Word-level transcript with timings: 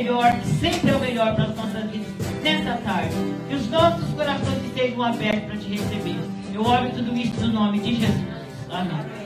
melhor, 0.00 0.32
que 0.40 0.46
sempre 0.46 0.90
é 0.90 0.96
o 0.96 1.00
melhor 1.00 1.34
para 1.34 1.44
as 1.44 1.56
nossas 1.56 1.90
vidas 1.90 2.08
nessa 2.42 2.78
tarde. 2.78 3.14
Que 3.48 3.54
os 3.54 3.68
nossos 3.68 4.08
corações 4.14 4.64
estejam 4.64 5.02
abertos 5.02 5.44
para 5.44 5.56
te 5.56 5.68
receber. 5.68 6.18
Eu 6.52 6.62
oro 6.62 6.90
tudo 6.90 7.16
isso 7.16 7.40
no 7.46 7.52
nome 7.52 7.80
de 7.80 7.96
Jesus. 7.96 8.24
Amém. 8.70 9.19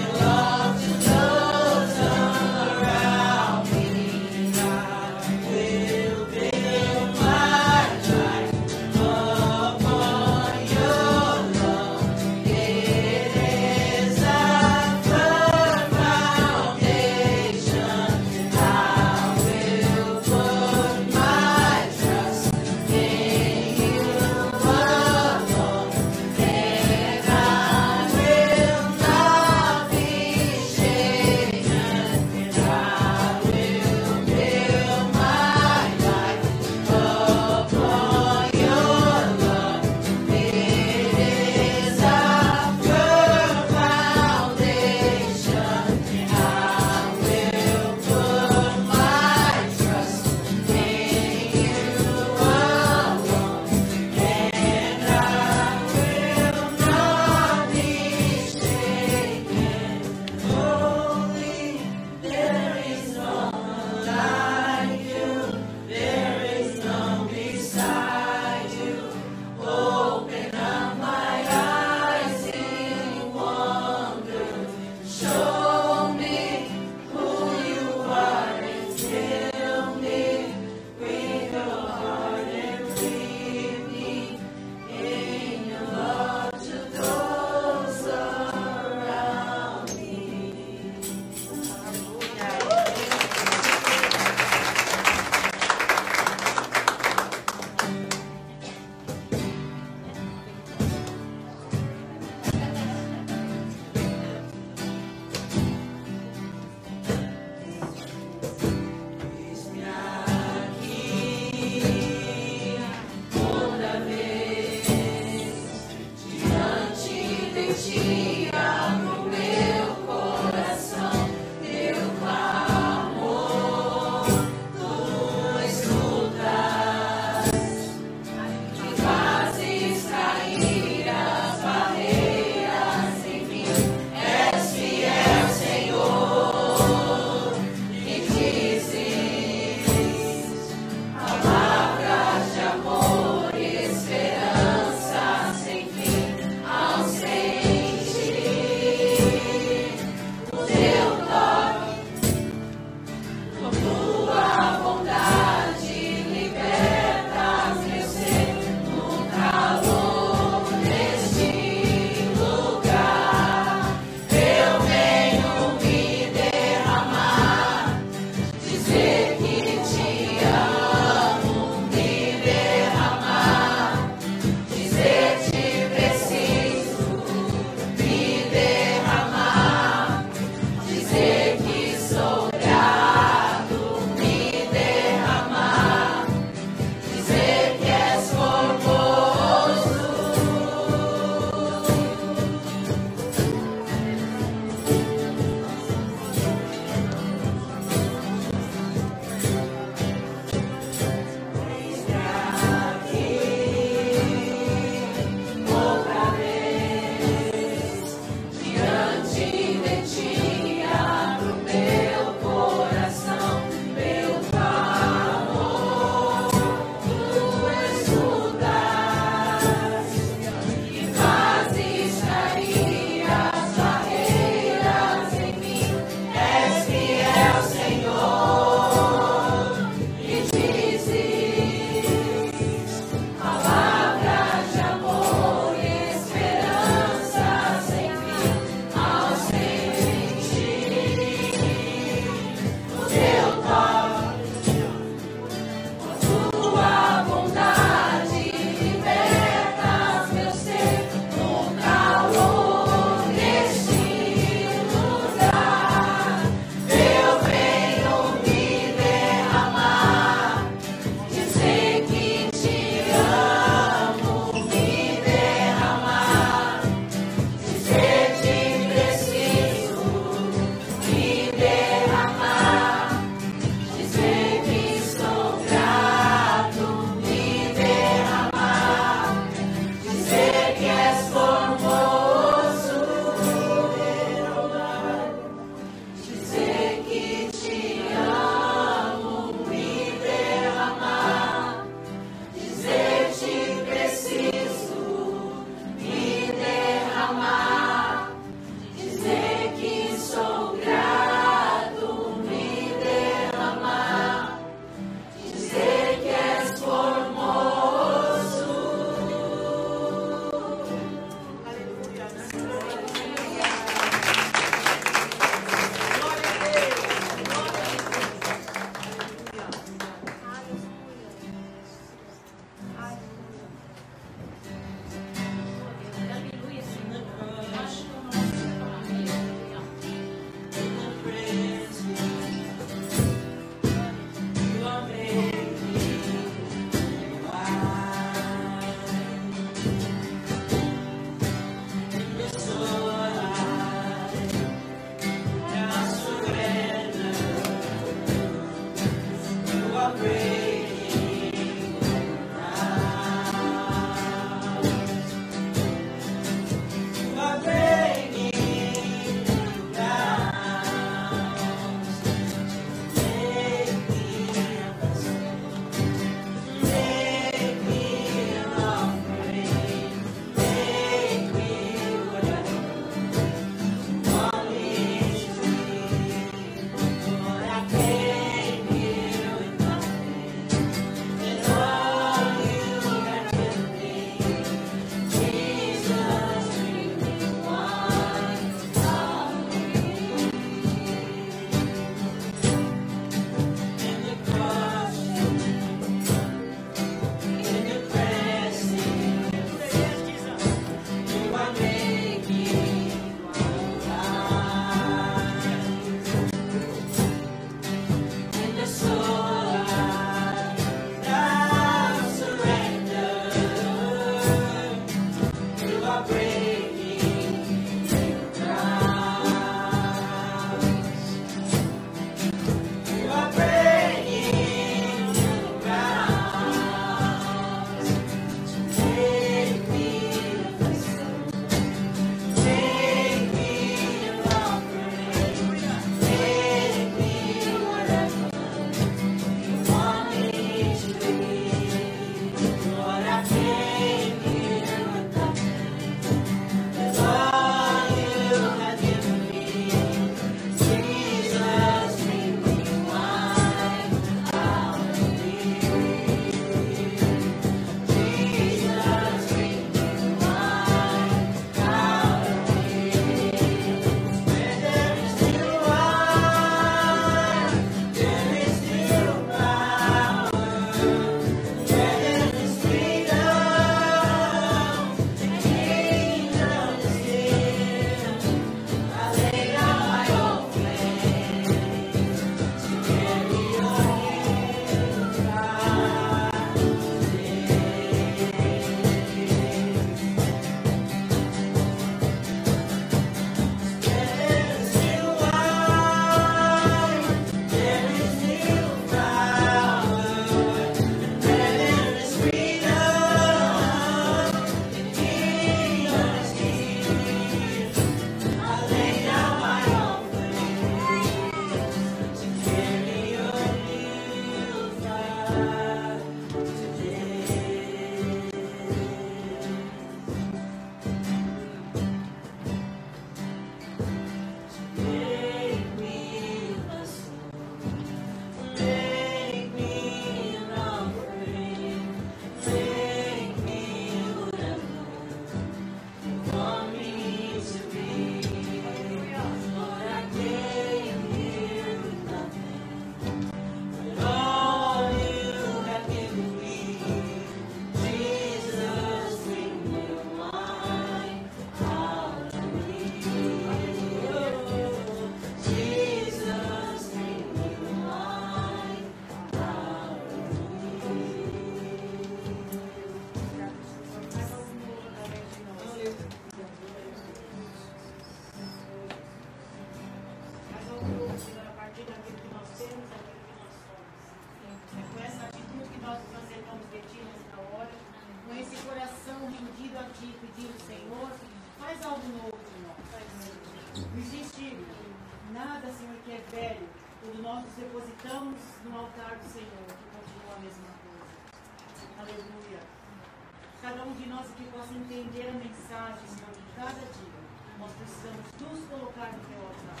Cada 594.00 594.12
um 594.12 594.16
de 594.16 594.28
nós 594.30 594.48
aqui 594.48 594.64
possa 594.72 594.94
entender 594.94 595.44
a 595.44 595.52
mensagem, 595.60 596.24
Senhor, 596.24 596.56
de 596.56 596.64
cada 596.72 597.04
dia. 597.04 597.40
Nós 597.76 597.92
precisamos 598.00 598.48
nos 598.56 598.80
colocar 598.88 599.28
no 599.28 599.40
teu 599.44 599.60
altar. 599.60 600.00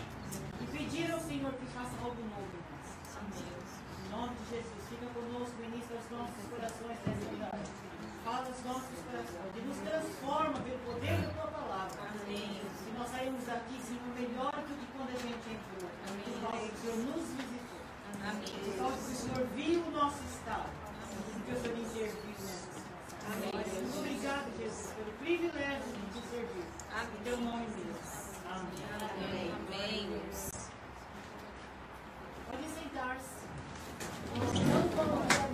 E 0.56 0.64
pedir 0.72 1.12
ao 1.12 1.20
Senhor 1.20 1.52
que 1.52 1.66
faça 1.76 1.92
algo 2.00 2.16
novo 2.16 2.48
em 2.48 2.64
nós. 2.64 2.88
Em 2.96 4.08
nome 4.08 4.32
de 4.40 4.56
Jesus, 4.56 4.80
fica 4.88 5.04
conosco, 5.12 5.52
ministra 5.60 6.00
os 6.00 6.08
nossos 6.16 6.44
corações 6.48 6.96
nessa 6.96 7.28
tarde. 7.44 7.70
Fala 8.24 8.48
os 8.48 8.64
nossos 8.64 8.98
corações 9.04 9.52
e 9.52 9.60
nos 9.68 9.78
transforma 9.84 10.56
pelo 10.64 10.80
poder 10.80 11.20
da 11.20 11.28
tua 11.36 11.50
palavra. 11.60 12.00
Amém. 12.00 12.56
E 12.56 12.90
nós 12.96 13.08
saímos 13.12 13.44
daqui, 13.44 13.76
Senhor, 13.84 14.08
melhor 14.16 14.56
do 14.64 14.72
que 14.80 14.86
quando 14.96 15.12
a 15.12 15.20
gente 15.20 15.44
entrou. 15.44 15.92
Por 15.92 16.48
causa 16.48 16.56
que 16.56 16.72
o 16.72 16.80
Senhor 16.80 16.96
nos 17.04 17.24
visitou. 17.36 17.80
Por 17.84 18.24
Amém. 18.24 18.78
causa 18.80 18.96
que 18.96 19.12
o 19.12 19.20
Senhor 19.20 19.44
viu 19.52 19.84
o 19.84 19.90
nosso 19.92 20.24
estado. 20.24 20.72
Porque 21.36 21.52
o 21.52 21.60
Senhor 21.60 21.76
situação. 21.76 22.29
Amém. 23.26 23.50
Obrigado, 23.98 24.46
Jesus, 24.58 24.92
pelo 24.96 25.12
privilégio 25.18 25.92
de 25.92 26.20
te 26.20 26.26
servir. 26.28 26.64
Em 27.02 27.22
teu 27.24 27.36
nome 27.36 27.66
mesmo. 27.66 27.98
Amém. 28.50 28.86
Amém. 29.00 29.52
Amém. 29.52 30.22
Pode 32.50 32.68
sentar-se. 32.68 33.40
Nós 34.36 34.54
não 34.66 34.88
colocar 34.88 35.49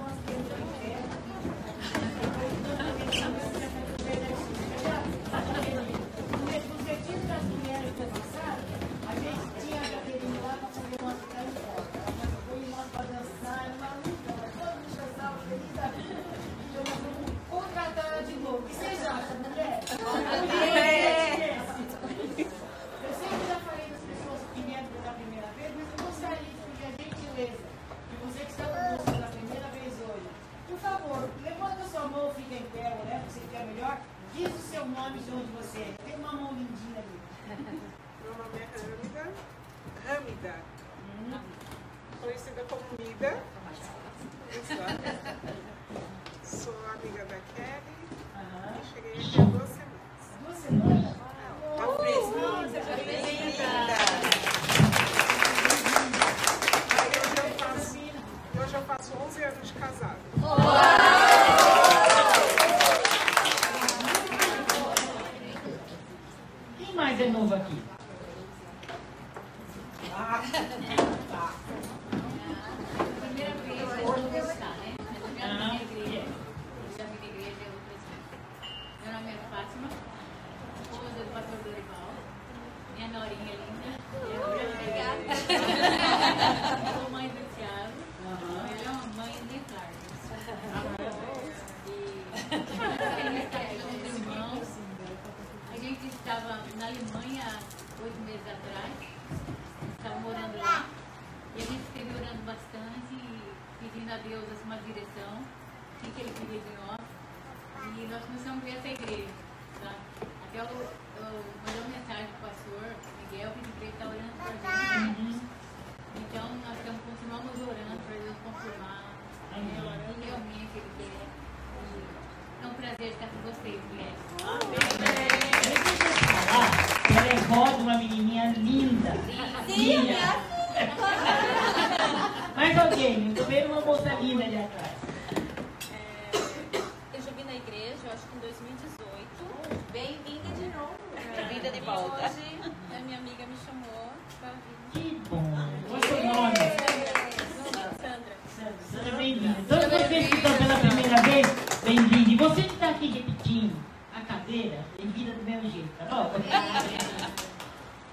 você 152.57 152.63
que 152.63 152.73
está 152.73 152.89
aqui 152.89 153.09
repetindo 153.09 153.77
a 154.15 154.21
cadeira, 154.23 154.83
bem-vinda 154.97 155.33
do 155.33 155.45
mesmo 155.45 155.71
jeito, 155.71 155.91
tá 155.99 156.07
bom? 156.07 156.33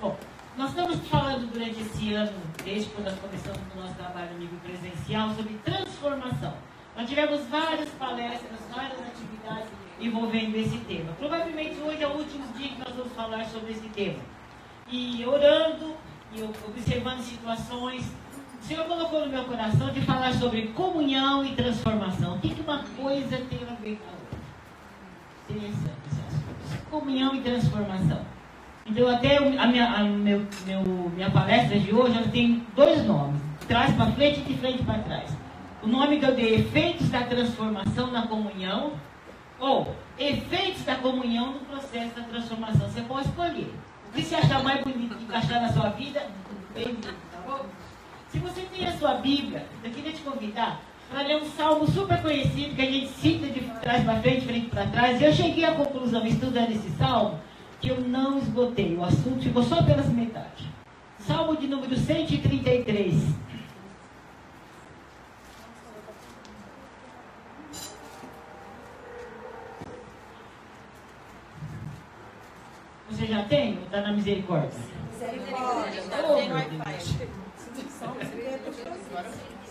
Bom, 0.01 0.17
nós 0.57 0.71
estamos 0.71 1.07
falando 1.07 1.49
durante 1.49 1.79
esse 1.79 2.13
ano, 2.13 2.33
desde 2.61 2.89
quando 2.89 3.05
nós 3.05 3.19
começamos 3.19 3.59
o 3.73 3.79
nosso 3.79 3.93
trabalho 3.93 4.31
amigo 4.31 4.53
presencial, 4.57 5.33
sobre 5.33 5.53
transformação. 5.63 6.53
Nós 6.93 7.07
tivemos 7.07 7.39
várias 7.47 7.87
palestras, 7.91 8.59
várias 8.69 8.99
atividades 8.99 9.69
envolvendo 9.97 10.57
esse 10.57 10.77
tema. 10.79 11.13
Provavelmente 11.13 11.79
hoje 11.79 12.03
é 12.03 12.07
o 12.07 12.17
último 12.17 12.45
dia 12.57 12.67
que 12.67 12.79
nós 12.79 12.93
vamos 12.93 13.13
falar 13.13 13.45
sobre 13.45 13.71
esse 13.71 13.87
tema. 13.87 14.19
E 14.89 15.25
orando, 15.25 15.95
e 16.33 16.43
observando 16.43 17.21
situações, 17.21 18.11
o 18.61 18.65
Senhor 18.65 18.83
colocou 18.87 19.21
no 19.21 19.29
meu 19.29 19.45
coração 19.45 19.89
de 19.93 20.01
falar 20.01 20.33
sobre 20.33 20.67
comunhão 20.73 21.45
e 21.45 21.55
transformação. 21.55 22.35
O 22.35 22.39
que, 22.41 22.53
que 22.53 22.59
uma 22.61 22.83
coisa 22.97 23.37
tem 23.37 23.59
a 23.69 23.73
ver 23.75 23.95
com 23.95 24.09
a 24.09 24.11
outra? 24.11 24.22
Interessante 25.55 25.99
esse 26.11 26.19
assunto. 26.27 26.89
Comunhão 26.89 27.35
e 27.35 27.41
transformação. 27.41 28.21
Então, 28.85 29.07
até 29.07 29.37
a 29.37 29.67
minha, 29.67 29.85
a 29.87 30.03
meu, 30.03 30.45
meu- 30.65 31.11
minha 31.15 31.29
palestra 31.31 31.79
de 31.79 31.93
hoje 31.93 32.17
ela 32.17 32.27
tem 32.27 32.65
dois 32.75 33.05
nomes: 33.05 33.41
trás 33.67 33.93
para 33.95 34.11
frente 34.11 34.39
e 34.41 34.43
de 34.43 34.57
frente 34.57 34.83
para 34.83 34.99
trás. 34.99 35.29
O 35.81 35.87
nome 35.87 36.19
que 36.19 36.25
eu 36.25 36.35
dei: 36.35 36.55
Efeitos 36.55 37.09
da 37.09 37.21
Transformação 37.23 38.11
na 38.11 38.27
Comunhão, 38.27 38.93
ou 39.59 39.95
Efeitos 40.17 40.83
da 40.83 40.95
Comunhão 40.95 41.53
no 41.53 41.59
Processo 41.61 42.15
da 42.15 42.23
Transformação. 42.23 42.89
Você 42.89 43.01
pode 43.01 43.27
escolher. 43.29 43.73
O 44.09 44.15
que 44.15 44.21
você 44.23 44.35
achar 44.35 44.61
mais 44.63 44.83
bonito 44.83 45.15
que 45.15 45.23
encaixar 45.23 45.61
na 45.61 45.69
sua 45.71 45.89
vida, 45.89 46.21
bem-vindo, 46.75 47.07
tá 47.31 47.39
bom? 47.47 47.65
Se 48.29 48.37
você 48.39 48.61
tem 48.61 48.87
a 48.87 48.91
sua 48.97 49.15
Bíblia, 49.15 49.65
eu 49.83 49.89
queria 49.91 50.11
te 50.11 50.21
convidar 50.21 50.79
para 51.09 51.21
ler 51.21 51.37
um 51.37 51.45
salmo 51.45 51.87
super 51.87 52.21
conhecido 52.21 52.75
que 52.75 52.81
a 52.81 52.91
gente 52.91 53.09
cita 53.09 53.47
de 53.47 53.61
trás 53.81 54.03
para 54.03 54.21
frente, 54.21 54.45
frente 54.45 54.67
para 54.67 54.87
trás. 54.87 55.21
E 55.21 55.23
eu 55.23 55.33
cheguei 55.33 55.65
à 55.65 55.73
conclusão, 55.75 56.25
estudando 56.25 56.71
esse 56.71 56.89
salmo, 56.91 57.39
que 57.79 57.89
eu 57.89 58.01
não 58.01 58.39
esgotei. 58.39 58.95
O 58.95 59.03
assunto 59.03 59.41
ficou 59.41 59.63
só 59.63 59.83
pelas 59.83 60.09
metades. 60.09 60.65
Salmo 61.19 61.55
de 61.55 61.67
número 61.67 61.95
133. 61.95 63.43
Você 73.09 73.27
já 73.27 73.43
tem? 73.43 73.75
Está 73.83 74.01
na 74.01 74.11
misericórdia? 74.11 74.71
Oh, 75.21 76.41
meu 76.41 76.55
Wi-Fi. 76.55 77.13
Deus. 77.17 77.43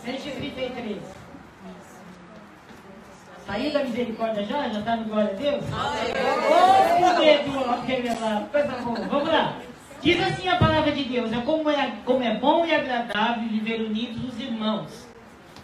133. 0.04 1.21
Saiu 3.46 3.72
da 3.72 3.84
misericórdia 3.84 4.44
já? 4.44 4.68
Já 4.68 4.78
está 4.78 4.96
no 4.96 5.04
glória 5.04 5.30
a 5.30 5.34
Deus? 5.34 5.64
Ô, 5.64 7.14
poder 7.14 7.42
do 7.44 7.86
revelado. 7.86 8.46
Coisa 8.46 8.68
boa. 8.82 9.00
Vamos 9.08 9.28
lá. 9.28 9.58
Diz 10.00 10.22
assim 10.22 10.48
a 10.48 10.56
palavra 10.56 10.92
de 10.92 11.04
Deus: 11.04 11.32
é 11.32 11.40
como 11.40 11.70
é, 11.70 11.92
como 12.04 12.22
é 12.22 12.36
bom 12.36 12.64
e 12.64 12.74
agradável 12.74 13.48
viver 13.48 13.82
unidos 13.82 14.24
os 14.24 14.40
irmãos. 14.40 15.06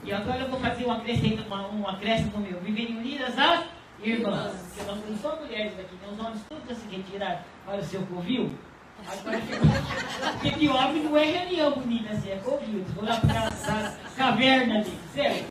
E 0.05 0.13
agora 0.13 0.41
eu 0.41 0.49
vou 0.49 0.61
fazer 0.61 0.87
um 0.87 0.93
acrescento, 0.93 1.45
um 1.75 1.89
acréscimo 1.89 2.39
meu. 2.39 2.61
Viverem 2.61 2.97
unidas 2.97 3.39
as 3.39 3.65
irmãs. 4.03 4.53
Porque 4.75 4.91
nós 4.91 5.01
temos 5.01 5.21
só 5.21 5.37
mulheres 5.37 5.73
aqui, 5.79 5.97
tem 5.97 6.13
os 6.13 6.19
homens 6.19 6.41
todos 6.49 6.79
se 6.79 6.89
retirar 6.89 7.45
para 7.65 7.79
o 7.79 7.85
seu 7.85 8.03
covil. 8.03 8.51
Agora, 9.07 9.39
porque 10.33 10.51
que 10.51 10.69
homem 10.69 11.03
não 11.05 11.17
é 11.17 11.25
reunião 11.25 11.73
bonita 11.73 12.13
assim, 12.13 12.31
é 12.31 12.37
covil. 12.37 12.85
Vou 12.95 13.05
lá 13.05 13.21
para 13.21 13.49
a 13.49 13.93
caverna 14.17 14.79
ali, 14.79 14.99
certo? 15.15 15.48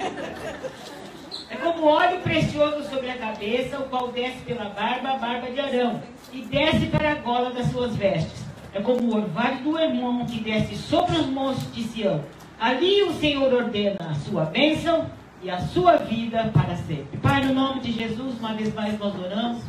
Óleo 1.88 2.20
precioso 2.20 2.84
sobre 2.90 3.10
a 3.10 3.18
cabeça, 3.18 3.80
o 3.80 3.84
qual 3.84 4.12
desce 4.12 4.40
pela 4.40 4.66
barba, 4.66 5.12
a 5.12 5.18
barba 5.18 5.50
de 5.50 5.60
Arão, 5.60 6.02
e 6.34 6.42
desce 6.42 6.88
para 6.88 7.14
a 7.14 7.16
gola 7.16 7.52
das 7.52 7.68
suas 7.72 7.96
vestes. 7.96 8.46
É 8.74 8.82
como 8.82 9.02
o 9.02 9.16
orvalho 9.16 9.64
do 9.64 9.80
irmão 9.80 10.26
que 10.26 10.42
desce 10.42 10.76
sobre 10.76 11.16
os 11.16 11.28
montes 11.28 11.72
de 11.74 11.84
Sião. 11.84 12.24
Ali 12.60 13.04
o 13.04 13.14
Senhor 13.14 13.54
ordena 13.54 13.98
a 14.00 14.14
sua 14.16 14.44
bênção 14.46 15.10
e 15.42 15.50
a 15.50 15.60
sua 15.60 15.96
vida 15.96 16.52
para 16.54 16.76
sempre. 16.76 17.18
Pai, 17.20 17.46
no 17.46 17.54
nome 17.54 17.80
de 17.80 17.94
Jesus, 17.94 18.38
uma 18.38 18.54
vez 18.54 18.74
mais 18.74 19.00
nós 19.00 19.16
oramos. 19.16 19.64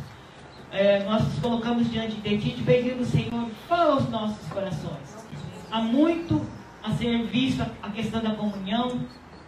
É, 0.71 1.03
nós 1.03 1.23
nos 1.23 1.39
colocamos 1.39 1.89
diante 1.89 2.17
de 2.17 2.37
Ti, 2.37 2.51
te 2.51 2.63
pedindo, 2.63 3.05
Senhor, 3.05 3.47
fala 3.67 3.93
aos 3.93 4.09
nossos 4.09 4.45
corações. 4.49 5.25
Há 5.71 5.79
muito 5.81 6.45
a 6.83 6.91
ser 6.91 7.23
visto 7.27 7.65
a 7.81 7.89
questão 7.89 8.21
da 8.21 8.31
comunhão, 8.31 8.99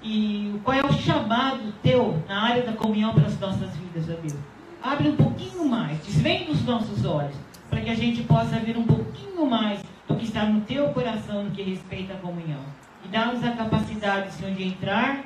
e 0.02 0.60
qual 0.64 0.78
é 0.78 0.86
o 0.86 0.94
chamado 0.94 1.74
teu 1.84 2.22
na 2.28 2.44
área 2.44 2.64
da 2.64 2.74
comunhão 2.74 3.14
para 3.14 3.28
as 3.28 3.40
nossas 3.40 3.76
vidas, 3.78 4.06
Deus. 4.06 4.36
Abre 4.82 5.10
um 5.10 5.16
pouquinho 5.16 5.66
mais, 5.66 6.00
desvende 6.04 6.52
os 6.52 6.66
nossos 6.66 7.06
olhos, 7.06 7.36
para 7.70 7.82
que 7.82 7.90
a 7.90 7.96
gente 7.96 8.24
possa 8.24 8.60
ver 8.60 8.78
um 8.78 8.84
pouquinho 8.84 9.46
mais 9.46 9.82
do 10.08 10.16
que 10.16 10.26
está 10.26 10.46
no 10.46 10.62
teu 10.62 10.90
coração 10.90 11.44
no 11.44 11.52
que 11.52 11.62
respeita 11.62 12.14
a 12.14 12.18
comunhão. 12.18 12.62
E 13.06 13.08
dá-nos 13.08 13.44
a 13.44 13.52
capacidade, 13.52 14.34
Senhor, 14.34 14.54
de 14.56 14.64
entrar 14.64 15.24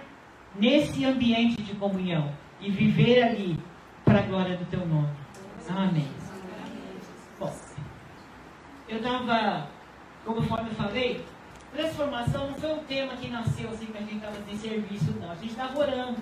nesse 0.59 1.05
ambiente 1.05 1.61
de 1.61 1.73
comunhão 1.75 2.31
e 2.59 2.69
viver 2.69 3.23
ali 3.23 3.59
para 4.03 4.19
a 4.19 4.23
glória 4.23 4.57
do 4.57 4.65
teu 4.65 4.85
nome. 4.85 5.09
Amém. 5.69 6.07
Bom, 7.39 7.53
eu 8.87 8.97
estava, 8.97 9.67
como 10.23 10.37
eu 10.37 10.75
falei, 10.75 11.25
Transformação 11.75 12.47
não 12.47 12.55
foi 12.55 12.73
um 12.73 12.83
tema 12.85 13.17
que 13.17 13.27
nasceu 13.27 13.69
assim 13.69 13.87
que 13.87 13.97
a 13.97 14.01
gente 14.01 14.15
estava 14.15 14.37
sem 14.47 14.57
serviço, 14.57 15.13
não. 15.19 15.31
A 15.31 15.35
gente 15.35 15.49
estava 15.49 15.77
orando. 15.77 16.17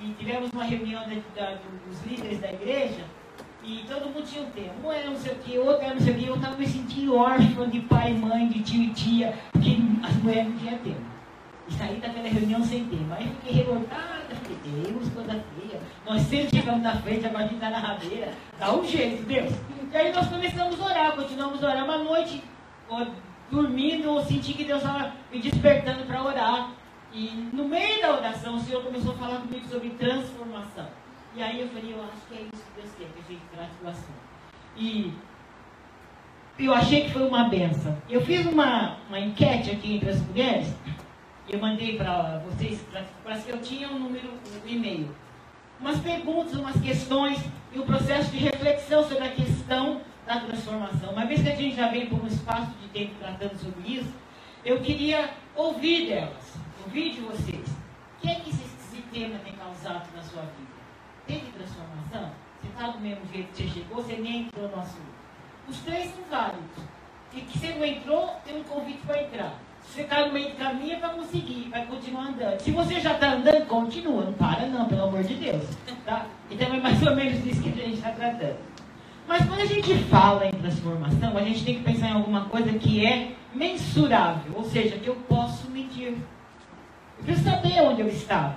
E 0.00 0.12
tivemos 0.12 0.52
uma 0.52 0.62
reunião 0.62 1.02
da, 1.02 1.16
da, 1.34 1.58
dos 1.86 2.02
líderes 2.06 2.40
da 2.40 2.52
igreja 2.52 3.04
e 3.64 3.84
todo 3.88 4.06
mundo 4.06 4.24
tinha 4.24 4.42
um 4.42 4.50
tema. 4.50 4.72
Um 4.82 4.92
era 4.92 5.10
não 5.10 5.16
sei 5.16 5.32
o 5.32 5.36
que, 5.36 5.58
outro 5.58 5.82
era 5.82 5.94
não 5.94 6.00
sei 6.00 6.12
o 6.12 6.16
que. 6.16 6.26
Eu 6.26 6.36
estava 6.36 6.56
me 6.56 6.66
sentindo 6.66 7.16
órfão 7.16 7.68
de 7.68 7.80
pai, 7.80 8.14
mãe, 8.14 8.48
de 8.48 8.62
tio 8.62 8.82
e 8.82 8.90
tia, 8.90 9.34
porque 9.52 9.76
as 10.04 10.14
mulheres 10.16 10.48
não 10.48 10.58
tinham 10.58 10.78
tema. 10.78 11.10
E 11.68 11.72
saí 11.74 11.96
daquela 11.96 12.28
reunião 12.28 12.64
sem 12.64 12.84
tema. 12.84 13.16
Aí 13.16 13.28
fiquei 13.40 13.62
revoltada, 13.62 14.34
falei, 14.34 14.58
Deus, 14.64 15.08
coisa 15.10 15.32
feia. 15.32 15.80
Nós 16.06 16.22
sempre 16.22 16.60
chegamos 16.60 16.82
na 16.82 16.96
frente, 16.96 17.26
agora 17.26 17.44
a 17.44 17.48
gente 17.48 17.56
está 17.56 17.70
na 17.70 17.78
rabeira. 17.78 18.32
Dá 18.58 18.72
um 18.72 18.86
jeito, 18.86 19.24
Deus. 19.24 19.52
E 19.92 19.96
aí 19.96 20.12
nós 20.12 20.28
começamos 20.28 20.80
a 20.80 20.84
orar, 20.84 21.16
continuamos 21.16 21.62
a 21.62 21.68
orar. 21.68 21.84
Uma 21.84 21.98
noite, 21.98 22.42
dormindo, 23.50 24.04
eu 24.04 24.24
senti 24.24 24.54
que 24.54 24.64
Deus 24.64 24.82
estava 24.82 25.12
me 25.32 25.40
despertando 25.40 26.04
para 26.04 26.22
orar. 26.22 26.70
E 27.12 27.28
no 27.52 27.66
meio 27.66 28.00
da 28.00 28.16
oração, 28.16 28.56
o 28.56 28.60
Senhor 28.60 28.82
começou 28.82 29.12
a 29.12 29.16
falar 29.16 29.40
comigo 29.40 29.66
sobre 29.68 29.90
transformação. 29.90 30.88
E 31.34 31.42
aí 31.42 31.60
eu 31.60 31.68
falei, 31.68 31.92
eu 31.92 32.02
acho 32.02 32.26
que 32.28 32.34
é 32.34 32.42
isso 32.42 32.64
que 32.64 32.80
Deus 32.80 32.90
quer, 32.96 33.06
que 33.06 33.20
a 33.20 33.32
gente 33.32 33.42
trate 33.52 33.72
do 33.82 33.88
assunto. 33.88 34.30
E 34.76 35.12
eu 36.58 36.74
achei 36.74 37.04
que 37.04 37.12
foi 37.12 37.26
uma 37.26 37.48
benção. 37.48 37.96
Eu 38.08 38.20
fiz 38.20 38.46
uma, 38.46 38.96
uma 39.08 39.18
enquete 39.18 39.70
aqui 39.70 39.94
entre 39.94 40.10
as 40.10 40.20
mulheres, 40.20 40.72
eu 41.48 41.58
mandei 41.58 41.96
para 41.96 42.40
vocês, 42.46 42.80
para 43.24 43.36
que 43.38 43.50
eu 43.50 43.60
tinha 43.60 43.88
um 43.88 43.98
número, 43.98 44.28
um 44.28 44.68
e-mail. 44.68 45.08
Umas 45.80 45.98
perguntas, 45.98 46.54
umas 46.54 46.80
questões 46.80 47.38
e 47.72 47.78
um 47.78 47.86
processo 47.86 48.30
de 48.30 48.38
reflexão 48.38 49.02
sobre 49.02 49.24
a 49.24 49.30
da 50.34 50.40
transformação. 50.40 51.10
Uma 51.10 51.26
vez 51.26 51.42
que 51.42 51.48
a 51.48 51.56
gente 51.56 51.74
já 51.74 51.88
vem 51.88 52.06
por 52.06 52.22
um 52.22 52.26
espaço 52.26 52.70
de 52.80 52.88
tempo 52.88 53.14
tratando 53.18 53.58
sobre 53.58 53.94
isso, 53.94 54.12
eu 54.64 54.80
queria 54.80 55.30
ouvir 55.56 56.08
delas, 56.08 56.54
ouvir 56.84 57.14
de 57.14 57.20
vocês. 57.22 57.68
O 57.68 58.20
que 58.20 58.28
é 58.28 58.34
que 58.36 58.50
esse, 58.50 58.62
esse 58.62 59.02
tema 59.12 59.38
tem 59.40 59.52
causado 59.54 60.08
na 60.14 60.22
sua 60.22 60.42
vida? 60.42 60.70
Teve 61.26 61.50
transformação? 61.50 62.30
Você 62.60 62.68
está 62.68 62.88
do 62.88 63.00
mesmo 63.00 63.22
jeito 63.32 63.48
que 63.48 63.62
você 63.62 63.68
chegou, 63.68 64.02
você 64.02 64.16
nem 64.16 64.42
entrou 64.42 64.68
no 64.68 64.80
assunto. 64.80 65.20
Os 65.68 65.78
três 65.80 66.12
são 66.14 66.22
válidos. 66.30 66.84
E 67.32 67.40
que 67.40 67.58
você 67.58 67.74
não 67.74 67.84
entrou, 67.84 68.36
tem 68.44 68.60
um 68.60 68.64
convite 68.64 69.00
para 69.06 69.22
entrar. 69.22 69.54
Se 69.82 69.94
você 69.94 70.02
está 70.02 70.26
no 70.26 70.32
meio 70.32 70.50
do 70.50 70.56
caminho, 70.56 70.92
é 70.92 70.96
para 70.96 71.08
conseguir, 71.10 71.68
vai 71.70 71.86
continuar 71.86 72.28
andando. 72.28 72.60
Se 72.60 72.70
você 72.70 73.00
já 73.00 73.14
está 73.14 73.32
andando, 73.32 73.66
continua. 73.66 74.24
Não 74.24 74.32
para 74.34 74.66
não, 74.66 74.86
pelo 74.86 75.04
amor 75.04 75.24
de 75.24 75.34
Deus. 75.34 75.62
Tá? 76.04 76.26
Então 76.50 76.74
é 76.74 76.80
mais 76.80 77.02
ou 77.02 77.14
menos 77.16 77.44
isso 77.46 77.62
que 77.62 77.68
a 77.68 77.84
gente 77.84 77.94
está 77.94 78.10
tratando. 78.10 78.58
Mas 79.30 79.46
quando 79.46 79.60
a 79.60 79.64
gente 79.64 79.94
fala 80.06 80.44
em 80.44 80.50
transformação, 80.50 81.36
a 81.36 81.42
gente 81.42 81.64
tem 81.64 81.76
que 81.76 81.84
pensar 81.84 82.08
em 82.08 82.14
alguma 82.14 82.46
coisa 82.46 82.72
que 82.72 83.06
é 83.06 83.36
mensurável, 83.54 84.54
ou 84.56 84.64
seja, 84.64 84.98
que 84.98 85.06
eu 85.06 85.14
posso 85.28 85.70
medir. 85.70 86.16
Eu 87.16 87.24
preciso 87.24 87.48
saber 87.48 87.80
onde 87.80 88.00
eu 88.00 88.08
estava, 88.08 88.56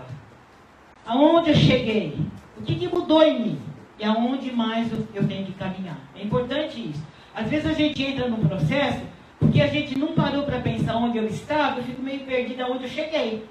aonde 1.06 1.52
eu 1.52 1.56
cheguei, 1.56 2.18
o 2.58 2.64
que, 2.64 2.74
que 2.74 2.88
mudou 2.88 3.22
em 3.22 3.40
mim 3.40 3.60
e 4.00 4.04
aonde 4.04 4.52
mais 4.52 4.92
eu, 4.92 5.08
eu 5.14 5.28
tenho 5.28 5.46
que 5.46 5.52
caminhar. 5.52 6.00
É 6.16 6.24
importante 6.24 6.90
isso. 6.90 7.04
Às 7.36 7.48
vezes 7.48 7.70
a 7.70 7.74
gente 7.74 8.02
entra 8.02 8.28
num 8.28 8.48
processo 8.48 9.02
porque 9.38 9.62
a 9.62 9.68
gente 9.68 9.96
não 9.96 10.14
parou 10.14 10.42
para 10.42 10.60
pensar 10.60 10.96
onde 10.96 11.20
eu 11.20 11.28
estava, 11.28 11.82
eu 11.82 11.84
fico 11.84 12.02
meio 12.02 12.22
perdida 12.22 12.64
aonde 12.64 12.86
eu 12.86 12.90
cheguei. 12.90 13.48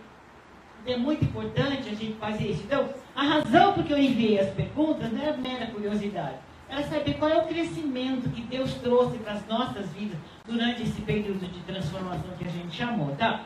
É 0.85 0.96
muito 0.96 1.24
importante 1.24 1.88
a 1.88 1.94
gente 1.94 2.14
fazer 2.14 2.48
isso. 2.48 2.64
Então, 2.64 2.88
a 3.14 3.22
razão 3.22 3.74
por 3.74 3.85
que 3.85 3.92
eu 3.92 3.98
enviei 3.98 4.40
as 4.40 4.50
perguntas 4.50 5.12
não 5.12 5.22
é 5.22 5.37
mera 5.37 5.66
curiosidade 5.68 6.50
é 6.78 6.82
saber 6.85 7.14
qual 7.14 7.30
é 7.30 7.37
o 7.37 7.46
crescimento 7.46 8.30
que 8.30 8.40
Deus 8.42 8.72
trouxe 8.74 9.18
para 9.18 9.35
as 9.35 9.46
nossas 9.46 9.90
vidas 9.90 10.16
durante 10.46 10.82
esse 10.82 11.02
período 11.02 11.46
de 11.46 11.61
transformação 11.61 12.30
que 12.38 12.46
a 12.46 12.50
gente 12.50 12.74
chamou, 12.74 13.14
tá? 13.16 13.42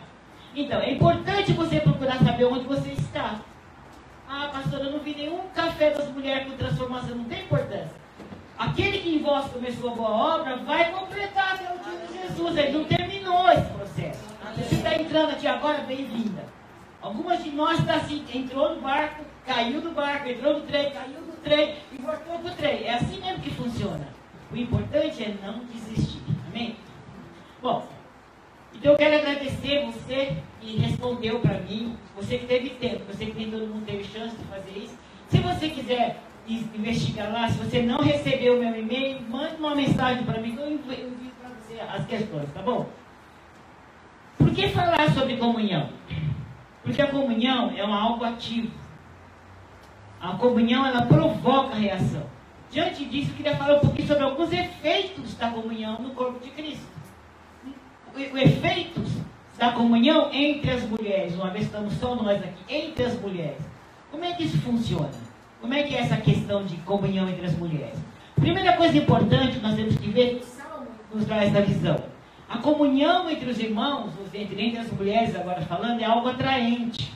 Então, 0.55 0.81
é 0.81 0.93
importante 0.93 1.53
você 1.53 1.81
procurar 1.81 2.19
saber 2.19 2.45
onde 2.45 2.65
você 2.67 2.91
está. 2.91 3.41
Ah, 4.29 4.49
pastor, 4.53 4.81
eu 4.81 4.93
não 4.93 5.01
vi 5.01 5.15
nenhum 5.15 5.41
café 5.55 5.91
das 5.91 6.09
mulheres 6.11 6.49
com 6.49 6.57
transformação, 6.57 7.17
não 7.17 7.25
tem 7.25 7.43
importância. 7.43 8.07
Aquele 8.59 8.99
que 8.99 9.17
em 9.17 9.23
vós 9.23 9.51
começou 9.51 9.93
a 9.93 9.95
boa 9.95 10.11
obra 10.39 10.57
vai 10.57 10.91
completar 10.93 11.55
até 11.55 11.75
o 11.75 11.79
dia 11.79 12.07
de 12.07 12.29
Jesus. 12.29 12.57
Ele 12.57 12.79
não 12.79 12.85
terminou 12.85 13.51
esse 13.51 13.71
processo. 13.71 14.25
Você 14.57 14.77
está 14.77 14.95
entrando 14.95 15.31
aqui 15.31 15.47
agora, 15.47 15.79
bem-vinda. 15.83 16.45
Algumas 17.03 17.45
de 17.45 17.51
nós 17.51 17.79
está 17.79 17.97
assim, 17.97 18.25
entrou 18.33 18.75
no 18.75 18.81
barco, 18.81 19.23
caiu 19.45 19.81
do 19.81 19.91
barco, 19.91 20.29
entrou 20.29 20.55
no 20.55 20.61
trem, 20.63 20.91
caiu 20.91 21.21
do 21.21 21.36
trem 21.47 21.77
e 21.93 22.03
voltou 22.03 22.39
para 22.41 22.53
o 22.53 22.55
trem. 22.57 22.85
É 22.85 22.95
assim 22.95 23.21
mesmo 23.21 23.41
que 23.41 23.51
funciona. 23.51 24.09
O 24.53 24.57
importante 24.57 25.23
é 25.23 25.35
não 25.43 25.61
desistir. 25.65 26.21
Amém? 26.49 26.77
Bom, 27.63 27.87
então 28.75 28.93
eu 28.93 28.99
quero 28.99 29.17
agradecer 29.17 29.87
você 29.87 30.37
que 30.61 30.77
respondeu 30.77 31.39
para 31.41 31.61
mim, 31.61 31.97
você 32.17 32.39
que 32.39 32.47
teve 32.47 32.71
tempo, 32.71 33.05
você 33.07 33.27
que 33.27 33.35
nem 33.35 33.51
todo 33.51 33.67
mundo 33.67 33.87
teve 33.87 34.05
chance 34.05 34.37
de 34.37 34.45
fazer 34.45 34.77
isso. 34.77 34.99
Se 35.29 35.39
você 35.39 35.69
quiser 35.69 36.21
investigar 36.49 37.33
lá, 37.33 37.49
se 37.49 37.59
você 37.59 37.83
não 37.83 37.99
recebeu 37.99 38.57
o 38.57 38.61
meu 38.61 38.79
e-mail, 38.79 39.21
mande 39.23 39.57
uma 39.57 39.75
mensagem 39.75 40.25
para 40.25 40.41
mim 40.41 40.55
que 40.55 40.63
eu 40.63 40.71
envio 40.71 41.33
para 41.41 41.51
você 41.51 41.81
as 41.81 42.07
questões, 42.07 42.49
tá 42.53 42.63
bom? 42.63 42.87
Por 44.39 44.51
que 44.51 44.69
falar 44.69 45.11
sobre 45.13 45.37
comunhão? 45.37 45.89
Porque 46.83 47.03
a 47.03 47.11
comunhão 47.11 47.73
é 47.77 47.85
um 47.85 47.93
algo 47.93 48.25
ativo. 48.25 48.71
A 50.27 50.33
comunhão, 50.33 50.85
ela 50.85 51.03
provoca 51.03 51.77
reação. 51.77 52.25
Diante 52.69 53.05
disso, 53.05 53.31
eu 53.31 53.37
queria 53.37 53.57
falar 53.57 53.77
um 53.77 53.81
pouquinho 53.81 54.09
sobre 54.09 54.25
alguns 54.25 54.53
efeitos 54.53 55.35
da 55.35 55.51
comunhão 55.51 56.03
no 56.03 56.11
corpo 56.11 56.45
de 56.45 56.51
Cristo. 56.51 56.85
O, 58.13 58.37
efeitos 58.37 59.09
da 59.57 59.71
comunhão 59.71 60.33
entre 60.33 60.69
as 60.73 60.83
mulheres, 60.83 61.37
uma 61.37 61.51
vez 61.51 61.67
estamos 61.67 61.95
só 61.95 62.17
nós 62.17 62.43
aqui, 62.43 62.59
entre 62.69 63.05
as 63.05 63.21
mulheres. 63.21 63.63
Como 64.11 64.25
é 64.25 64.33
que 64.33 64.43
isso 64.43 64.59
funciona? 64.63 65.13
Como 65.61 65.73
é 65.73 65.85
que 65.85 65.95
é 65.95 66.01
essa 66.01 66.17
questão 66.17 66.65
de 66.65 66.77
comunhão 66.79 67.29
entre 67.29 67.47
as 67.47 67.57
mulheres? 67.57 67.97
Primeira 68.35 68.77
coisa 68.77 68.99
importante 68.99 69.61
nós 69.61 69.77
temos 69.77 69.97
que 69.97 70.11
ver, 70.11 70.41
que 71.11 71.17
nos 71.17 71.25
dá 71.25 71.37
essa 71.37 71.63
visão. 71.63 72.03
A 72.49 72.59
comunhão 72.59 73.31
entre 73.31 73.49
os 73.49 73.61
irmãos, 73.61 74.11
entre, 74.35 74.61
entre 74.61 74.81
as 74.81 74.91
mulheres 74.91 75.37
agora 75.37 75.63
falando, 75.63 76.01
é 76.01 76.05
algo 76.05 76.29
atraente. 76.29 77.16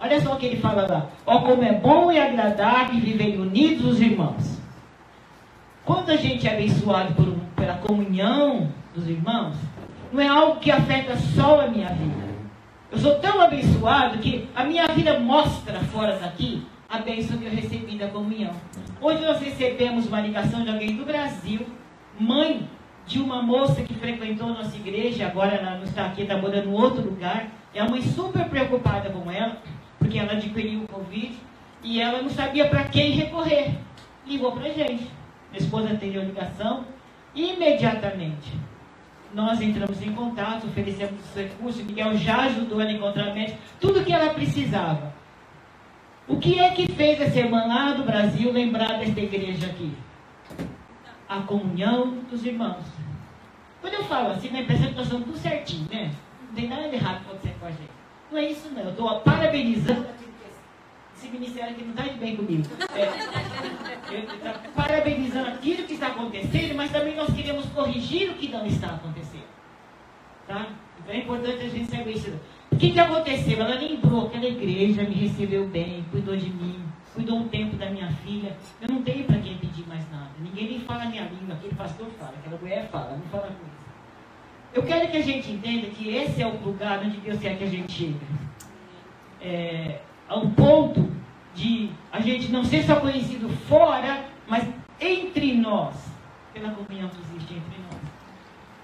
Olha 0.00 0.20
só 0.20 0.34
o 0.34 0.36
que 0.36 0.46
ele 0.46 0.60
fala 0.60 0.86
lá. 0.86 1.06
Ó 1.24 1.40
como 1.40 1.62
é 1.62 1.72
bom 1.72 2.12
e 2.12 2.18
agradável 2.18 3.00
viver 3.00 3.38
unidos 3.38 3.84
os 3.84 4.00
irmãos. 4.00 4.60
Quando 5.84 6.10
a 6.10 6.16
gente 6.16 6.46
é 6.46 6.52
abençoado 6.52 7.14
por, 7.14 7.32
pela 7.54 7.74
comunhão 7.74 8.72
dos 8.94 9.08
irmãos, 9.08 9.56
não 10.12 10.20
é 10.20 10.26
algo 10.26 10.60
que 10.60 10.70
afeta 10.70 11.16
só 11.16 11.60
a 11.60 11.68
minha 11.68 11.88
vida. 11.88 12.26
Eu 12.90 12.98
sou 12.98 13.18
tão 13.18 13.40
abençoado 13.40 14.18
que 14.18 14.48
a 14.54 14.64
minha 14.64 14.86
vida 14.88 15.18
mostra 15.18 15.80
fora 15.80 16.18
daqui 16.18 16.66
a 16.88 16.98
bênção 16.98 17.36
que 17.36 17.46
eu 17.46 17.50
recebi 17.50 17.98
da 17.98 18.08
comunhão. 18.08 18.52
Hoje 19.00 19.24
nós 19.24 19.40
recebemos 19.40 20.06
uma 20.06 20.20
ligação 20.20 20.62
de 20.62 20.70
alguém 20.70 20.96
do 20.96 21.04
Brasil, 21.04 21.66
mãe 22.18 22.68
de 23.06 23.20
uma 23.20 23.42
moça 23.42 23.82
que 23.82 23.94
frequentou 23.94 24.48
nossa 24.48 24.76
igreja, 24.76 25.26
agora 25.26 25.54
ela 25.54 25.76
não 25.76 25.84
está 25.84 26.06
aqui, 26.06 26.22
está 26.22 26.36
morando 26.36 26.68
em 26.68 26.72
outro 26.72 27.02
lugar. 27.02 27.48
É 27.74 27.80
a 27.80 27.88
mãe 27.88 28.02
super 28.02 28.48
preocupada 28.48 29.10
com 29.10 29.30
ela, 29.30 29.58
porque 29.98 30.18
ela 30.18 30.32
adquiriu 30.32 30.82
o 30.82 30.88
Covid 30.88 31.36
e 31.82 32.00
ela 32.00 32.22
não 32.22 32.30
sabia 32.30 32.68
para 32.68 32.84
quem 32.84 33.12
recorrer. 33.12 33.78
Ligou 34.26 34.52
para 34.52 34.66
a 34.66 34.72
gente. 34.72 35.10
Minha 35.50 35.62
esposa 35.62 35.92
atendeu 35.92 36.22
a 36.22 36.24
ligação 36.24 36.84
imediatamente. 37.34 38.52
Nós 39.34 39.60
entramos 39.60 40.00
em 40.02 40.12
contato, 40.12 40.66
oferecemos 40.66 41.20
os 41.20 41.34
recursos, 41.34 41.84
Miguel 41.84 42.16
já 42.16 42.42
ajudou 42.44 42.80
ela 42.80 42.90
a 42.90 42.92
encontrar 42.92 43.34
médico, 43.34 43.58
tudo 43.80 44.04
que 44.04 44.12
ela 44.12 44.32
precisava. 44.32 45.14
O 46.26 46.38
que 46.38 46.58
é 46.58 46.70
que 46.70 46.90
fez 46.92 47.20
essa 47.20 47.38
irmã 47.38 47.66
lá 47.66 47.92
do 47.92 48.02
Brasil 48.02 48.50
lembrar 48.50 48.98
desta 48.98 49.20
igreja 49.20 49.66
aqui? 49.66 49.92
A 51.28 51.40
comunhão 51.40 52.18
dos 52.30 52.44
irmãos. 52.44 52.84
Quando 53.80 53.94
eu 53.94 54.04
falo 54.04 54.30
assim, 54.30 54.50
na 54.50 54.60
impressão 54.60 54.92
que 54.92 54.94
tudo 54.94 55.36
certinho, 55.36 55.86
né? 55.90 56.10
Não 56.48 56.54
tem 56.54 56.68
nada 56.68 56.88
de 56.88 56.96
errado 56.96 57.20
acontecendo 57.26 57.60
com 57.60 57.66
a 57.66 57.70
gente. 57.70 57.95
Não 58.36 58.42
é 58.42 58.50
isso 58.50 58.68
não, 58.68 58.82
eu 58.82 58.90
estou 58.90 59.20
parabenizando 59.20 60.06
esse 61.16 61.26
ministério 61.28 61.70
aqui 61.70 61.82
não 61.82 61.92
está 61.92 62.02
de 62.02 62.18
bem 62.18 62.36
comigo. 62.36 62.64
É, 62.94 64.14
eu 64.14 64.24
estou 64.24 64.72
parabenizando 64.74 65.48
aquilo 65.48 65.84
que 65.84 65.94
está 65.94 66.08
acontecendo, 66.08 66.74
mas 66.74 66.92
também 66.92 67.16
nós 67.16 67.32
queremos 67.32 67.64
corrigir 67.70 68.30
o 68.30 68.34
que 68.34 68.48
não 68.48 68.66
está 68.66 68.88
acontecendo. 68.88 69.48
Tá? 70.46 70.68
Então 71.00 71.14
é 71.14 71.18
importante 71.20 71.64
a 71.64 71.68
gente 71.70 71.90
saber 71.90 72.12
isso. 72.12 72.30
O 72.70 72.76
que, 72.76 72.90
que 72.90 73.00
aconteceu? 73.00 73.58
Ela 73.58 73.76
lembrou 73.76 74.26
aquela 74.26 74.44
igreja 74.44 75.04
me 75.04 75.14
recebeu 75.14 75.66
bem, 75.68 76.04
cuidou 76.10 76.36
de 76.36 76.50
mim, 76.50 76.78
cuidou 77.14 77.38
um 77.38 77.48
tempo 77.48 77.76
da 77.76 77.88
minha 77.88 78.12
filha. 78.16 78.54
Eu 78.82 78.88
não 78.88 79.02
tenho 79.02 79.24
para 79.24 79.38
quem 79.38 79.56
pedir 79.56 79.88
mais 79.88 80.06
nada. 80.10 80.28
Ninguém 80.40 80.72
nem 80.72 80.80
fala 80.80 81.06
minha 81.06 81.22
língua. 81.22 81.54
Aquele 81.54 81.74
pastor 81.74 82.06
fala, 82.18 82.34
aquela 82.38 82.58
mulher 82.60 82.86
fala, 82.92 83.12
não 83.12 83.26
fala 83.30 83.46
coisa. 83.46 83.85
Eu 84.76 84.82
quero 84.82 85.08
que 85.08 85.16
a 85.16 85.22
gente 85.22 85.50
entenda 85.50 85.86
que 85.86 86.14
esse 86.14 86.42
é 86.42 86.46
o 86.46 86.62
lugar 86.62 87.00
onde 87.02 87.16
Deus 87.16 87.40
quer 87.40 87.56
que 87.56 87.64
a 87.64 87.66
gente 87.66 87.90
chegue. 87.90 88.20
É, 89.40 90.00
ao 90.28 90.50
ponto 90.50 91.10
de 91.54 91.88
a 92.12 92.20
gente 92.20 92.52
não 92.52 92.62
ser 92.62 92.82
só 92.84 92.96
conhecido 92.96 93.48
fora, 93.70 94.26
mas 94.46 94.68
entre 95.00 95.54
nós, 95.54 95.94
pela 96.52 96.72
comunhão 96.72 97.08
que 97.08 97.16
existe 97.22 97.54
entre 97.54 97.80
nós. 97.90 98.00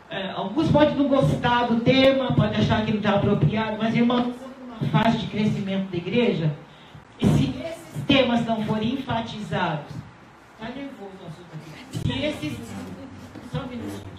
É, 0.09 0.31
alguns 0.31 0.71
podem 0.71 0.95
não 0.95 1.09
gostar 1.09 1.67
do 1.67 1.81
tema, 1.81 2.33
podem 2.33 2.59
achar 2.59 2.87
que 2.87 2.93
não 2.93 2.99
está 2.99 3.17
apropriado, 3.17 3.77
mas 3.77 3.95
irmãos, 3.95 4.35
uma 4.65 4.89
fase 4.91 5.19
de 5.19 5.27
crescimento 5.27 5.91
da 5.91 5.97
igreja, 5.99 6.55
e 7.21 7.27
se 7.27 7.55
esses 7.61 8.03
temas 8.07 8.47
não 8.47 8.65
forem 8.65 8.95
enfatizados, 8.95 9.95
está 10.55 10.75
nervoso 10.75 11.13
o 11.23 11.27
assunto 11.27 11.51
aqui. 11.53 11.99
Se 11.99 12.25
esses. 12.25 12.59
Só 13.53 13.61
um 13.61 13.67
minuto. 13.67 14.12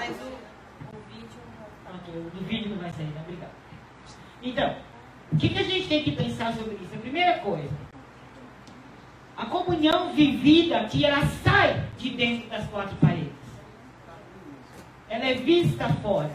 Mas 0.00 0.16
o, 0.16 0.96
o 0.96 1.00
vídeo 1.12 1.28
Ok, 1.94 2.14
o 2.16 2.44
vídeo 2.46 2.70
não 2.70 2.78
vai 2.78 2.90
sair, 2.90 3.08
né? 3.08 3.20
Obrigado. 3.22 3.50
Então, 4.42 4.74
o 5.30 5.36
que, 5.36 5.50
que 5.50 5.58
a 5.58 5.62
gente 5.62 5.88
tem 5.88 6.02
que 6.02 6.12
pensar 6.12 6.54
sobre 6.54 6.76
isso? 6.76 6.94
A 6.94 6.98
primeira 6.98 7.38
coisa, 7.40 7.68
a 9.36 9.44
comunhão 9.44 10.14
vivida 10.14 10.78
aqui, 10.78 11.04
ela 11.04 11.22
sai 11.44 11.84
de 11.98 12.10
dentro 12.10 12.48
das 12.48 12.66
quatro 12.68 12.96
paredes. 12.96 13.30
Ela 15.10 15.26
é 15.26 15.34
vista 15.34 15.86
fora. 16.02 16.30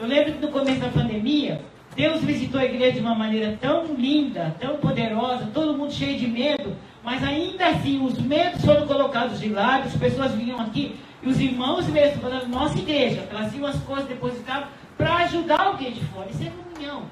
Eu 0.00 0.06
lembro 0.08 0.32
que 0.32 0.44
no 0.44 0.50
começo 0.50 0.80
da 0.80 0.88
pandemia, 0.88 1.64
Deus 1.94 2.24
visitou 2.24 2.58
a 2.60 2.64
igreja 2.64 2.94
de 2.94 3.00
uma 3.00 3.14
maneira 3.14 3.56
tão 3.60 3.94
linda, 3.94 4.56
tão 4.58 4.78
poderosa, 4.78 5.46
todo 5.54 5.78
mundo 5.78 5.92
cheio 5.92 6.18
de 6.18 6.26
medo, 6.26 6.76
mas 7.04 7.22
ainda 7.22 7.68
assim 7.68 8.04
os 8.04 8.18
medos 8.18 8.64
foram 8.64 8.88
colocados 8.88 9.38
de 9.38 9.50
lado, 9.50 9.86
as 9.86 9.96
pessoas 9.96 10.34
vinham 10.34 10.60
aqui 10.60 10.98
e 11.26 11.28
os 11.28 11.40
irmãos 11.40 11.88
mesmo, 11.88 12.22
falando, 12.22 12.46
nossa 12.46 12.78
igreja, 12.78 13.26
traziam 13.28 13.66
as 13.66 13.76
coisas, 13.80 14.06
depositavam 14.06 14.68
para 14.96 15.16
ajudar 15.24 15.60
alguém 15.60 15.92
de 15.92 16.04
fora. 16.04 16.30
Isso 16.30 16.44
é 16.44 16.50
comunhão. 16.50 17.02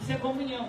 Isso 0.00 0.12
é 0.12 0.16
comunhão. 0.16 0.68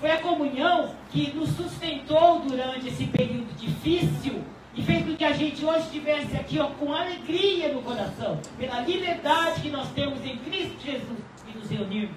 Foi 0.00 0.10
a 0.10 0.20
comunhão 0.20 0.90
que 1.10 1.30
nos 1.30 1.50
sustentou 1.50 2.40
durante 2.40 2.88
esse 2.88 3.06
período 3.06 3.56
difícil 3.56 4.42
e 4.74 4.82
fez 4.82 5.06
com 5.06 5.16
que 5.16 5.24
a 5.24 5.32
gente 5.32 5.64
hoje 5.64 5.78
estivesse 5.86 6.36
aqui 6.36 6.58
ó, 6.58 6.66
com 6.70 6.92
alegria 6.92 7.72
no 7.72 7.80
coração, 7.82 8.40
pela 8.58 8.80
liberdade 8.80 9.60
que 9.60 9.70
nós 9.70 9.88
temos 9.90 10.22
em 10.24 10.36
Cristo 10.38 10.76
Jesus 10.84 11.18
e 11.48 11.56
nos 11.56 11.70
reunirmos. 11.70 12.16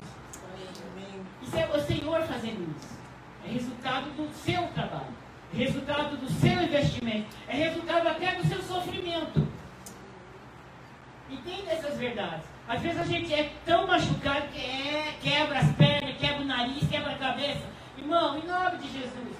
Isso 1.44 1.56
é 1.56 1.70
o 1.74 1.80
Senhor 1.80 2.22
fazendo 2.24 2.76
isso. 2.76 2.98
É 3.48 3.52
resultado 3.52 4.10
do 4.18 4.28
seu 4.34 4.64
trabalho, 4.74 5.14
é 5.54 5.58
resultado 5.58 6.18
do 6.18 6.30
seu 6.32 6.64
investimento, 6.64 7.28
é 7.48 7.56
resultado 7.56 8.08
até 8.08 8.34
do 8.34 8.48
seu 8.48 8.62
sofrimento. 8.64 9.48
Entenda 11.30 11.72
essas 11.72 11.98
verdades. 11.98 12.46
Às 12.68 12.82
vezes 12.82 13.00
a 13.00 13.06
gente 13.06 13.34
é 13.34 13.52
tão 13.66 13.88
machucado 13.88 14.48
que 14.48 14.60
é, 14.60 15.14
quebra 15.22 15.60
as 15.60 15.72
pernas, 15.74 16.18
quebra 16.18 16.42
o 16.42 16.46
nariz, 16.46 16.88
quebra 16.88 17.12
a 17.12 17.18
cabeça. 17.18 17.64
Irmão, 17.98 18.38
em 18.38 18.48
nome 18.48 18.78
de 18.78 18.92
Jesus, 18.92 19.38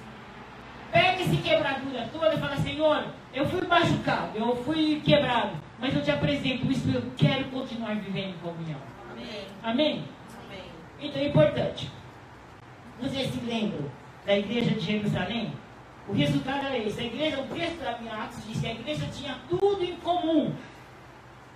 pega 0.92 1.22
esse 1.22 1.38
quebradura 1.38 2.10
toda 2.12 2.34
e 2.34 2.38
fala, 2.38 2.58
Senhor, 2.58 3.06
eu 3.34 3.48
fui 3.48 3.66
machucado, 3.68 4.38
eu 4.38 4.56
fui 4.64 5.02
quebrado, 5.06 5.52
mas 5.80 5.96
eu 5.96 6.04
te 6.04 6.12
apresento 6.12 6.72
isso, 6.72 6.90
eu 6.92 7.04
quero 7.16 7.46
continuar 7.46 7.96
vivendo 7.96 8.30
em 8.30 8.38
comunhão. 8.40 8.80
Amém. 9.12 9.46
Amém? 9.64 10.04
Amém. 10.46 10.64
Então 11.00 11.22
é 11.22 11.28
importante. 11.28 11.90
Vocês 13.02 13.32
se 13.32 13.40
lembram 13.40 13.90
da 14.26 14.38
igreja 14.38 14.72
de 14.72 14.80
Jerusalém? 14.82 15.54
O 16.08 16.14
resultado 16.14 16.66
era 16.66 16.78
esse. 16.78 17.00
A 17.00 17.04
igreja, 17.04 17.40
o 17.40 17.48
texto 17.48 17.80
da 17.84 17.98
minha 18.00 18.24
Atos 18.24 18.44
diz 18.48 18.60
que 18.60 18.68
a 18.68 18.72
igreja 18.72 19.06
tinha 19.14 19.38
tudo 19.48 19.84
em 19.84 19.96
comum. 19.98 20.54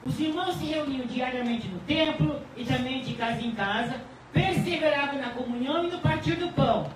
Os 0.05 0.19
irmãos 0.19 0.55
se 0.55 0.65
reuniam 0.65 1.05
diariamente 1.05 1.67
no 1.67 1.79
templo 1.81 2.41
e 2.57 2.65
também 2.65 3.01
de 3.01 3.13
casa 3.13 3.41
em 3.41 3.51
casa, 3.51 4.01
perseveravam 4.33 5.17
na 5.17 5.29
comunhão 5.29 5.85
e 5.85 5.91
no 5.91 5.99
partir 5.99 6.35
do 6.35 6.49
pão. 6.49 6.91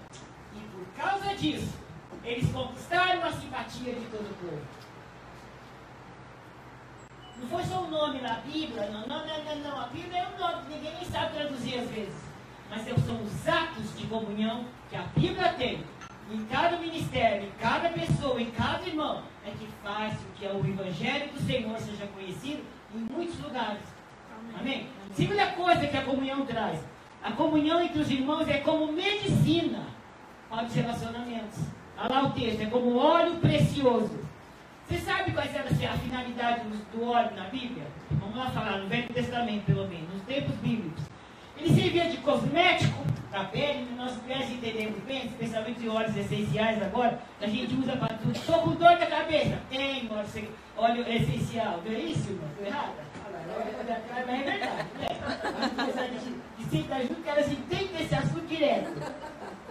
E 0.54 0.60
por 0.60 0.86
causa 1.02 1.34
disso, 1.36 1.74
eles 2.24 2.52
conquistaram 2.52 3.24
a 3.24 3.32
simpatia 3.32 3.93
de 3.93 4.06
todo 4.08 4.30
o 4.30 4.36
povo. 4.36 4.62
Não 7.39 7.48
foi 7.48 7.63
só 7.63 7.84
o 7.84 7.89
nome 7.89 8.20
na 8.20 8.34
Bíblia, 8.36 8.89
não, 8.89 9.08
não, 9.08 9.26
não, 9.26 9.43
não, 9.43 9.56
não. 9.56 9.82
A 9.82 9.88
Bíblia 9.88 10.20
é 10.20 10.28
um 10.28 10.39
nome 10.39 10.63
que 10.65 10.74
ninguém 10.74 10.96
nem 10.96 11.06
sabe 11.06 11.34
traduzir 11.34 11.80
às 11.80 11.89
vezes. 11.89 12.28
Mas 12.70 12.82
são 12.82 13.22
os 13.22 13.48
atos 13.48 13.98
de 13.98 14.06
comunhão 14.08 14.65
que 14.89 14.98
a 14.98 15.04
Bíblia 15.15 15.54
tem 15.54 15.82
em 16.30 16.46
cada 16.48 16.76
ministério, 16.78 17.48
em 17.48 17.52
cada 17.52 17.89
pessoa, 17.89 18.41
em 18.41 18.52
cada 18.52 18.86
irmão, 18.86 19.24
é 19.46 19.52
que 19.52 19.65
faz 19.82 20.13
com 20.17 20.32
que 20.38 20.46
o 20.46 20.67
Evangelho 20.67 21.32
do 21.32 21.39
Senhor 21.39 21.80
seja 21.80 22.06
conhecido 22.08 22.62
em 22.95 23.00
muitos 23.13 23.39
lugares. 23.39 23.84
Amém? 24.60 24.88
Segunda 25.13 25.47
coisa 25.47 25.88
que 25.88 25.97
a 25.97 26.04
comunhão 26.04 26.45
traz: 26.45 26.80
a 27.23 27.32
comunhão 27.32 27.82
entre 27.82 28.02
os 28.02 28.10
irmãos 28.10 28.47
é 28.47 28.60
como 28.60 28.91
medicina 28.91 29.86
para 30.50 30.65
os 30.65 30.73
relacionamentos. 30.73 31.60
Olha 31.97 32.10
lá 32.10 32.23
o 32.26 32.32
texto: 32.32 32.62
é 32.62 32.65
como 32.67 32.97
óleo 32.97 33.36
precioso. 33.38 34.28
Você 34.88 35.00
sabe 35.00 35.34
quais 35.34 35.54
era 35.54 35.67
a 35.69 35.97
finalidade 35.97 36.62
do 36.93 37.04
óleo 37.04 37.36
na 37.36 37.50
Bíblia? 37.50 37.86
Vamos 38.12 38.38
lá 38.38 38.50
falar, 38.52 38.78
no 38.78 38.88
Velho 38.88 39.13
Testamento, 39.13 39.65
pelo 39.65 39.86
menos, 39.88 40.13
nos 40.13 40.21
tempos 40.23 40.56
bíblicos. 40.58 41.04
Ele 41.60 41.82
servia 41.82 42.10
de 42.10 42.17
cosmético 42.17 43.04
para 43.30 43.41
a 43.41 43.46
pele, 43.46 43.88
nós 43.96 44.15
mulheres 44.22 44.50
entendemos 44.50 45.00
bem, 45.04 45.26
especialmente 45.26 45.80
de 45.80 45.89
óleos 45.89 46.15
essenciais 46.15 46.82
agora, 46.82 47.20
a 47.41 47.48
gente 47.48 47.76
usa 47.76 47.96
para 47.98 48.15
tudo. 48.15 48.32
Estou 48.32 48.60
com 48.60 48.72
dor 48.72 48.98
da 48.98 49.06
cabeça. 49.06 49.60
Tem 49.70 50.10
óleo, 50.78 51.06
essencial. 51.08 51.82
Não 51.86 51.91
é 51.91 52.00
isso, 52.00 52.30
irmão? 52.30 52.50
Estou 52.50 52.65
errada? 52.65 53.08
Mas 53.48 54.30
é 54.30 54.34
verdade, 54.43 54.84
né? 55.00 56.41
De, 56.58 56.65
sentar 56.65 57.02
junto, 57.02 57.22
que 57.22 57.30
elas 57.30 57.52
entendem 57.52 58.02
esse 58.02 58.15
assunto 58.15 58.46
direto. 58.48 58.91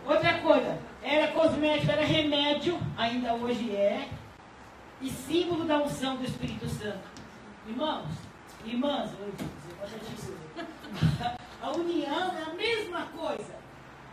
Outra 0.07 0.39
coisa, 0.39 0.79
era 1.03 1.29
cosmético, 1.29 1.93
era 1.93 2.05
remédio, 2.05 2.79
ainda 2.97 3.35
hoje 3.35 3.75
é, 3.75 4.09
e 5.01 5.11
símbolo 5.11 5.65
da 5.65 5.79
unção 5.79 6.17
do 6.17 6.25
Espírito 6.25 6.69
Santo. 6.69 7.01
Irmãos, 7.69 8.07
irmãs, 8.65 9.11
a 11.67 11.73
união 11.73 12.33
é 12.39 12.43
a 12.43 12.55
mesma 12.55 13.07
coisa. 13.07 13.57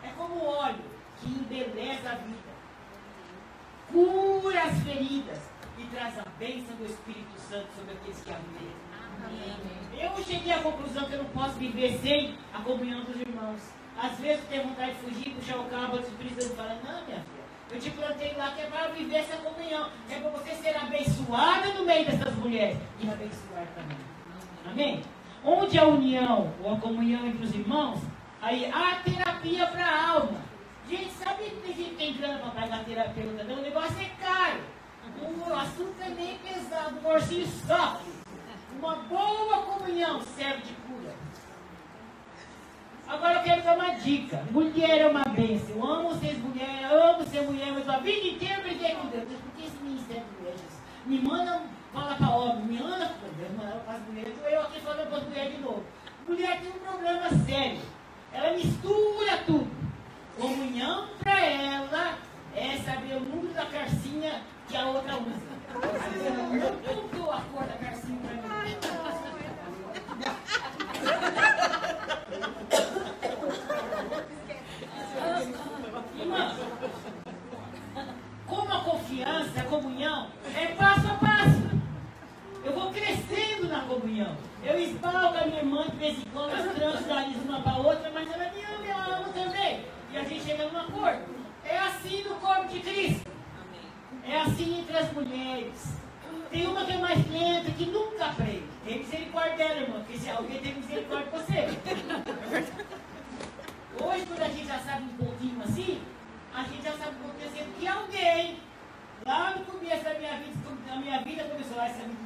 É 0.03 0.09
como 0.17 0.43
óleo 0.43 0.83
que 1.19 1.29
embeleza 1.29 2.09
a 2.09 2.15
vida, 2.15 2.51
cura 3.91 4.63
as 4.63 4.79
feridas 4.79 5.39
e 5.77 5.83
traz 5.85 6.17
a 6.17 6.25
bênção 6.39 6.75
do 6.75 6.85
Espírito 6.85 7.39
Santo 7.39 7.67
sobre 7.77 7.93
aqueles 7.93 8.21
que 8.21 8.31
a 8.31 8.37
vivem. 8.37 8.73
Eu 10.01 10.23
cheguei 10.23 10.51
à 10.51 10.61
conclusão 10.61 11.05
que 11.05 11.13
eu 11.13 11.19
não 11.19 11.29
posso 11.29 11.53
viver 11.53 11.97
sem 11.99 12.35
a 12.53 12.59
comunhão 12.59 13.03
dos 13.03 13.21
irmãos. 13.21 13.61
Às 13.97 14.17
vezes 14.17 14.43
eu 14.43 14.49
tenho 14.49 14.67
vontade 14.69 14.93
de 14.93 14.99
fugir, 14.99 15.35
puxar 15.35 15.59
o 15.59 15.65
carro, 15.65 15.95
o 15.95 15.99
Espírito 15.99 16.41
Santo 16.41 16.55
fala, 16.55 16.79
não, 16.83 17.05
minha 17.05 17.21
filha. 17.21 17.43
Eu 17.71 17.79
te 17.79 17.89
plantei 17.91 18.33
lá 18.35 18.51
que 18.51 18.61
é 18.61 18.65
para 18.65 18.87
viver 18.87 19.17
essa 19.17 19.37
comunhão. 19.37 19.89
É 20.09 20.19
para 20.19 20.29
você 20.31 20.55
ser 20.55 20.75
abençoada 20.75 21.73
no 21.73 21.85
meio 21.85 22.05
dessas 22.05 22.35
mulheres 22.35 22.77
e 22.99 23.07
abençoar 23.07 23.67
também. 23.75 23.97
Amém? 24.65 25.03
Onde 25.45 25.77
a 25.77 25.85
união 25.85 26.53
ou 26.63 26.73
a 26.73 26.79
comunhão 26.79 27.25
entre 27.27 27.43
os 27.43 27.53
irmãos, 27.53 27.99
aí 28.41 28.65
há 28.71 29.01
terapia 29.03 29.67
para 29.67 29.85
a 29.85 30.09
alma. 30.11 30.41
Gente, 30.89 31.11
sabe 31.11 31.43
que 31.43 31.55
tem 31.57 31.75
gente 31.75 31.95
tem 31.95 32.13
grana 32.13 32.39
para 32.39 32.61
pagar 32.61 32.85
terapeuta? 32.85 33.43
Não, 33.43 33.55
o 33.55 33.61
negócio 33.61 33.95
é 33.99 34.09
caro. 34.23 34.61
O 35.21 35.53
assunto 35.53 35.95
é 36.01 36.09
meio 36.09 36.37
pesado, 36.39 36.97
o 37.03 37.07
orcinho 37.07 37.47
sofre. 37.47 38.11
Uma 38.77 38.95
boa 38.95 39.63
comunhão 39.63 40.21
serve 40.21 40.63
de 40.63 40.73
cura. 40.73 41.13
Agora 43.07 43.35
eu 43.35 43.43
quero 43.43 43.61
dar 43.63 43.75
uma 43.75 43.91
dica. 43.95 44.43
Mulher 44.51 45.01
é 45.01 45.07
uma 45.07 45.23
bênção. 45.23 45.75
Eu 45.75 45.83
amo 45.83 46.15
ser 46.19 46.37
mulher, 46.39 46.91
amo 46.91 47.23
ser 47.25 47.41
mulher, 47.41 47.71
mas 47.73 47.87
a 47.87 47.97
vida 47.99 48.27
inteira 48.27 48.61
briguei 48.61 48.95
com 48.95 49.07
Deus. 49.07 49.25
Por 49.25 49.51
que 49.55 49.67
esse 49.67 49.77
ministério 49.83 50.23
de 50.23 50.41
mulheres? 50.41 50.81
Me 51.05 51.19
manda 51.19 51.61
fala 51.93 52.15
para 52.15 52.29
homem, 52.31 52.65
me 52.65 52.77
anda 52.79 53.07
com 53.07 53.27
Deus, 53.37 53.51
mandava 53.55 53.79
para 53.81 53.93
as 53.93 54.01
mulheres, 54.07 54.33
eu 54.51 54.61
aqui 54.61 54.79
falando 54.81 55.07
para 55.07 55.17
as 55.17 55.23
mulheres 55.25 55.55
de 55.55 55.61
novo. 55.61 55.83
Mulher 56.27 56.59
tem 56.59 56.69
um 56.69 56.79
problema 56.79 57.29
sério. 57.45 57.81
Ela 58.33 58.53
mistura 58.53 59.37
tudo. 59.45 59.71
Comunhão 60.39 61.07
para 61.21 61.39
ela 61.39 62.17
é 62.55 62.77
saber 62.77 63.17
o 63.17 63.19
número 63.19 63.53
da 63.53 63.65
carcinha 63.67 64.41
que 64.67 64.75
a 64.75 64.87
outra 64.87 65.15
usa. 65.17 65.53
Não 66.59 66.77
contou 66.77 67.31
a 67.31 67.41
cor 67.41 67.63
da 67.63 67.73
carcinha 67.73 68.19
para 68.19 68.33
mim. 68.33 68.43
Irmã, 76.19 76.55
como 78.47 78.73
a 78.73 78.79
confiança, 78.79 79.59
a 79.59 79.63
comunhão, 79.65 80.27
é 80.55 80.67
passo 80.67 81.07
a 81.07 81.15
passo. 81.15 81.62
Eu 82.63 82.71
vou 82.73 82.91
crescendo 82.91 83.67
na 83.67 83.81
comunhão. 83.81 84.37
Eu 84.63 84.79
esbalgo 84.79 85.37
a 85.37 85.45
minha 85.45 85.59
irmã 85.59 85.85
de 85.89 85.97
vez 85.97 86.17
em 86.17 86.25
quando, 86.31 86.53
as 86.53 86.73
trans 86.73 87.35
uma 87.43 87.61
para 87.61 87.77
outra, 87.77 88.09
mas 88.11 88.31
ela 88.31 88.49
me 88.51 88.61
ama, 88.63 88.85
eu 88.85 89.15
amo 89.15 89.33
também. 89.33 89.85
E 90.11 90.17
a 90.17 90.23
gente 90.23 90.43
chega 90.45 90.69
num 90.69 90.79
acordo. 90.79 91.23
É 91.65 91.77
assim 91.77 92.23
no 92.23 92.35
corpo 92.35 92.67
de 92.67 92.79
Cristo. 92.79 93.29
É 94.25 94.39
assim 94.41 94.79
entre 94.79 94.97
as 94.97 95.11
mulheres. 95.11 95.93
Tem 96.49 96.67
uma 96.67 96.85
que 96.85 96.93
é 96.93 96.97
mais 96.97 97.31
lenta, 97.31 97.71
que 97.71 97.85
nunca 97.85 98.25
aprende. 98.25 98.63
Tem 98.85 98.99
misericórdia 98.99 99.57
dela, 99.57 99.81
irmã, 99.81 99.99
porque 99.99 100.17
se 100.17 100.29
alguém 100.29 100.59
tem 100.61 100.75
misericórdia 100.75 101.25
de 101.25 101.37
você. 101.37 101.67
Hoje, 104.01 104.25
quando 104.25 104.41
a 104.41 104.47
gente 104.47 104.67
já 104.67 104.79
sabe 104.79 105.03
um 105.03 105.17
pouquinho 105.17 105.61
assim, 105.63 106.01
a 106.53 106.63
gente 106.63 106.83
já 106.83 106.91
sabe 106.93 107.11
o 107.11 107.13
que 107.15 107.45
acontecer 107.45 107.67
que 107.79 107.87
alguém, 107.87 108.59
lá 109.25 109.55
no 109.55 109.65
começo 109.65 110.03
da 110.03 110.13
minha 110.13 110.37
vida, 110.37 110.53
da 110.87 110.95
minha 110.95 111.19
vida 111.21 111.43
começou 111.43 111.77
lá 111.77 111.87
essa 111.87 112.03
menina, 112.03 112.22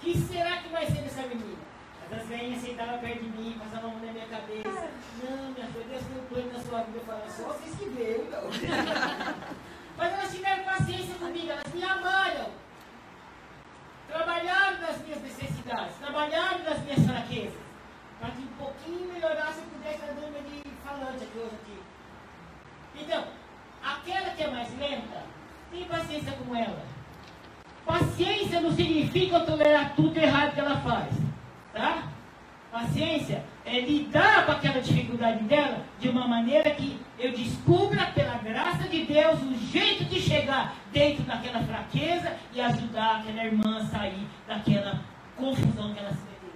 que 0.00 0.18
será 0.18 0.58
que 0.58 0.68
vai 0.68 0.84
ser 0.86 1.02
dessa 1.02 1.22
menina? 1.22 1.62
As 2.10 2.26
velhinhas 2.26 2.60
sentavam 2.60 2.98
perto 2.98 3.20
de 3.20 3.30
mim, 3.30 3.58
passavam 3.58 3.90
a 3.90 3.92
mão 3.94 4.04
na 4.04 4.12
minha 4.12 4.26
cabeça. 4.26 4.90
Não, 5.22 5.50
minha 5.52 5.66
filha, 5.68 5.84
Deus 5.88 6.02
tem 6.04 6.18
um 6.18 6.26
plano 6.26 6.52
na 6.52 6.58
sua 6.60 6.82
vida. 6.82 6.98
Eu 6.98 7.04
falava, 7.04 7.30
só 7.30 7.42
vocês 7.44 7.74
que 7.74 7.88
veem, 7.88 8.28
não. 8.28 8.42
Mas 9.96 10.12
elas 10.12 10.30
tiveram 10.34 10.64
paciência 10.64 11.14
comigo, 11.14 11.50
elas 11.50 11.72
me 11.72 11.82
amaram. 11.82 12.50
Trabalharam 14.08 14.80
nas 14.80 14.98
minhas 14.98 15.22
necessidades, 15.22 15.96
trabalharam 15.96 16.62
nas 16.64 16.80
minhas 16.80 17.06
fraquezas. 17.06 17.62
Para 18.20 18.30
que 18.30 18.42
um 18.42 18.56
pouquinho 18.58 19.12
melhorasse 19.12 19.60
eu 19.60 19.64
pudesse 19.64 19.94
estar 19.94 20.12
dando 20.12 20.44
de 20.44 20.68
falante 20.84 21.24
aqui 21.24 21.38
hoje 21.38 21.56
aqui. 21.62 21.82
Então, 22.94 23.24
aquela 23.82 24.30
que 24.30 24.42
é 24.42 24.50
mais 24.50 24.78
lenta, 24.78 25.22
tem 25.70 25.84
paciência 25.86 26.32
com 26.32 26.54
ela. 26.54 26.91
Paciência 28.22 28.60
não 28.60 28.70
significa 28.70 29.40
tolerar 29.40 29.96
tudo 29.96 30.16
errado 30.16 30.54
que 30.54 30.60
ela 30.60 30.78
faz. 30.80 31.12
Tá? 31.72 32.04
Paciência 32.70 33.44
é 33.64 33.80
lidar 33.80 34.46
com 34.46 34.52
aquela 34.52 34.80
dificuldade 34.80 35.42
dela 35.44 35.84
de 35.98 36.08
uma 36.08 36.28
maneira 36.28 36.70
que 36.70 37.00
eu 37.18 37.32
descubra, 37.32 38.06
pela 38.14 38.38
graça 38.38 38.88
de 38.88 39.04
Deus, 39.04 39.42
um 39.42 39.58
jeito 39.58 40.04
de 40.04 40.20
chegar 40.20 40.74
dentro 40.92 41.24
daquela 41.24 41.64
fraqueza 41.64 42.36
e 42.54 42.60
ajudar 42.60 43.20
aquela 43.20 43.44
irmã 43.44 43.78
a 43.78 43.84
sair 43.86 44.26
daquela 44.46 45.00
confusão 45.36 45.92
que 45.92 45.98
ela 45.98 46.10
se 46.10 46.22
meteu. 46.22 46.54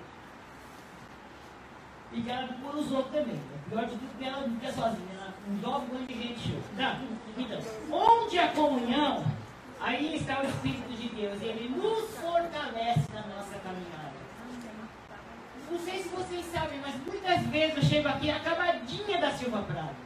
E 2.13 2.23
que 2.23 2.31
ela 2.31 2.49
por 2.63 2.77
os 2.77 2.93
outros 2.93 3.13
também. 3.13 3.41
O 3.67 3.71
pior 3.71 3.85
de 3.87 3.91
tudo 3.91 4.19
que 4.19 4.25
ela 4.25 4.47
não 4.47 4.55
fica 4.55 4.73
sozinha. 4.73 5.09
Ela 5.17 5.35
envolve 5.51 5.87
um 5.91 5.99
monte 5.99 6.15
de 6.15 6.23
gente. 6.23 6.55
Tá? 6.77 6.97
Então, 7.37 7.59
onde 7.91 8.39
a 8.39 8.49
comunhão, 8.49 9.25
aí 9.81 10.17
está 10.17 10.41
o 10.41 10.47
Espírito 10.47 10.89
de 10.97 11.09
Deus. 11.09 11.41
Ele 11.41 11.69
nos 11.69 12.11
fortalece 12.19 13.13
na 13.13 13.23
nossa 13.23 13.59
caminhada. 13.59 14.17
Não 15.71 15.79
sei 15.79 16.03
se 16.03 16.09
vocês 16.09 16.47
sabem, 16.47 16.79
mas 16.81 16.95
muitas 17.05 17.43
vezes 17.47 17.77
eu 17.77 17.83
chego 17.83 18.09
aqui 18.09 18.31
acabadinha 18.31 19.19
da 19.19 19.31
Silva 19.33 19.63
Prado. 19.63 19.97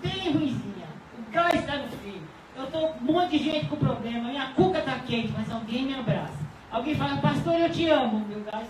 Bem 0.00 0.32
ruizinha. 0.32 0.86
O 1.18 1.30
gás 1.32 1.54
está 1.54 1.76
no 1.76 1.88
fim. 1.98 2.22
Eu 2.56 2.64
estou 2.64 2.92
um 2.92 3.00
monte 3.00 3.38
de 3.38 3.44
gente 3.44 3.66
com 3.66 3.76
problema. 3.76 4.28
Minha 4.28 4.52
cuca 4.54 4.78
está 4.78 4.98
quente, 5.00 5.32
mas 5.36 5.50
alguém 5.50 5.86
me 5.86 5.94
abraça. 5.94 6.38
Alguém 6.70 6.94
fala, 6.94 7.20
pastor, 7.20 7.54
eu 7.54 7.70
te 7.70 7.88
amo. 7.88 8.24
Meu 8.28 8.40
gás. 8.44 8.68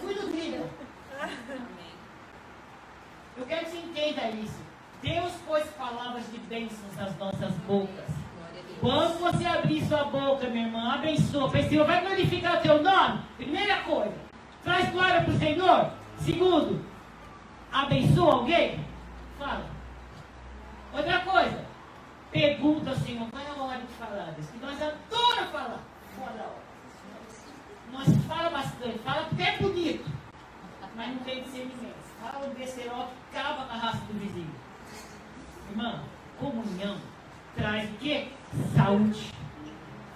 Fui 0.00 0.14
no 0.14 0.28
trilho. 0.28 0.68
Eu 3.36 3.46
quero 3.46 3.64
que 3.64 3.70
você 3.70 3.78
entenda 3.78 4.28
isso. 4.30 4.60
Deus 5.02 5.32
pôs 5.46 5.64
palavras 5.70 6.30
de 6.30 6.38
bênçãos 6.38 6.96
nas 6.96 7.16
nossas 7.16 7.54
bocas. 7.66 8.19
Quando 8.80 9.18
você 9.18 9.44
abrir 9.44 9.84
sua 9.84 10.04
boca, 10.04 10.48
minha 10.48 10.66
irmã, 10.66 10.94
abençoa. 10.94 11.46
O 11.46 11.50
Senhor 11.50 11.86
vai 11.86 12.00
glorificar 12.00 12.58
o 12.58 12.62
teu 12.62 12.82
nome. 12.82 13.20
Primeira 13.36 13.76
coisa. 13.82 14.14
Traz 14.64 14.90
glória 14.90 15.22
para 15.22 15.34
o 15.34 15.38
Senhor. 15.38 15.90
Segundo, 16.18 16.82
abençoa 17.70 18.34
alguém? 18.34 18.84
Fala. 19.38 19.66
Outra 20.94 21.18
coisa, 21.20 21.64
pergunta 22.32 22.90
ao 22.90 22.96
Senhor, 22.96 23.28
qual 23.30 23.42
é 23.42 23.48
a 23.48 23.62
hora 23.62 23.80
de 23.80 23.94
falar? 23.94 24.34
Que 24.34 24.58
nós 24.64 24.82
adoramos 24.82 25.50
falar. 25.50 25.80
Fora 26.16 26.32
da 26.32 26.42
hora. 26.44 26.70
Nós 27.92 28.08
fala 28.26 28.50
bastante, 28.50 28.98
fala 29.00 29.24
porque 29.24 29.42
é 29.42 29.58
bonito, 29.58 30.10
mas 30.96 31.08
não 31.08 31.18
tem 31.18 31.42
discernimento. 31.42 32.00
Fala 32.20 32.46
um 32.46 32.54
besterol 32.54 33.08
que 33.30 33.36
acaba 33.36 33.64
com 33.64 33.72
a 33.72 33.76
raça 33.76 33.98
do 34.06 34.18
vizinho. 34.18 34.54
Irmã, 35.70 36.02
comunhão 36.38 36.96
traz 37.56 37.88
o 37.90 37.94
quê? 37.94 38.28
Saúde. 38.74 39.32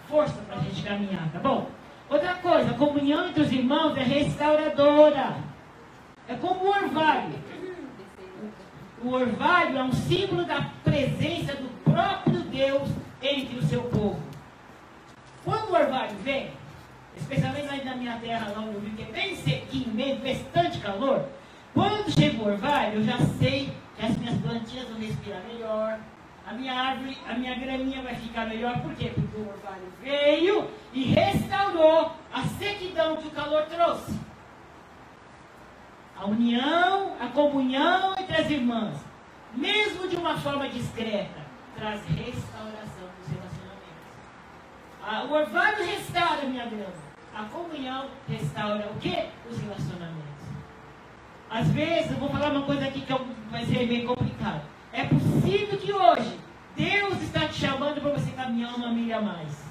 Força 0.08 0.40
para 0.42 0.56
a 0.56 0.60
gente 0.60 0.82
caminhar, 0.82 1.30
tá 1.32 1.38
bom? 1.38 1.68
Outra 2.08 2.34
coisa, 2.34 2.70
a 2.70 2.74
comunhão 2.74 3.28
entre 3.28 3.42
os 3.42 3.52
irmãos 3.52 3.96
é 3.96 4.02
restauradora. 4.02 5.36
É 6.28 6.34
como 6.34 6.64
o 6.64 6.68
orvalho. 6.68 7.34
O 9.02 9.10
orvalho 9.10 9.78
é 9.78 9.82
um 9.82 9.92
símbolo 9.92 10.44
da 10.44 10.70
presença 10.82 11.54
do 11.54 11.68
próprio 11.84 12.40
Deus 12.44 12.88
entre 13.22 13.58
o 13.58 13.62
seu 13.62 13.82
povo. 13.84 14.20
Quando 15.44 15.70
o 15.70 15.74
orvalho 15.74 16.16
vem, 16.22 16.50
especialmente 17.16 17.84
na 17.84 17.94
minha 17.94 18.16
terra, 18.16 18.52
lá 18.54 18.62
no 18.62 18.78
Rio, 18.78 18.94
que 18.96 19.02
é 19.02 19.06
bem 19.06 19.36
sequinho 19.36 19.94
mesmo, 19.94 20.24
bastante 20.24 20.78
calor, 20.78 21.24
quando 21.72 22.10
chega 22.10 22.42
o 22.42 22.46
orvalho, 22.46 22.94
eu 22.94 23.04
já 23.04 23.18
sei 23.38 23.72
que 23.96 24.06
as 24.06 24.16
minhas 24.16 24.38
plantinhas 24.40 24.88
vão 24.88 24.98
respirar 24.98 25.42
melhor, 25.46 25.98
a 26.46 26.52
minha 26.52 26.74
árvore, 26.74 27.16
a 27.26 27.32
minha 27.34 27.54
graminha 27.54 28.02
vai 28.02 28.14
ficar 28.14 28.46
melhor. 28.46 28.78
Por 28.80 28.94
quê? 28.94 29.12
Porque 29.14 29.36
o 29.36 29.48
orvalho 29.48 29.92
veio 30.02 30.70
e 30.92 31.04
restaurou 31.04 32.12
a 32.32 32.42
sequidão 32.42 33.16
que 33.16 33.28
o 33.28 33.30
calor 33.30 33.64
trouxe. 33.66 34.18
A 36.16 36.26
união, 36.26 37.16
a 37.20 37.28
comunhão 37.28 38.14
entre 38.18 38.36
as 38.36 38.50
irmãs, 38.50 38.98
mesmo 39.54 40.08
de 40.08 40.16
uma 40.16 40.36
forma 40.38 40.68
discreta, 40.68 41.44
traz 41.76 42.04
restauração 42.06 43.08
dos 43.18 43.28
relacionamentos. 43.28 45.30
o 45.30 45.32
orvalho 45.32 45.86
restaura 45.86 46.42
a 46.42 46.46
minha 46.46 46.66
grama. 46.66 47.04
A 47.34 47.44
comunhão 47.44 48.10
restaura 48.28 48.90
o 48.94 48.98
quê? 49.00 49.28
Os 49.50 49.58
relacionamentos. 49.58 50.22
Às 51.50 51.68
vezes, 51.70 52.12
eu 52.12 52.18
vou 52.18 52.28
falar 52.28 52.52
uma 52.52 52.62
coisa 52.62 52.86
aqui 52.86 53.00
que 53.00 53.12
vai 53.50 53.64
ser 53.64 53.86
meio 53.86 54.06
complicado. 54.06 54.73
É 54.94 55.04
possível 55.06 55.76
que 55.76 55.92
hoje 55.92 56.38
Deus 56.76 57.20
está 57.20 57.48
te 57.48 57.54
chamando 57.54 58.00
para 58.00 58.12
você 58.12 58.30
caminhar 58.30 58.76
uma 58.76 58.92
milha 58.92 59.18
a 59.18 59.20
mais. 59.20 59.64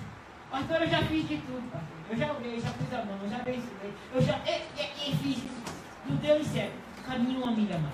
Pastor, 0.52 0.82
eu 0.82 0.90
já 0.90 1.02
fiz 1.04 1.26
de 1.30 1.38
tudo, 1.38 1.64
pastor. 1.72 1.98
Eu 2.10 2.18
já 2.18 2.34
orei, 2.34 2.60
já 2.60 2.70
pus 2.72 2.94
a 2.94 3.06
mão, 3.06 3.18
já 3.30 3.38
abençoei, 3.38 3.94
eu 4.14 4.22
já 4.22 4.38
e, 4.46 4.52
e, 4.52 5.12
e 5.12 5.16
fiz 5.16 5.44
Não 6.06 6.18
deu 6.18 6.44
certo. 6.44 6.74
Caminhe 7.08 7.38
uma 7.38 7.54
milha 7.54 7.78
a 7.78 7.80
mais. 7.80 7.94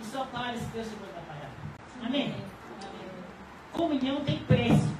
E 0.00 0.04
só 0.06 0.24
para 0.24 0.56
se 0.56 0.64
Deus 0.66 0.88
te 0.88 0.94
mandar 0.94 1.20
parar. 1.26 1.50
Amém? 2.02 2.22
Amém? 2.22 2.36
Comunhão 3.72 4.24
tem 4.24 4.38
preço. 4.38 4.96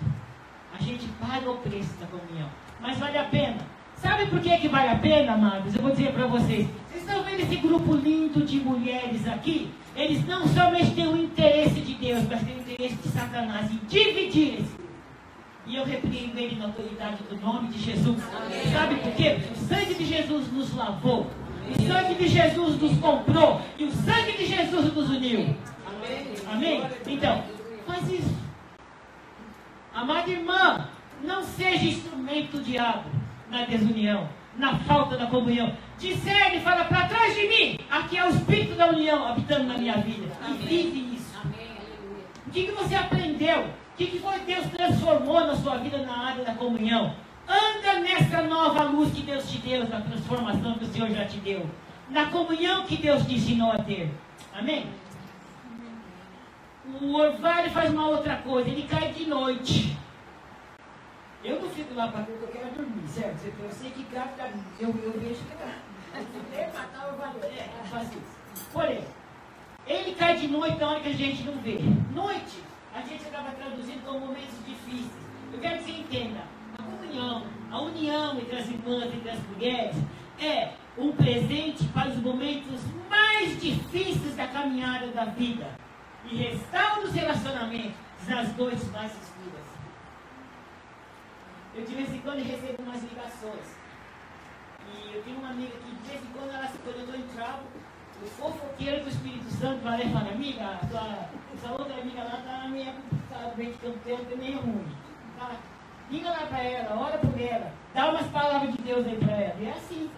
A 0.78 0.82
gente 0.82 1.08
paga 1.18 1.50
o 1.50 1.56
preço 1.56 1.94
da 1.94 2.06
comunhão. 2.06 2.50
Mas 2.80 2.98
vale 2.98 3.16
a 3.16 3.24
pena. 3.24 3.75
Sabe 4.02 4.26
por 4.26 4.40
que, 4.40 4.56
que 4.58 4.68
vale 4.68 4.90
a 4.90 4.96
pena, 4.96 5.32
amados? 5.32 5.74
Eu 5.74 5.82
vou 5.82 5.90
dizer 5.90 6.12
para 6.12 6.26
vocês. 6.26 6.66
Vocês 6.88 7.02
estão 7.02 7.22
vendo 7.22 7.40
esse 7.40 7.56
grupo 7.56 7.94
lindo 7.94 8.44
de 8.44 8.60
mulheres 8.60 9.26
aqui? 9.26 9.70
Eles 9.94 10.26
não 10.26 10.46
somente 10.46 10.90
têm 10.90 11.06
o 11.06 11.16
interesse 11.16 11.80
de 11.80 11.94
Deus, 11.94 12.24
mas 12.28 12.42
têm 12.42 12.56
o 12.56 12.60
interesse 12.60 12.96
de 12.96 13.08
Satanás 13.08 13.70
em 13.70 13.80
dividir 13.88 14.60
esse 14.60 14.76
grupo. 14.76 14.86
E 15.66 15.76
eu 15.76 15.84
repreendo 15.84 16.38
ele 16.38 16.56
na 16.56 16.66
autoridade 16.66 17.16
do 17.28 17.36
nome 17.40 17.68
de 17.68 17.78
Jesus. 17.78 18.22
Amém. 18.34 18.72
Sabe 18.72 18.96
por 18.96 19.12
quê? 19.12 19.38
O 19.50 19.56
sangue 19.56 19.94
de 19.94 20.04
Jesus 20.04 20.52
nos 20.52 20.74
lavou. 20.76 21.26
O 21.68 21.82
sangue 21.82 22.14
de 22.14 22.28
Jesus 22.28 22.80
nos 22.80 22.98
comprou. 22.98 23.60
E 23.78 23.84
o 23.84 23.90
sangue 23.90 24.32
de 24.32 24.46
Jesus 24.46 24.94
nos 24.94 25.10
uniu. 25.10 25.56
Amém. 25.86 26.36
Amém? 26.52 26.90
Então, 27.06 27.42
faz 27.86 28.08
isso. 28.12 28.36
Amada 29.92 30.30
irmã, 30.30 30.86
não 31.24 31.42
seja 31.42 31.84
instrumento 31.84 32.58
do 32.58 32.62
diabo 32.62 33.25
na 33.50 33.64
desunião, 33.64 34.28
na 34.56 34.78
falta 34.80 35.16
da 35.16 35.26
comunhão. 35.26 35.72
Discerne, 35.98 36.60
fala 36.60 36.84
para 36.84 37.06
trás 37.06 37.34
de 37.34 37.48
mim. 37.48 37.78
Aqui 37.90 38.18
é 38.18 38.26
o 38.26 38.30
Espírito 38.30 38.74
da 38.74 38.88
união 38.88 39.26
habitando 39.26 39.64
na 39.64 39.78
minha 39.78 39.96
vida. 39.98 40.26
E 40.48 40.52
vive 40.54 41.16
isso. 41.16 41.38
Amém. 41.42 41.68
O 42.46 42.50
que, 42.50 42.64
que 42.64 42.72
você 42.72 42.94
aprendeu? 42.94 43.62
O 43.62 43.96
que, 43.96 44.06
que 44.06 44.18
foi 44.18 44.38
Deus 44.40 44.66
transformou 44.66 45.46
na 45.46 45.56
sua 45.56 45.78
vida 45.78 45.98
na 45.98 46.26
área 46.26 46.44
da 46.44 46.54
comunhão? 46.54 47.14
Anda 47.48 48.00
nessa 48.00 48.42
nova 48.42 48.84
luz 48.84 49.12
que 49.12 49.22
Deus 49.22 49.48
te 49.50 49.58
deu, 49.58 49.88
na 49.88 50.00
transformação 50.00 50.74
que 50.74 50.84
o 50.84 50.88
Senhor 50.88 51.08
já 51.10 51.24
te 51.24 51.38
deu. 51.38 51.64
Na 52.10 52.26
comunhão 52.26 52.84
que 52.84 52.96
Deus 52.96 53.24
te 53.24 53.34
ensinou 53.34 53.72
a 53.72 53.78
ter. 53.78 54.12
Amém? 54.52 54.86
O 57.00 57.14
orvalho 57.14 57.70
faz 57.70 57.90
uma 57.90 58.08
outra 58.08 58.36
coisa, 58.36 58.68
ele 58.68 58.82
cai 58.82 59.12
de 59.12 59.26
noite. 59.26 59.96
Eu 61.44 61.60
não 61.60 61.68
fico 61.70 61.94
lá 61.94 62.08
para 62.08 62.22
ver 62.22 62.38
eu 62.40 62.48
quero 62.48 62.70
dormir, 62.74 62.85
certo? 63.08 63.52
Eu 63.62 63.70
sei 63.70 63.90
que 63.90 64.04
capta, 64.04 64.50
eu, 64.78 64.88
eu 64.88 65.12
vejo 65.12 65.40
que. 65.44 65.86
É 66.56 66.70
o 66.70 67.12
orvalho, 67.12 67.44
é, 67.44 67.68
eu 67.78 67.84
faço 67.90 68.12
isso. 68.12 68.66
Porém, 68.72 69.04
ele 69.86 70.14
cai 70.14 70.36
de 70.36 70.48
noite 70.48 70.78
na 70.78 70.90
hora 70.90 71.00
que 71.00 71.08
a 71.08 71.14
gente 71.14 71.42
não 71.42 71.58
vê. 71.58 71.78
Noite, 72.12 72.62
a 72.94 73.02
gente 73.02 73.26
acaba 73.26 73.50
traduzindo 73.50 74.04
como 74.04 74.20
momentos 74.20 74.54
difíceis. 74.66 75.10
Eu 75.52 75.60
quero 75.60 75.78
que 75.78 75.84
você 75.84 75.92
entenda, 75.92 76.40
a 76.78 76.82
comunhão, 76.82 77.46
a 77.70 77.80
união 77.82 78.38
entre 78.38 78.56
as 78.56 78.68
irmãs, 78.68 79.14
entre 79.14 79.30
as 79.30 79.38
mulheres, 79.48 79.96
é 80.40 80.72
um 80.96 81.12
presente 81.12 81.84
para 81.88 82.08
os 82.08 82.16
momentos 82.16 82.80
mais 83.08 83.60
difíceis 83.60 84.34
da 84.36 84.46
caminhada 84.48 85.08
da 85.08 85.26
vida 85.26 85.68
e 86.24 86.36
restaura 86.36 87.04
os 87.04 87.12
relacionamentos 87.12 87.96
nas 88.26 88.56
noites 88.56 88.90
mais 88.90 89.12
escuras. 89.12 89.65
Eu 91.76 91.84
de 91.84 91.94
vez 91.94 92.14
em 92.14 92.20
quando 92.20 92.38
recebo 92.38 92.82
umas 92.82 93.02
ligações. 93.02 93.76
E 94.88 95.14
eu 95.14 95.22
tenho 95.22 95.38
uma 95.38 95.50
amiga 95.50 95.72
que 95.72 95.94
de 95.94 96.08
vez 96.08 96.22
em 96.22 96.32
quando, 96.32 96.50
ela, 96.54 96.66
quando 96.82 96.96
eu 96.96 97.04
estou 97.04 97.16
em 97.16 97.26
trago, 97.34 97.64
o 98.22 98.26
fofoqueiro 98.28 99.04
do 99.04 99.10
Espírito 99.10 99.50
Santo 99.50 99.82
vai 99.82 99.98
lá 99.98 100.04
e 100.04 100.12
fala, 100.12 100.30
amiga, 100.30 100.80
sua, 100.90 101.28
sua 101.60 101.72
outra 101.72 102.00
amiga 102.00 102.24
lá 102.24 102.38
está 102.38 102.68
meio 102.68 102.94
tá 103.28 103.52
de 103.54 103.78
campeão, 103.78 104.24
tá 104.24 104.36
meio 104.36 104.58
ruim. 104.60 104.86
Tá? 105.38 105.50
Liga 106.10 106.30
lá 106.30 106.46
para 106.46 106.62
ela, 106.62 106.98
ora 106.98 107.18
por 107.18 107.38
ela, 107.38 107.72
dá 107.92 108.10
umas 108.10 108.26
palavras 108.28 108.74
de 108.74 108.82
Deus 108.82 109.06
aí 109.06 109.16
para 109.18 109.32
ela. 109.34 109.60
E 109.60 109.66
é 109.66 109.72
assim. 109.72 110.10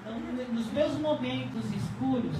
Então, 0.00 0.18
nos 0.52 0.70
meus 0.70 0.98
momentos 0.98 1.64
escuros, 1.72 2.36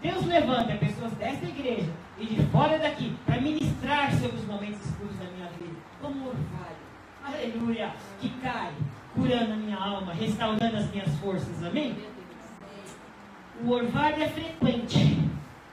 Deus 0.00 0.24
levanta 0.26 0.76
pessoas 0.76 1.10
desta 1.14 1.44
igreja 1.44 1.90
e 2.18 2.26
de 2.26 2.42
fora 2.52 2.78
daqui 2.78 3.16
para 3.26 3.40
ministrar 3.40 4.12
sobre 4.12 4.36
os 4.36 4.44
momentos 4.44 4.84
escuros 4.84 5.16
da 5.16 5.24
minha 5.24 5.48
vida, 5.58 5.74
como 6.00 6.28
orvalho. 6.28 6.77
Aleluia! 7.28 7.94
Que 8.20 8.30
cai, 8.40 8.72
curando 9.14 9.52
a 9.52 9.56
minha 9.56 9.76
alma, 9.76 10.14
restaurando 10.14 10.76
as 10.76 10.90
minhas 10.90 11.14
forças. 11.18 11.62
Amém? 11.62 11.94
O 13.62 13.70
orvalho 13.70 14.22
é 14.22 14.28
frequente. 14.28 15.28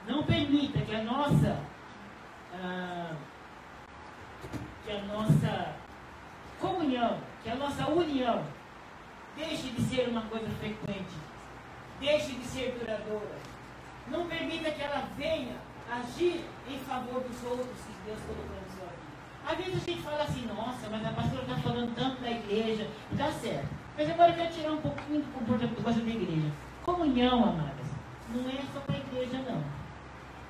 Não 0.05 0.23
permita 0.23 0.79
que 0.81 0.93
a 0.93 1.03
nossa. 1.03 1.57
ah, 2.53 3.15
que 4.83 4.91
a 4.91 5.01
nossa 5.03 5.75
comunhão, 6.59 7.17
que 7.41 7.49
a 7.49 7.55
nossa 7.55 7.89
união 7.89 8.43
deixe 9.35 9.69
de 9.69 9.81
ser 9.81 10.09
uma 10.09 10.21
coisa 10.23 10.49
frequente, 10.59 11.15
deixe 11.99 12.33
de 12.33 12.45
ser 12.45 12.77
duradoura. 12.79 13.35
Não 14.07 14.27
permita 14.27 14.71
que 14.71 14.81
ela 14.81 15.07
venha 15.17 15.55
agir 15.89 16.43
em 16.67 16.79
favor 16.79 17.21
dos 17.23 17.43
outros 17.43 17.77
que 17.77 17.93
Deus 18.05 18.19
colocou. 18.27 18.64
Às 19.47 19.57
vezes 19.57 19.75
a 19.75 19.91
gente 19.91 20.01
fala 20.01 20.23
assim, 20.23 20.47
nossa, 20.47 20.89
mas 20.89 21.05
a 21.05 21.11
pastora 21.11 21.43
está 21.43 21.55
falando 21.57 21.93
tanto 21.93 22.21
da 22.21 22.31
igreja, 22.31 22.87
dá 23.11 23.31
certo. 23.31 23.67
Mas 23.95 24.09
agora 24.09 24.31
eu 24.31 24.35
quero 24.35 24.53
tirar 24.53 24.71
um 24.71 24.77
pouquinho 24.77 25.21
do 25.21 25.33
comportamento 25.33 25.81
da 25.81 26.11
igreja. 26.11 26.51
Comunhão, 26.83 27.43
amadas, 27.43 27.87
não 28.33 28.49
é 28.49 28.59
só 28.73 28.79
para 28.79 28.95
a 28.95 28.97
igreja, 28.97 29.37
não. 29.47 29.63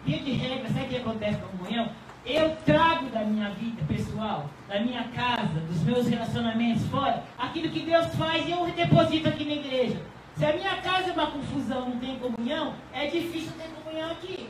Via 0.05 0.19
de 0.19 0.31
regra, 0.31 0.69
sabe 0.69 0.85
o 0.85 0.89
que 0.89 0.97
acontece 0.97 1.39
com 1.39 1.45
a 1.45 1.49
comunhão? 1.49 1.91
Eu 2.25 2.55
trago 2.65 3.09
da 3.09 3.19
minha 3.19 3.49
vida 3.51 3.83
pessoal, 3.87 4.49
da 4.67 4.79
minha 4.79 5.03
casa, 5.09 5.59
dos 5.67 5.81
meus 5.83 6.07
relacionamentos 6.07 6.87
fora, 6.87 7.23
aquilo 7.37 7.69
que 7.69 7.81
Deus 7.81 8.15
faz 8.15 8.47
e 8.47 8.51
eu 8.51 8.65
deposito 8.65 9.27
aqui 9.27 9.45
na 9.45 9.53
igreja. 9.55 10.01
Se 10.37 10.45
a 10.45 10.53
minha 10.53 10.75
casa 10.77 11.09
é 11.09 11.13
uma 11.13 11.31
confusão, 11.31 11.89
não 11.89 11.99
tem 11.99 12.17
comunhão, 12.17 12.73
é 12.93 13.07
difícil 13.07 13.51
ter 13.57 13.69
comunhão 13.83 14.11
aqui. 14.11 14.49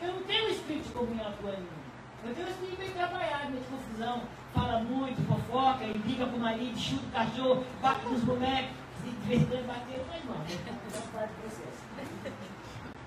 Eu 0.00 0.14
não 0.14 0.22
tenho 0.22 0.48
espírito 0.48 0.88
de 0.88 0.94
comunhão 0.94 1.32
em 1.44 1.60
mim. 1.60 1.81
Eu 2.24 2.34
tenho 2.34 2.46
um 2.46 2.50
espírito 2.50 2.78
bem 2.78 2.90
trabalhado, 2.90 3.50
meio 3.50 3.62
de 3.62 3.68
confusão, 3.68 4.22
fala 4.54 4.78
muito, 4.78 5.26
fofoca, 5.26 5.84
e 5.84 5.98
briga 5.98 6.26
com 6.26 6.36
o 6.36 6.40
marido, 6.40 6.78
chuta 6.78 7.04
o 7.04 7.10
cachorro, 7.10 7.64
bate 7.82 8.06
nos 8.06 8.20
bonecos, 8.20 8.70
se 9.02 9.10
quando 9.26 9.66
bater, 9.66 10.04
mas 10.08 10.24
não, 10.24 10.34
faz 10.34 11.30
do 11.30 11.40
processo. 11.40 11.82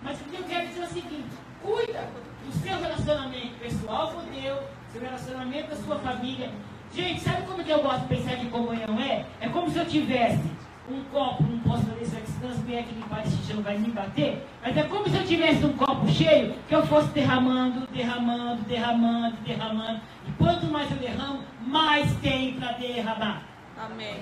Mas 0.02 0.20
o 0.20 0.24
que 0.26 0.36
eu 0.36 0.44
quero 0.44 0.68
dizer 0.68 0.82
é 0.82 0.84
o 0.84 0.90
seguinte, 0.90 1.30
cuida 1.64 2.10
do 2.46 2.52
seu 2.52 2.78
relacionamento 2.78 3.60
pessoal 3.60 4.12
com 4.12 4.22
Deus, 4.26 4.60
seu 4.92 5.02
relacionamento 5.02 5.68
com 5.70 5.74
a 5.74 5.78
sua 5.78 6.00
família. 6.00 6.52
Gente, 6.94 7.22
sabe 7.22 7.48
como 7.48 7.64
que 7.64 7.72
eu 7.72 7.82
gosto 7.82 8.02
de 8.02 8.08
pensar 8.08 8.36
que 8.36 8.50
comunhão 8.50 9.00
é? 9.00 9.26
É 9.40 9.48
como 9.48 9.70
se 9.70 9.78
eu 9.80 9.86
tivesse 9.86 10.44
um 10.90 11.04
copo, 11.06 11.44
não 11.44 11.60
posso 11.60 11.84
fazer 11.86 12.18
aqui, 12.18 12.32
senão 12.32 12.52
as 12.52 12.60
mulheres 12.60 12.88
que 12.88 12.96
limpar 12.96 13.26
esse 13.26 13.38
chão 13.44 13.62
vai 13.62 13.78
me 13.78 13.90
bater. 13.90 14.46
Mas 14.62 14.78
é 14.78 14.84
como 14.84 15.10
se 15.10 15.16
eu 15.16 15.26
tivesse 15.26 15.66
um 15.66 15.74
copo 15.74 16.08
cheio, 16.08 16.54
que 16.68 16.76
eu 16.76 16.86
fosse 16.86 17.10
derramando, 17.10 17.88
derramando, 17.88 18.62
derramando, 18.64 19.38
derramando. 19.38 20.02
E 20.28 20.32
quanto 20.34 20.66
mais 20.68 20.90
eu 20.92 20.98
derramo, 20.98 21.44
mais 21.62 22.14
tem 22.18 22.60
para 22.60 22.74
derramar. 22.74 23.42
Amém. 23.78 24.20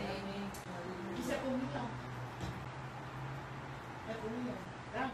Isso 1.20 1.32
é 1.32 1.36
comunhão. 1.36 1.89
É 4.09 4.14
comunhão, 4.14 4.55
tá? 4.93 5.09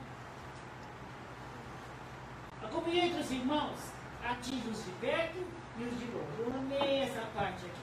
A 2.63 2.67
comunhão 2.67 3.05
entre 3.05 3.21
os 3.21 3.31
irmãos 3.31 3.93
atinge 4.23 4.67
os 4.69 4.85
de 4.85 4.91
perto 5.01 5.37
e 5.79 5.83
os 5.83 5.99
de 5.99 6.05
longe. 6.05 6.27
Eu 6.39 6.53
amei 6.57 6.99
essa 6.99 7.21
parte 7.35 7.65
aqui. 7.65 7.78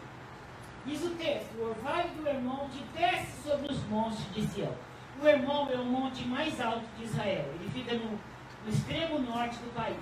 Diz 0.86 1.02
o 1.02 1.10
texto: 1.10 1.58
o 1.58 1.70
orvalho 1.70 2.10
do 2.10 2.28
irmão 2.28 2.68
que 2.70 2.82
desce 2.98 3.42
sobre 3.42 3.72
os 3.72 3.84
montes 3.88 4.24
de 4.32 4.42
Sião. 4.42 4.72
O 5.20 5.26
irmão 5.26 5.68
é 5.72 5.76
o 5.76 5.84
monte 5.84 6.24
mais 6.26 6.60
alto 6.60 6.84
de 6.96 7.04
Israel. 7.04 7.46
Ele 7.54 7.70
fica 7.72 7.94
no, 7.94 8.10
no 8.10 8.68
extremo 8.68 9.18
norte 9.18 9.56
do 9.56 9.74
país. 9.74 9.96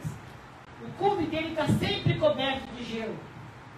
O 0.82 0.90
cume 0.98 1.26
dele 1.26 1.50
está 1.50 1.66
sempre 1.66 2.18
coberto 2.18 2.66
de 2.76 2.84
gelo. 2.84 3.16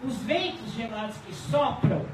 Os 0.03 0.17
ventos 0.23 0.73
gelados 0.73 1.17
que 1.19 1.33
sopram 1.35 2.05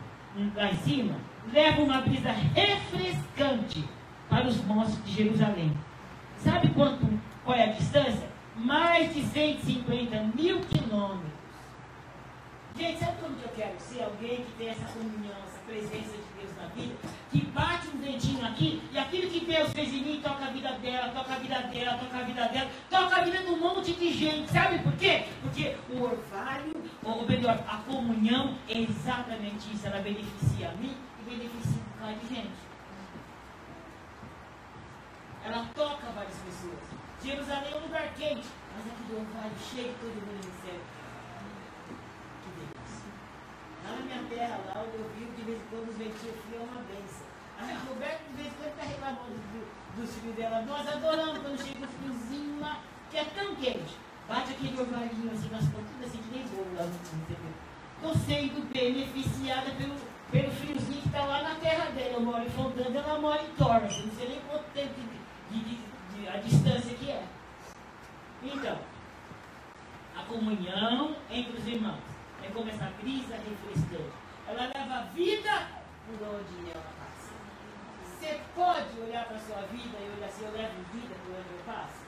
lá 0.55 0.70
em 0.70 0.76
cima 0.78 1.16
levam 1.53 1.84
uma 1.84 2.01
brisa 2.01 2.30
refrescante 2.30 3.88
para 4.28 4.47
os 4.47 4.62
montes 4.64 5.03
de 5.05 5.12
Jerusalém. 5.12 5.76
Sabe 6.36 6.68
quanto, 6.70 7.07
qual 7.45 7.57
é 7.57 7.64
a 7.64 7.72
distância? 7.72 8.28
Mais 8.57 9.14
de 9.14 9.22
150 9.22 10.22
mil 10.34 10.61
quilômetros. 10.61 11.32
Gente, 12.83 12.99
sabe 12.99 13.16
como 13.20 13.37
que 13.37 13.45
eu 13.45 13.53
quero 13.55 13.78
ser? 13.78 14.03
Alguém 14.03 14.45
que 14.45 14.53
tem 14.59 14.70
essa 14.70 14.85
comunhão, 14.87 15.37
essa 15.47 15.61
presença 15.64 16.16
de 16.18 16.24
Deus 16.37 16.57
na 16.57 16.66
vida, 16.74 16.97
que 17.30 17.41
bate 17.47 17.87
um 17.95 17.99
dentinho 17.99 18.45
aqui 18.45 18.83
e 18.91 18.99
aquilo 18.99 19.30
que 19.30 19.47
Deus 19.47 19.72
fez 19.72 19.95
em 19.95 20.03
mim 20.03 20.20
toca 20.20 20.47
a 20.47 20.51
vida 20.51 20.72
dela, 20.72 21.12
toca 21.12 21.33
a 21.33 21.39
vida 21.39 21.62
dela, 21.62 21.97
toca 21.97 22.16
a 22.16 22.22
vida 22.24 22.49
dela, 22.49 22.70
toca 22.91 23.16
a 23.16 23.20
vida 23.22 23.39
de 23.39 23.51
um 23.51 23.61
monte 23.61 23.93
de 23.93 24.12
gente. 24.12 24.51
Sabe 24.51 24.80
por 24.80 24.93
quê? 24.95 25.26
Porque 25.43 25.76
o 25.91 26.03
orvalho, 26.03 26.72
ou 27.05 27.24
melhor, 27.24 27.62
a 27.68 27.76
comunhão 27.89 28.59
é 28.68 28.80
exatamente 28.80 29.72
isso. 29.72 29.87
Ela 29.87 30.01
beneficia 30.01 30.70
a 30.70 30.72
mim 30.72 30.97
e 31.20 31.30
beneficia 31.30 31.78
um 31.78 32.01
bocado 32.01 32.18
de 32.18 32.35
gente. 32.35 32.62
Ela 35.45 35.68
toca 35.72 36.11
várias 36.16 36.37
pessoas. 36.39 36.80
Jerusalém 37.22 37.72
é 37.74 37.76
um 37.76 37.83
lugar 37.83 38.12
quente, 38.14 38.49
mas 38.74 38.93
aqui 38.93 39.03
do 39.09 39.18
orvalho 39.18 39.55
cheio 39.70 39.95
todo 40.01 40.14
mundo 40.26 40.45
recebe. 40.45 41.02
Lá 43.85 43.97
na 43.97 44.03
minha 44.03 44.22
terra, 44.28 44.61
lá 44.66 44.83
onde 44.83 44.97
eu 44.97 45.11
vivo, 45.16 45.33
de 45.37 45.43
vez 45.43 45.59
em 45.59 45.66
quando 45.70 45.89
os 45.89 45.97
ventinhos 45.97 46.37
frios 46.47 46.55
é 46.55 46.64
uma 46.64 46.83
benção. 46.83 47.26
A 47.59 47.62
minha 47.64 47.78
Roberta, 47.80 48.22
de 48.28 48.35
vez 48.35 48.49
em 48.49 48.57
quando, 48.57 48.70
está 48.70 48.85
reclamando 48.85 49.39
do, 49.53 49.61
dos 49.97 50.14
filhos 50.14 50.37
dela. 50.37 50.62
Nós 50.62 50.89
adoramos 50.89 51.39
quando 51.39 51.59
chega 51.59 51.85
o 51.85 51.89
friozinho 51.89 52.61
lá, 52.61 52.80
que 53.11 53.16
é 53.18 53.24
tão 53.24 53.55
quente. 53.57 53.97
Bate 54.28 54.53
aquele 54.53 54.80
orvalhinho 54.80 55.33
assim 55.33 55.51
nas 55.51 55.66
pontas, 55.66 56.07
assim 56.07 56.18
que 56.22 56.30
nem 56.30 56.47
bolo 56.47 56.74
lá 56.76 56.85
no 56.85 56.95
entendeu? 56.95 57.53
Estou 57.97 58.14
sendo 58.16 58.72
beneficiada 58.72 59.70
pelo, 59.72 59.95
pelo 60.30 60.51
friozinho 60.53 61.03
que 61.03 61.09
está 61.09 61.24
lá 61.24 61.43
na 61.43 61.55
terra 61.57 61.91
dela. 61.91 62.14
Eu 62.14 62.20
moro 62.20 62.45
em 62.45 62.51
Fontana, 62.51 62.99
ela 62.99 63.18
mora 63.18 63.43
em 63.43 63.51
Torres. 63.55 63.99
Não 64.05 64.14
sei 64.14 64.28
nem 64.28 64.41
quanto 64.49 64.64
tempo 64.72 64.95
de, 65.51 65.59
de, 65.59 65.78
de 66.14 66.28
a 66.28 66.37
distância 66.39 66.95
que 66.97 67.11
é. 67.11 67.24
Então, 68.43 68.78
a 70.16 70.22
comunhão 70.24 71.16
entre 71.30 71.59
os 71.59 71.66
irmãos 71.66 72.12
é 72.45 72.51
como 72.53 72.68
essa 72.68 72.90
brisa 73.01 73.36
refrescante. 73.36 74.12
Ela 74.47 74.70
leva 74.74 75.11
vida 75.14 75.68
por 76.07 76.28
onde 76.28 76.70
ela 76.70 76.93
passa. 76.99 77.32
Você 78.05 78.40
pode 78.55 79.01
olhar 79.01 79.24
para 79.26 79.36
a 79.36 79.40
sua 79.40 79.62
vida 79.62 79.97
e 79.99 80.16
olhar 80.16 80.26
assim, 80.26 80.45
eu 80.45 80.53
levo 80.53 80.82
vida 80.93 81.14
por 81.24 81.36
onde 81.36 81.49
eu 81.51 81.62
passo? 81.64 82.03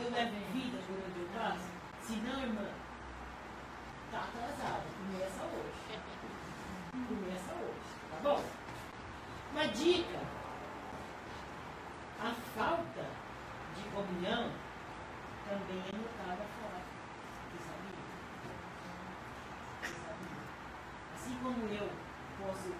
eu 0.00 0.10
levo 0.10 0.36
vida 0.52 0.78
por 0.86 0.96
onde 0.96 1.20
eu 1.20 1.28
passo? 1.34 1.68
Se 2.00 2.16
não, 2.16 2.40
irmã, 2.40 2.68
tá 4.10 4.20
atrasada. 4.20 4.84
Começa 4.96 5.44
hoje. 5.44 5.80
Começa 6.92 7.52
hoje, 7.54 7.90
tá 8.10 8.16
bom? 8.22 8.44
Uma 9.52 9.66
dica. 9.68 10.20
A 12.20 12.32
falta 12.54 13.06
de 13.76 13.82
comunhão 13.90 14.50
também 15.48 15.78
é 15.78 15.96
notada 15.96 16.44
fora. 16.60 16.82
Você 17.50 17.58
sabia? 17.64 18.00
Você 19.82 19.94
sabia? 20.06 20.40
Assim 21.30 21.38
como 21.44 21.72
eu 21.72 21.88
posso, 22.42 22.74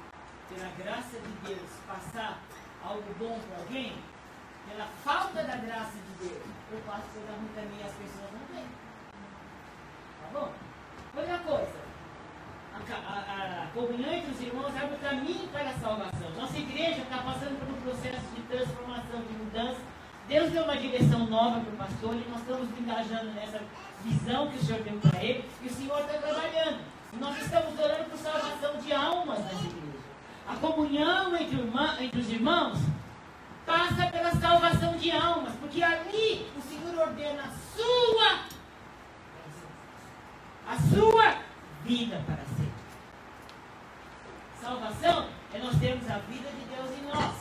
pela 0.49 0.71
graça 0.73 1.21
de 1.21 1.47
Deus, 1.47 1.71
passar 1.87 2.41
algo 2.83 3.05
bom 3.17 3.39
para 3.47 3.63
alguém, 3.63 3.95
pela 4.69 4.87
falta 5.05 5.45
da 5.45 5.55
graça 5.55 5.93
de 5.95 6.29
Deus, 6.29 6.43
eu 6.73 6.79
passo 6.85 7.05
coisa 7.15 7.31
ruim 7.31 7.49
também 7.55 7.87
as 7.87 7.93
pessoas 7.93 8.33
não 8.33 8.41
têm. 8.53 8.67
Tá 10.21 10.29
bom? 10.33 10.53
Outra 11.17 11.39
coisa, 11.39 11.79
a, 12.75 13.13
a, 13.13 13.63
a 13.63 13.67
comunhão 13.69 14.13
entre 14.13 14.33
os 14.33 14.41
irmãos 14.41 14.77
abre 14.77 14.97
o 14.97 14.99
caminho 14.99 15.49
para 15.51 15.71
a 15.71 15.75
salvação. 15.75 16.31
Nossa 16.37 16.59
igreja 16.59 17.03
está 17.03 17.19
passando 17.19 17.57
por 17.61 17.69
um 17.69 17.81
processo 17.83 18.27
de 18.35 18.43
transformação, 18.43 19.23
de 19.23 19.33
mudança. 19.35 19.81
Deus 20.27 20.51
deu 20.51 20.65
uma 20.65 20.77
direção 20.77 21.27
nova 21.27 21.61
para 21.61 21.73
o 21.73 21.77
pastor 21.77 22.15
e 22.17 22.29
nós 22.29 22.41
estamos 22.41 22.69
engajando 22.77 23.31
nessa 23.31 23.61
visão 24.03 24.51
que 24.51 24.57
o 24.57 24.65
Senhor 24.65 24.83
deu 24.83 24.99
para 24.99 25.23
ele 25.23 25.49
e 25.63 25.69
o 25.69 25.73
Senhor 25.73 26.01
está 26.01 26.19
trabalhando. 26.19 27.00
Nós 27.19 27.37
estamos 27.43 27.79
orando 27.79 28.05
por 28.05 28.19
salvação 28.19 28.77
de 28.79 28.93
almas 28.93 29.39
nessa 29.41 29.65
igreja. 29.65 29.99
A 30.47 30.57
comunhão 30.57 31.37
entre, 31.37 31.59
irmã, 31.59 31.97
entre 32.01 32.21
os 32.21 32.31
irmãos 32.31 32.79
passa 33.67 34.07
pela 34.11 34.35
salvação 34.35 34.97
de 34.97 35.11
almas, 35.11 35.53
porque 35.61 35.83
ali 35.83 36.47
o 36.57 36.61
Senhor 36.61 36.99
ordena 36.99 37.43
a 37.43 37.77
sua 37.77 38.51
a 40.67 40.77
sua 40.77 41.37
vida 41.85 42.23
para 42.27 42.45
sempre. 42.57 42.71
Salvação 44.61 45.29
é 45.53 45.59
nós 45.59 45.77
termos 45.81 46.09
a 46.09 46.19
vida 46.19 46.49
de 46.49 46.65
Deus 46.77 46.91
em 46.97 47.03
nós, 47.07 47.35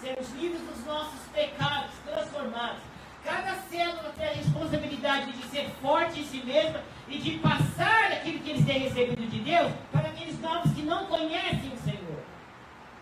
sermos 0.00 0.30
livres 0.32 0.60
dos 0.62 0.84
nossos 0.84 1.20
pecados, 1.32 1.92
transformados. 2.04 2.93
Cada 3.24 3.54
célula 3.54 4.12
tem 4.18 4.28
a 4.28 4.32
responsabilidade 4.32 5.32
de 5.32 5.42
ser 5.44 5.70
forte 5.80 6.20
em 6.20 6.24
si 6.24 6.44
mesma 6.44 6.82
e 7.08 7.18
de 7.18 7.38
passar 7.38 8.12
aquilo 8.12 8.40
que 8.40 8.50
eles 8.50 8.66
têm 8.66 8.80
recebido 8.80 9.26
de 9.26 9.38
Deus 9.40 9.72
para 9.90 10.08
aqueles 10.08 10.38
novos 10.40 10.72
que 10.74 10.82
não 10.82 11.06
conhecem 11.06 11.72
o 11.72 11.78
Senhor. 11.78 12.22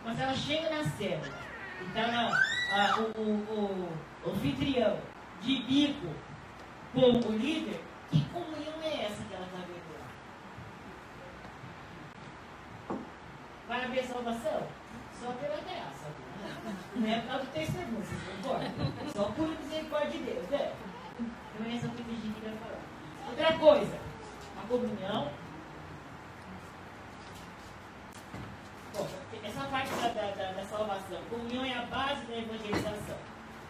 Mas 0.04 0.20
ela 0.20 0.34
chega 0.34 0.70
na 0.70 0.84
célula, 0.84 1.34
então 1.80 2.04
a, 2.72 3.00
o, 3.00 3.20
o, 3.20 3.88
o, 4.24 4.30
anfitrião 4.30 4.98
de 5.40 5.62
bico 5.62 6.14
com 6.94 7.28
o 7.28 7.36
líder, 7.36 7.80
que 8.10 8.24
comunhão 8.26 8.74
é 8.84 9.06
essa 9.06 9.24
que 9.24 9.34
ela 9.34 9.46
está 9.46 9.58
vendo 9.58 9.92
lá? 12.88 12.98
Vai 13.66 13.84
haver 13.84 14.04
salvação? 14.04 14.68
Só 15.20 15.32
pela 15.32 15.56
graça. 15.56 16.21
Não 16.94 17.08
é 17.08 17.20
por 17.20 17.28
causa 17.28 17.44
do 17.44 17.52
testemunho, 17.52 18.04
vocês 18.04 18.20
concordam? 18.22 18.92
Só 19.14 19.24
por 19.32 19.48
misericórdia 19.48 20.10
de 20.10 20.18
Deus, 20.18 20.48
né? 20.48 20.72
Então 21.18 21.66
é 21.66 21.76
essa 21.76 21.88
que 21.88 22.02
a 22.02 22.14
gente 22.14 22.40
vai 22.40 22.54
falar. 22.56 22.80
Outra 23.28 23.58
coisa, 23.58 23.98
a 24.62 24.66
comunhão. 24.68 25.30
Bom, 28.94 29.08
essa 29.42 29.64
parte 29.68 29.90
da, 29.90 30.08
da, 30.08 30.52
da, 30.52 30.64
salvação. 30.64 31.18
A 31.18 31.34
comunhão 31.34 31.64
é 31.64 31.74
a 31.74 31.82
base 31.86 32.26
da 32.26 32.36
evangelização. 32.36 33.16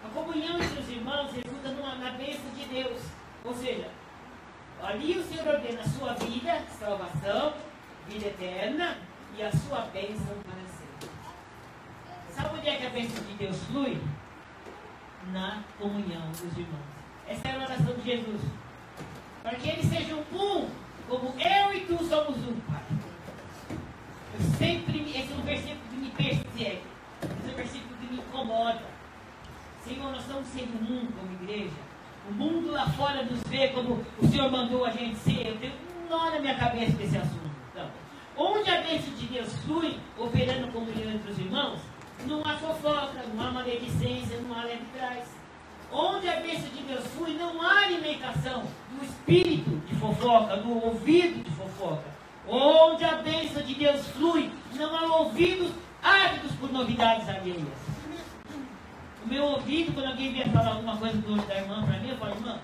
A 0.05 0.09
comunhão 0.09 0.61
entre 0.61 0.81
os 0.81 0.89
irmãos 0.89 1.33
resulta 1.33 1.69
numa, 1.69 1.95
na 1.97 2.11
bênção 2.13 2.51
de 2.57 2.65
Deus. 2.65 3.03
Ou 3.45 3.55
seja, 3.55 3.89
ali 4.83 5.19
o 5.19 5.23
Senhor 5.23 5.47
ordena 5.47 5.81
a 5.81 5.89
sua 5.89 6.15
vida, 6.15 6.61
salvação, 6.79 7.55
vida 8.09 8.27
eterna 8.27 8.99
e 9.37 9.43
a 9.43 9.53
sua 9.53 9.83
bênção 9.93 10.37
para. 10.45 10.72
Sabe 12.35 12.59
onde 12.59 12.69
é 12.69 12.77
que 12.77 12.87
a 12.87 12.91
bênção 12.91 13.23
de 13.25 13.35
Deus 13.35 13.57
flui? 13.65 14.01
Na 15.33 15.63
comunhão 15.79 16.31
dos 16.31 16.59
irmãos. 16.59 16.93
Essa 17.29 17.49
é 17.49 17.53
a 17.53 17.59
oração 17.59 17.95
de 17.95 18.03
Jesus. 18.03 18.41
Para 19.43 19.57
que 19.57 19.69
eles 19.69 19.87
sejam 19.87 20.19
um, 20.33 20.69
como 21.09 21.35
eu 21.39 21.75
e 21.75 21.81
tu 21.87 22.03
somos 22.05 22.37
um, 22.39 22.61
Pai. 22.61 22.83
Eu 24.35 24.41
sempre, 24.59 25.01
esse 25.11 25.33
é 25.33 25.37
um 25.37 25.43
versículo 25.43 25.81
que 25.91 25.97
me 25.97 26.11
persegue. 26.11 26.83
Esse 27.23 27.49
é 27.49 27.53
um 27.53 27.57
versículo 27.57 27.97
que 28.01 28.07
me 28.07 28.19
incomoda. 28.19 28.83
Senhor, 29.85 30.11
nós 30.11 30.23
estamos 30.23 30.49
sendo 30.49 30.75
um 30.91 31.07
como 31.13 31.33
igreja. 31.43 31.77
O 32.29 32.33
mundo 32.33 32.71
lá 32.71 32.89
fora 32.91 33.23
nos 33.25 33.43
vê 33.45 33.69
como 33.69 34.05
o 34.19 34.27
Senhor 34.27 34.51
mandou 34.51 34.85
a 34.87 34.91
gente 34.91 35.17
ser. 35.17 35.49
Eu 35.49 35.59
tenho 35.59 35.73
um 35.73 36.09
nó 36.09 36.31
na 36.31 36.41
minha 36.41 36.57
cabeça 36.57 36.93
desse 36.93 37.19
assunto. 37.19 37.51
Então, 37.71 37.89
onde 38.37 38.71
a 38.71 38.81
bênção 38.81 39.13
de 39.15 39.27
Deus 39.27 39.53
flui, 39.65 39.99
operando 40.17 40.73
comunhão 40.73 41.11
entre 41.11 41.31
os 41.31 41.39
irmãos, 41.39 41.81
não 42.27 42.41
há 42.45 42.57
fofoca, 42.57 43.23
não 43.35 43.45
há 43.45 43.51
maledicência, 43.51 44.39
não 44.41 44.59
há 44.59 44.65
leve 44.65 44.85
trás. 44.97 45.25
Onde 45.91 46.29
a 46.29 46.37
bênção 46.37 46.69
de 46.71 46.83
Deus 46.85 47.07
flui, 47.09 47.35
não 47.35 47.61
há 47.61 47.83
alimentação 47.83 48.65
do 48.91 49.05
espírito 49.05 49.71
de 49.87 49.95
fofoca, 49.97 50.57
do 50.57 50.85
ouvido 50.87 51.45
de 51.45 51.51
fofoca. 51.51 52.05
Onde 52.49 53.05
a 53.05 53.17
bênção 53.17 53.63
de 53.63 53.75
Deus 53.75 54.07
flui, 54.09 54.51
não 54.75 54.97
há 54.97 55.19
ouvidos 55.19 55.71
ávidos 56.03 56.53
por 56.53 56.73
novidades 56.73 57.29
alheias. 57.29 57.93
O 59.25 59.29
meu 59.29 59.45
ouvido, 59.45 59.93
quando 59.95 60.07
alguém 60.07 60.33
vier 60.33 60.51
falar 60.51 60.71
alguma 60.71 60.97
coisa 60.97 61.17
do 61.19 61.37
da 61.47 61.57
irmã 61.57 61.85
para 61.85 61.99
mim, 61.99 62.09
eu 62.11 62.17
falo, 62.17 62.35
irmã, 62.35 62.59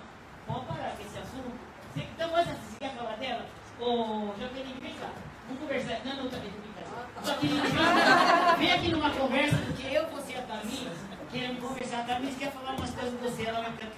pode 0.47 0.65
parar 0.67 0.97
com 0.97 1.03
esse 1.03 1.19
assunto. 1.19 1.53
Você, 1.93 2.01
então, 2.01 2.31
você, 2.31 2.51
você 2.51 2.79
quer 2.81 2.95
falar 2.95 3.17
dela? 3.17 3.47
Ô, 3.81 4.33
Jaqueline, 4.41 4.81
vem 4.81 4.95
cá. 4.95 5.11
Vamos 5.47 5.63
conversar. 5.63 6.01
Não, 6.05 6.17
não, 6.17 6.31
tá 6.31 6.39
bem, 6.39 6.51
brincadeira. 6.99 7.25
Jaqueline, 7.25 8.59
vem, 8.59 8.73
aqui 8.73 8.89
numa 8.91 9.11
conversa, 9.11 9.57
porque 9.59 9.87
eu, 9.87 10.07
você 10.09 10.33
e 10.33 10.37
a 10.37 10.43
Tamires, 10.43 10.99
queremos 11.31 11.61
conversar. 11.61 12.01
A 12.01 12.05
Tamires 12.05 12.37
quer 12.39 12.53
falar 12.53 12.73
umas 12.73 12.91
coisas 12.91 13.19
com 13.19 13.29
você, 13.29 13.45
ela 13.45 13.61
vai 13.61 13.73
ficar... 13.73 13.89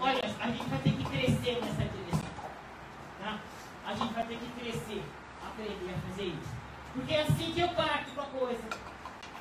Olha, 0.00 0.20
a 0.40 0.46
gente 0.50 0.68
vai 0.70 0.78
ter 0.78 0.92
que 0.92 1.04
crescer 1.04 1.60
nessa 1.60 1.82
direção. 1.82 2.30
Tá? 3.20 3.38
A 3.86 3.94
gente 3.94 4.14
vai 4.14 4.24
ter 4.24 4.38
que 4.38 4.60
crescer, 4.60 5.02
aprender 5.46 5.94
a 5.94 6.08
fazer 6.08 6.24
isso. 6.24 6.60
Porque 6.94 7.14
é 7.14 7.22
assim 7.22 7.52
que 7.52 7.60
eu 7.60 7.68
parto 7.68 8.10
com 8.14 8.20
a 8.20 8.24
coisa. 8.24 8.62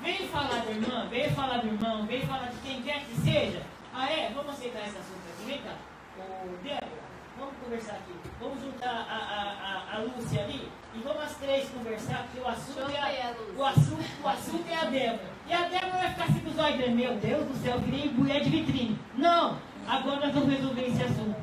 Vem 0.01 0.27
falar 0.27 0.65
da 0.65 0.71
irmã, 0.71 1.07
vem 1.09 1.29
falar 1.31 1.57
do 1.57 1.67
irmão, 1.67 2.05
vem 2.05 2.25
falar 2.25 2.47
de 2.47 2.57
quem 2.57 2.81
quer 2.81 3.05
que 3.05 3.15
seja. 3.21 3.61
Ah 3.93 4.09
é? 4.09 4.31
Vamos 4.33 4.53
aceitar 4.53 4.81
esse 4.81 4.97
assunto 4.97 5.21
aqui. 5.33 5.45
Vem 5.45 5.61
cá. 5.61 5.75
Ô, 6.17 6.57
Débora, 6.63 7.08
vamos 7.39 7.55
conversar 7.63 7.93
aqui. 7.93 8.13
Vamos 8.39 8.61
juntar 8.61 8.89
a, 8.89 9.93
a, 9.93 9.95
a, 9.95 9.97
a 9.97 9.99
Lúcia 10.03 10.43
ali 10.43 10.69
e 10.93 10.99
vamos 10.99 11.23
as 11.23 11.35
três 11.37 11.69
conversar, 11.69 12.23
porque 12.23 12.39
o 12.39 12.47
assunto, 12.47 12.91
é 12.91 13.21
a, 13.21 13.33
o 13.57 13.65
assunto, 13.65 14.05
o 14.23 14.27
assunto 14.27 14.69
é 14.69 14.75
a 14.75 14.85
Débora. 14.85 15.29
E 15.47 15.53
a 15.53 15.61
Débora 15.67 15.97
vai 15.97 16.09
ficar 16.09 16.23
assim 16.25 16.39
com 16.39 16.49
os 16.49 16.59
olhos, 16.59 16.89
meu 16.89 17.15
Deus 17.15 17.47
do 17.47 17.55
céu, 17.63 17.75
eu 17.75 17.81
virei 17.81 18.11
mulher 18.11 18.41
de 18.41 18.49
vitrine. 18.49 18.99
Não! 19.15 19.57
Agora 19.87 20.19
nós 20.19 20.33
vamos 20.33 20.49
resolver 20.49 20.85
esse 20.87 21.01
assunto. 21.01 21.35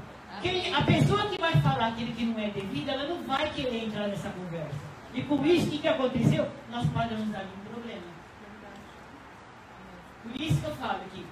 Quem, 0.43 0.75
a 0.75 0.83
pessoa 0.83 1.27
que 1.29 1.41
vai 1.41 1.53
falar 1.63 1.89
aquilo 1.89 2.13
que 2.13 2.25
não 2.27 2.39
é 2.39 2.51
devido, 2.51 2.89
ela 2.89 3.05
não 3.05 3.23
vai 3.23 3.51
querer 3.51 3.85
entrar 3.85 4.07
nessa 4.07 4.29
conversa. 4.31 4.79
E 5.15 5.23
com 5.23 5.45
isso, 5.45 5.67
o 5.67 5.71
que, 5.71 5.79
que 5.79 5.89
aconteceu? 5.89 6.47
Nós 6.71 6.87
podemos 6.91 7.29
dar 7.31 7.43
um 7.43 7.73
problema. 7.73 8.03
Por 10.23 10.41
isso 10.41 10.61
que 10.61 10.67
eu 10.67 10.77
falo 10.77 11.01
que 11.13 11.25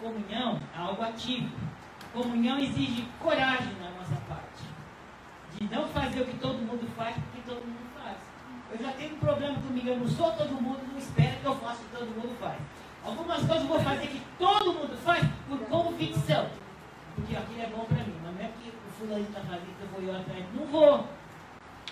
comunhão 0.00 0.60
é 0.74 0.78
algo 0.78 1.02
ativo. 1.02 1.48
Comunhão 2.18 2.58
exige 2.58 3.06
coragem 3.20 3.74
na 3.80 3.90
nossa 3.90 4.20
parte. 4.28 4.64
De 5.54 5.72
não 5.72 5.86
fazer 5.86 6.22
o 6.22 6.26
que 6.26 6.36
todo 6.38 6.58
mundo 6.58 6.84
faz, 6.96 7.14
porque 7.14 7.48
todo 7.48 7.64
mundo 7.64 7.88
faz. 7.94 8.16
Eu 8.72 8.78
já 8.84 8.90
tenho 8.94 9.14
um 9.14 9.18
problema 9.20 9.54
comigo, 9.60 9.88
eu 9.88 10.00
não 10.00 10.08
sou 10.08 10.32
todo 10.32 10.50
mundo, 10.60 10.80
não 10.90 10.98
espera 10.98 11.36
que 11.36 11.44
eu 11.44 11.54
faça 11.54 11.80
o 11.80 11.84
que 11.84 11.96
todo 11.96 12.08
mundo 12.08 12.36
faz. 12.40 12.58
Algumas 13.04 13.38
coisas 13.38 13.62
eu 13.62 13.68
vou 13.68 13.78
fazer 13.78 14.08
que 14.08 14.20
todo 14.36 14.72
mundo 14.72 14.98
faz 15.04 15.24
por 15.48 15.60
convicção. 15.60 16.50
Porque 17.14 17.36
aquilo 17.36 17.62
é 17.62 17.66
bom 17.66 17.84
para 17.84 18.02
mim, 18.02 18.16
mas 18.24 18.34
não 18.34 18.44
é 18.44 18.48
porque 18.48 18.70
o 18.70 18.90
fulano 18.98 19.22
está 19.22 19.40
fazendo 19.40 19.78
que 19.78 19.82
eu 19.82 19.88
vou 19.88 20.02
ir 20.02 20.10
atrás. 20.10 20.44
Não 20.56 20.66
vou. 20.66 21.06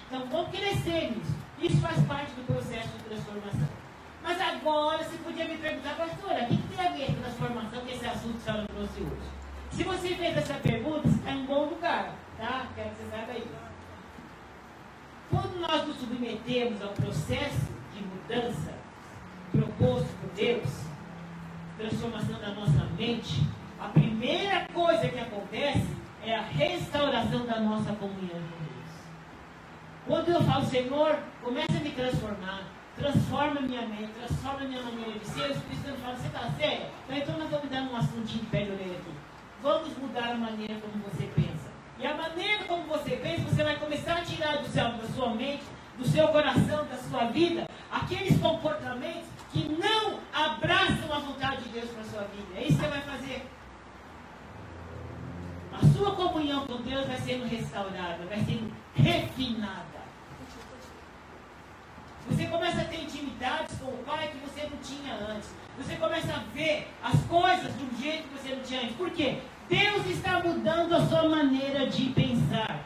Então 0.08 0.26
vamos 0.26 0.50
crescer 0.50 1.12
nisso. 1.12 1.36
Isso 1.62 1.80
faz 1.80 2.04
parte 2.04 2.32
do 2.32 2.44
processo 2.52 2.88
de 2.98 3.04
transformação. 3.04 3.68
Mas 4.24 4.40
agora 4.40 5.04
você 5.04 5.18
podia 5.18 5.44
me 5.44 5.56
perguntar, 5.56 5.94
pastora, 5.94 6.42
o 6.42 6.46
que, 6.48 6.56
que 6.56 6.76
tem 6.76 6.84
a 6.84 6.90
ver 6.90 7.06
com 7.14 7.22
transformação 7.22 7.80
com 7.80 7.88
esse 7.88 8.06
assunto 8.06 8.32
que 8.32 8.50
a 8.50 8.52
senhora 8.52 8.66
trouxe 8.66 9.00
hoje? 9.02 9.45
Se 9.76 9.84
você 9.84 10.14
fez 10.14 10.34
essa 10.38 10.54
pergunta, 10.54 11.02
você 11.02 11.16
está 11.16 11.32
em 11.32 11.44
bom 11.44 11.66
lugar, 11.66 12.14
tá? 12.38 12.66
Quero 12.74 12.88
que 12.88 12.96
você 12.96 13.10
saiba 13.10 13.32
isso. 13.34 13.48
Quando 15.30 15.60
nós 15.60 15.86
nos 15.86 15.98
submetemos 15.98 16.80
ao 16.80 16.94
processo 16.94 17.66
de 17.94 18.02
mudança 18.02 18.72
proposto 19.52 20.08
por 20.18 20.30
Deus, 20.30 20.70
transformação 21.76 22.40
da 22.40 22.54
nossa 22.54 22.86
mente, 22.96 23.46
a 23.78 23.88
primeira 23.88 24.66
coisa 24.72 25.08
que 25.08 25.18
acontece 25.18 25.86
é 26.24 26.34
a 26.34 26.40
restauração 26.40 27.44
da 27.44 27.60
nossa 27.60 27.92
comunhão 27.96 28.30
com 28.30 28.64
Deus. 28.64 28.92
Quando 30.06 30.28
eu 30.30 30.42
falo, 30.44 30.64
Senhor, 30.64 31.18
começa 31.42 31.76
a 31.76 31.80
me 31.80 31.90
transformar, 31.90 32.62
transforma 32.96 33.60
minha 33.60 33.86
mente, 33.86 34.10
transforma 34.14 34.60
minha 34.60 34.82
maneira 34.82 35.18
de 35.18 35.26
ser. 35.26 35.50
O 35.50 35.52
Espírito 35.52 35.84
Santo 35.84 36.00
fala, 36.00 36.16
você 36.16 36.28
está 36.28 36.50
sério? 36.52 36.86
Então 37.10 37.36
nós 37.36 37.50
vamos 37.50 37.68
dar 37.68 37.82
um 37.82 37.94
assuntinho 37.94 38.42
de 38.42 38.46
pé 38.46 38.64
de 38.64 38.70
orelha 38.70 38.96
aqui. 38.96 39.25
Vamos 39.62 39.96
mudar 39.98 40.32
a 40.32 40.34
maneira 40.34 40.74
como 40.80 41.02
você 41.04 41.26
pensa. 41.34 41.70
E 41.98 42.06
a 42.06 42.14
maneira 42.14 42.64
como 42.64 42.84
você 42.84 43.16
pensa, 43.16 43.42
você 43.42 43.64
vai 43.64 43.78
começar 43.78 44.18
a 44.18 44.22
tirar 44.22 44.58
do 44.58 44.68
céu, 44.68 44.92
da 44.92 45.08
sua 45.08 45.34
mente, 45.34 45.64
do 45.96 46.06
seu 46.06 46.28
coração, 46.28 46.84
da 46.86 46.96
sua 46.98 47.24
vida, 47.26 47.68
aqueles 47.90 48.38
comportamentos 48.38 49.28
que 49.50 49.66
não 49.68 50.20
abraçam 50.32 51.12
a 51.12 51.18
vontade 51.18 51.62
de 51.62 51.68
Deus 51.70 51.90
para 51.90 52.02
a 52.02 52.04
sua 52.04 52.22
vida. 52.22 52.58
É 52.60 52.64
isso 52.64 52.78
que 52.78 52.84
você 52.84 52.88
vai 52.88 53.00
fazer. 53.00 53.46
A 55.72 55.86
sua 55.96 56.14
comunhão 56.14 56.66
com 56.66 56.82
Deus 56.82 57.06
vai 57.06 57.18
sendo 57.18 57.46
restaurada, 57.46 58.24
vai 58.26 58.38
sendo 58.40 58.72
refinada. 58.94 59.96
Você 62.28 62.46
começa 62.46 62.80
a 62.80 62.84
ter 62.84 63.02
intimidades 63.02 63.78
com 63.78 63.90
o 63.90 64.04
Pai 64.04 64.28
que 64.28 64.38
você 64.38 64.68
não 64.68 64.76
tinha 64.78 65.14
antes. 65.14 65.50
Você 65.78 65.96
começa 65.96 66.32
a 66.32 66.38
ver 66.54 66.88
as 67.02 67.20
coisas 67.24 67.76
de 67.76 67.84
um 67.84 68.02
jeito 68.02 68.28
que 68.28 68.38
você 68.38 68.54
não 68.54 68.62
tinha 68.62 68.80
antes. 68.82 68.96
Por 68.96 69.10
quê? 69.10 69.38
Deus 69.68 70.06
está 70.06 70.40
mudando 70.42 70.94
a 70.94 71.06
sua 71.06 71.28
maneira 71.28 71.86
de 71.86 72.10
pensar. 72.10 72.84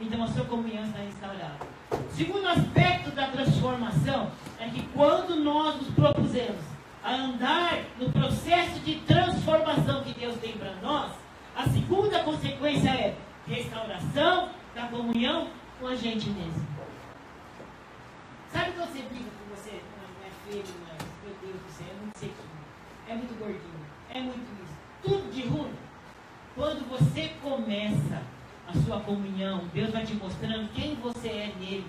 Então 0.00 0.22
a 0.22 0.28
sua 0.28 0.44
comunhão 0.44 0.84
está 0.84 0.98
restaurada. 0.98 1.58
O 1.90 2.14
segundo 2.14 2.46
aspecto 2.48 3.10
da 3.10 3.28
transformação 3.28 4.30
é 4.58 4.68
que 4.68 4.82
quando 4.94 5.36
nós 5.36 5.76
nos 5.76 5.88
propusemos 5.94 6.62
a 7.02 7.14
andar 7.14 7.78
no 7.98 8.10
processo 8.12 8.78
de 8.80 8.96
transformação 9.00 10.02
que 10.04 10.12
Deus 10.18 10.36
tem 10.36 10.52
para 10.52 10.74
nós, 10.76 11.12
a 11.56 11.64
segunda 11.68 12.22
consequência 12.22 12.88
é 12.88 13.16
restauração 13.46 14.50
da 14.74 14.86
comunhão 14.86 15.48
com 15.80 15.86
a 15.86 15.94
gente 15.94 16.30
mesmo. 16.30 16.66
Sabe 18.52 18.72
quando 18.72 18.92
você 18.92 19.02
briga 19.02 19.24
com 19.24 19.54
você? 19.54 19.80
Não, 19.98 20.26
é 20.26 20.30
feio, 20.46 20.64
mas 20.86 21.08
meu 21.24 21.34
Deus 21.40 21.62
do 21.62 21.72
céu, 21.72 21.86
é 21.90 22.00
muito 22.00 22.18
sequinho, 22.18 22.62
é 23.12 23.14
muito 23.14 23.38
gordinho, 23.38 23.86
é 24.10 24.20
muito 24.20 24.40
isso. 24.62 24.72
Tudo 25.02 25.30
de 25.30 25.42
ruim. 25.42 25.72
Quando 26.54 26.88
você 26.88 27.30
começa 27.42 28.22
a 28.66 28.72
sua 28.84 29.00
comunhão, 29.00 29.64
Deus 29.72 29.90
vai 29.90 30.04
te 30.04 30.14
mostrando 30.14 30.72
quem 30.72 30.94
você 30.96 31.28
é 31.28 31.52
nele. 31.60 31.86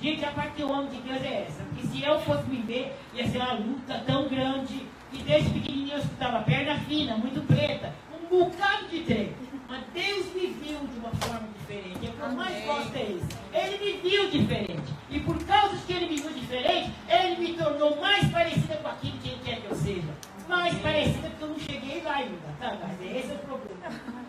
Gente, 0.00 0.24
a 0.24 0.30
parte 0.32 0.60
do 0.60 0.70
homem 0.70 0.90
de 0.90 1.00
Deus 1.00 1.22
é 1.22 1.46
essa. 1.46 1.62
Porque 1.64 1.86
se 1.86 2.02
eu 2.02 2.20
fosse 2.20 2.48
me 2.50 2.62
ver, 2.62 2.94
ia 3.14 3.28
ser 3.28 3.38
uma 3.38 3.52
luta 3.52 4.02
tão 4.06 4.28
grande. 4.28 4.86
E 5.12 5.18
desde 5.18 5.50
pequenininho 5.50 5.94
eu 5.94 5.98
escutava 5.98 6.42
perna 6.42 6.78
fina, 6.80 7.16
muito 7.16 7.40
preta, 7.46 7.92
um 8.12 8.26
bocado 8.26 8.88
de 8.88 9.00
trem. 9.00 9.32
Mas 9.68 9.82
Deus 9.94 10.34
me 10.34 10.46
viu 10.48 10.78
de 10.78 10.98
uma 10.98 11.10
forma 11.10 11.48
diferente. 11.58 11.98
E 12.02 12.08
o 12.08 12.12
que 12.12 12.20
eu 12.20 12.32
mais 12.32 12.64
gosto 12.64 12.96
é 12.96 13.02
isso. 13.02 13.28
Ele 13.52 13.84
me 13.84 14.08
viu 14.08 14.30
diferente. 14.30 14.92
E 15.10 15.20
por 15.20 15.42
causa 15.44 15.76
que 15.86 15.92
ele 15.92 16.06
me 16.06 16.16
viu 16.16 16.32
diferente, 16.32 16.92
ele 17.08 17.36
me 17.36 17.54
tornou 17.54 17.96
mais 18.00 18.28
parecida 18.30 18.76
com 18.76 18.88
aquilo 18.88 19.18
que 19.18 19.28
ele 19.28 19.40
quer 19.44 19.60
que 19.60 19.66
eu 19.66 19.76
seja. 19.76 20.25
Mais 20.48 20.78
parecida 20.78 21.28
porque 21.28 21.44
eu 21.44 21.48
não 21.48 21.58
cheguei 21.58 22.02
lá 22.02 22.16
ainda. 22.16 22.48
Tá, 22.60 22.76
mas 22.80 23.00
esse 23.00 23.30
é 23.30 23.34
o 23.34 23.38
problema. 23.38 23.76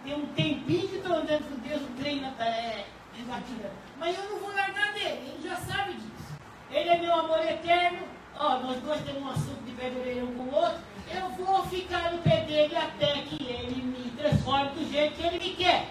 Tem 0.04 0.16
um 0.16 0.26
tempinho 0.28 0.88
que 0.88 0.96
estou 0.96 1.16
andando 1.16 1.50
com 1.50 1.68
Deus, 1.68 1.82
o 1.82 2.02
trem 2.02 2.22
na 2.22 2.30
é, 2.44 2.86
batida. 3.28 3.72
Mas 4.00 4.18
eu 4.18 4.30
não 4.30 4.40
vou 4.40 4.54
largar 4.56 4.94
dele, 4.94 5.34
ele 5.36 5.48
já 5.48 5.56
sabe 5.58 5.94
disso. 5.94 6.38
Ele 6.72 6.90
é 6.90 6.98
meu 6.98 7.14
amor 7.14 7.40
eterno. 7.40 8.00
Ó, 8.40 8.60
nós 8.60 8.82
dois 8.82 9.02
temos 9.02 9.24
um 9.24 9.30
assunto 9.30 9.64
de 9.66 9.72
pé 9.74 9.90
de 9.90 10.22
um 10.22 10.34
com 10.36 10.44
o 10.44 10.56
outro. 10.56 10.80
Eu 11.14 11.30
vou 11.30 11.64
ficar 11.66 12.12
no 12.12 12.20
pé 12.20 12.42
dele 12.42 12.76
até 12.76 13.22
que 13.22 13.44
ele 13.44 13.82
me 13.82 14.12
transforme 14.12 14.70
do 14.72 14.92
jeito 14.92 15.16
que 15.16 15.24
ele 15.26 15.40
me 15.40 15.56
quer. 15.56 15.88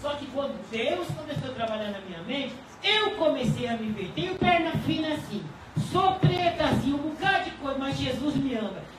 Só 0.00 0.10
que 0.14 0.26
quando 0.26 0.70
Deus 0.70 1.08
começou 1.08 1.50
a 1.50 1.54
trabalhar 1.54 1.90
na 1.90 2.00
minha 2.00 2.22
mente, 2.22 2.54
eu 2.82 3.12
comecei 3.12 3.66
a 3.68 3.76
me 3.76 3.90
ver. 3.92 4.12
Tenho 4.14 4.34
perna 4.36 4.72
fina 4.84 5.14
assim, 5.14 5.44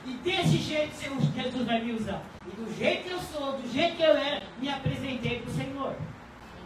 E 0.06 0.12
desse 0.14 0.58
jeito 0.58 0.94
Jesus 1.00 1.66
vai 1.66 1.80
me 1.80 1.92
usar. 1.92 2.22
E 2.46 2.50
do 2.56 2.76
jeito 2.76 3.04
que 3.04 3.10
eu 3.10 3.20
sou, 3.20 3.52
do 3.52 3.72
jeito 3.72 3.96
que 3.96 4.02
eu 4.02 4.16
era, 4.16 4.42
me 4.60 4.68
apresentei 4.68 5.40
para 5.40 5.50
o 5.50 5.54
Senhor. 5.54 5.96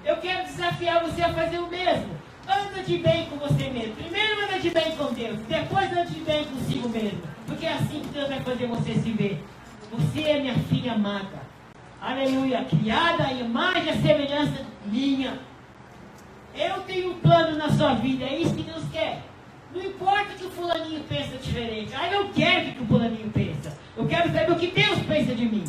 Eu 0.05 0.17
quero 0.17 0.45
desafiar 0.45 1.03
você 1.03 1.23
a 1.23 1.33
fazer 1.33 1.59
o 1.59 1.69
mesmo. 1.69 2.17
Anda 2.49 2.83
de 2.83 2.99
bem 2.99 3.27
com 3.27 3.37
você 3.37 3.71
mesmo. 3.71 3.95
Primeiro 3.95 4.45
anda 4.45 4.59
de 4.59 4.71
bem 4.71 4.97
com 4.97 5.13
Deus, 5.13 5.39
depois 5.49 5.93
anda 5.93 6.05
de 6.07 6.21
bem 6.21 6.45
consigo 6.45 6.89
mesmo. 6.89 7.23
Porque 7.47 7.67
é 7.67 7.75
assim 7.75 8.01
que 8.01 8.09
Deus 8.09 8.29
vai 8.29 8.41
fazer 8.41 8.67
você 8.67 8.95
se 8.95 9.13
ver. 9.13 9.45
Você 9.93 10.23
é 10.23 10.41
minha 10.41 10.55
filha 10.55 10.93
amada. 10.93 11.43
Aleluia. 12.01 12.65
Criada 12.65 13.27
a 13.27 13.33
imagem 13.33 13.93
e 13.93 14.03
semelhança 14.03 14.67
minha. 14.87 15.39
Eu 16.55 16.81
tenho 16.83 17.13
um 17.13 17.19
plano 17.21 17.57
na 17.57 17.71
sua 17.71 17.95
vida. 17.95 18.25
É 18.25 18.39
isso 18.39 18.55
que 18.55 18.65
Deus 18.65 18.83
quer. 18.93 19.23
Não 19.75 19.83
importa 19.83 20.35
que 20.35 20.45
o 20.45 20.51
fulaninho 20.51 21.03
pensa 21.09 21.37
diferente. 21.39 21.93
Ah, 21.95 22.12
eu 22.12 22.29
quero 22.31 22.68
o 22.68 22.73
que 22.75 22.83
o 22.83 22.87
fulaninho 22.87 23.31
pensa. 23.31 23.77
Eu 23.97 24.07
quero 24.07 24.33
saber 24.33 24.53
o 24.53 24.57
que 24.57 24.66
Deus 24.68 24.99
pensa 25.01 25.35
de 25.35 25.47
mim. 25.47 25.64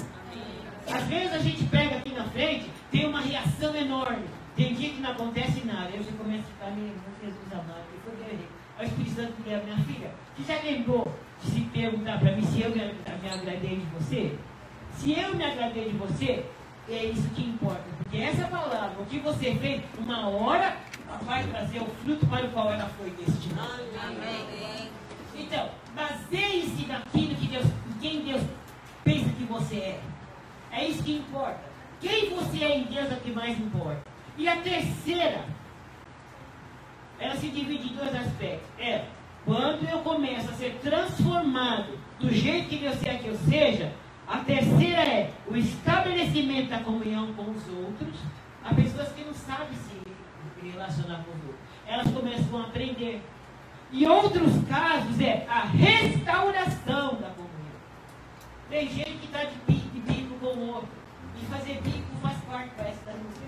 Às 0.92 1.04
vezes 1.06 1.34
a 1.34 1.40
gente 1.40 1.64
pega 1.66 1.98
aqui 1.98 2.14
na 2.14 2.26
frente, 2.26 2.70
tem 2.92 3.06
uma 3.06 3.22
reação 3.22 3.76
enorme. 3.76 4.26
Tem 4.56 4.74
dia 4.74 4.90
que 4.90 5.02
não 5.02 5.12
acontece 5.12 5.66
nada. 5.66 5.90
Aí 5.94 5.98
você 5.98 6.12
começa 6.12 6.44
a 6.44 6.54
ficar, 6.54 6.72
meu 6.76 6.86
irmão, 6.86 7.04
Jesus 7.22 7.54
amado, 7.54 7.84
que 7.92 8.10
foi 8.10 8.16
que 8.18 8.32
eu 8.32 8.64
o 8.80 8.84
Espírito 8.84 9.16
Santo 9.16 9.34
me 9.46 9.56
minha 9.64 9.78
filha, 9.86 10.12
você 10.36 10.54
já 10.54 10.62
lembrou 10.62 11.08
de 11.42 11.52
se 11.52 11.62
perguntar 11.62 12.20
para 12.20 12.36
mim 12.36 12.42
se 12.44 12.62
eu 12.62 12.70
me, 12.72 12.78
me 12.78 13.30
agradei 13.30 13.78
de 13.78 13.86
você? 13.94 14.36
Se 14.98 15.20
eu 15.20 15.36
me 15.36 15.44
agradei 15.44 15.90
de 15.90 15.98
você, 15.98 16.46
é 16.90 17.06
isso 17.06 17.30
que 17.30 17.44
importa. 17.44 17.84
Porque 17.98 18.18
essa 18.18 18.48
palavra, 18.48 18.96
o 19.00 19.06
que 19.06 19.20
você 19.20 19.56
fez, 19.56 19.82
uma 19.98 20.28
hora 20.30 20.76
vai 21.24 21.44
trazer 21.48 21.82
o 21.82 21.86
fruto 22.04 22.26
para 22.28 22.46
o 22.46 22.52
qual 22.52 22.72
ela 22.72 22.90
foi 22.98 23.10
destinada. 23.12 23.84
Amém. 24.02 24.90
Então, 25.36 25.70
baseie-se 25.96 26.86
naquilo 26.86 27.36
que 27.36 27.48
Deus, 27.48 27.66
quem 28.02 28.22
Deus 28.22 28.42
pensa 29.04 29.30
que 29.30 29.44
você 29.44 29.76
é. 29.76 30.00
É 30.72 30.86
isso 30.86 31.04
que 31.04 31.18
importa. 31.18 31.62
Quem 32.02 32.30
você 32.36 32.64
é 32.64 32.78
em 32.78 32.84
Deus 32.84 33.12
é 33.12 33.16
o 33.16 33.20
que 33.20 33.32
mais 33.32 33.58
importa. 33.60 34.04
E 34.38 34.48
a 34.48 34.58
terceira, 34.58 35.46
ela 37.20 37.36
se 37.36 37.48
divide 37.48 37.94
em 37.94 37.96
dois 37.96 38.16
aspectos. 38.16 38.68
É, 38.78 39.06
quando 39.46 39.88
eu 39.88 40.00
começo 40.00 40.50
a 40.50 40.54
ser 40.54 40.80
transformado 40.82 41.98
do 42.20 42.32
jeito 42.32 42.70
que 42.70 42.78
Deus 42.78 43.00
quer 43.00 43.20
que 43.20 43.28
eu 43.28 43.38
seja, 43.50 43.92
a 44.28 44.38
terceira 44.40 45.02
é 45.02 45.32
o 45.48 45.56
estabelecimento 45.56 46.70
da 46.70 46.80
comunhão 46.80 47.34
com 47.34 47.52
os 47.52 47.68
outros. 47.70 48.20
Há 48.64 48.74
pessoas 48.74 49.10
que 49.10 49.24
não 49.24 49.34
sabem 49.34 49.78
se 49.78 49.93
relacionar 50.72 51.24
outros. 51.24 51.56
Elas 51.88 52.08
começam 52.12 52.60
a 52.60 52.64
aprender. 52.64 53.22
E 53.92 54.08
outros 54.08 54.52
casos 54.68 55.20
é 55.20 55.46
a 55.48 55.62
restauração 55.66 57.16
da 57.16 57.30
comunhão. 57.30 57.78
Tem 58.70 58.90
gente 58.90 59.18
que 59.18 59.26
está 59.26 59.44
de, 59.44 59.56
bico 59.58 60.36
com 60.40 60.48
o 60.48 60.68
outro. 60.74 60.90
E 61.42 61.46
fazer 61.46 61.82
bico 61.82 62.16
faz 62.22 62.38
parte, 62.46 62.72
da 62.76 63.14
música. 63.14 63.43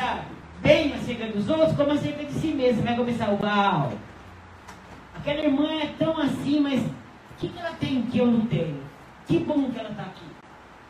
Pensar 0.00 0.26
bem 0.62 0.94
acerca 0.94 1.26
dos 1.26 1.48
outros, 1.48 1.76
como 1.76 1.92
acerca 1.92 2.24
de 2.24 2.32
si 2.32 2.48
mesmo. 2.48 2.82
Vai 2.82 2.96
começar, 2.96 3.28
uau! 3.28 3.92
Aquela 5.14 5.40
irmã 5.40 5.74
é 5.74 5.94
tão 5.98 6.18
assim, 6.18 6.60
mas 6.60 6.80
o 6.80 7.34
que, 7.38 7.48
que 7.48 7.58
ela 7.58 7.72
tem 7.72 8.02
que 8.02 8.18
eu 8.18 8.26
não 8.26 8.46
tenho? 8.46 8.82
Que 9.26 9.38
bom 9.38 9.70
que 9.70 9.78
ela 9.78 9.90
está 9.90 10.02
aqui. 10.02 10.24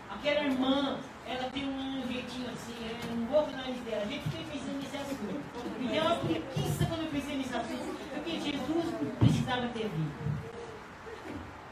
Aquela 0.08 0.44
irmã, 0.44 0.96
ela 1.28 1.50
tem 1.50 1.64
um 1.64 2.02
jeitinho 2.06 2.48
assim, 2.52 2.74
é 2.84 3.12
um 3.12 3.26
pouco 3.26 3.50
nariz 3.50 3.78
dela. 3.80 4.02
A 4.02 4.06
gente 4.06 4.22
fica 4.28 4.44
pensando 4.52 4.80
nesse 4.80 4.96
assunto. 4.96 5.80
Me 5.80 5.88
deu 5.88 6.02
uma 6.02 6.16
preguiça 6.16 6.86
quando 6.86 7.02
eu 7.02 7.08
pensei 7.08 7.36
nesse 7.36 7.54
assunto. 7.54 7.96
Porque 8.14 8.30
Jesus 8.38 8.94
precisava 9.18 9.66
ter 9.68 9.88
vindo. 9.88 10.30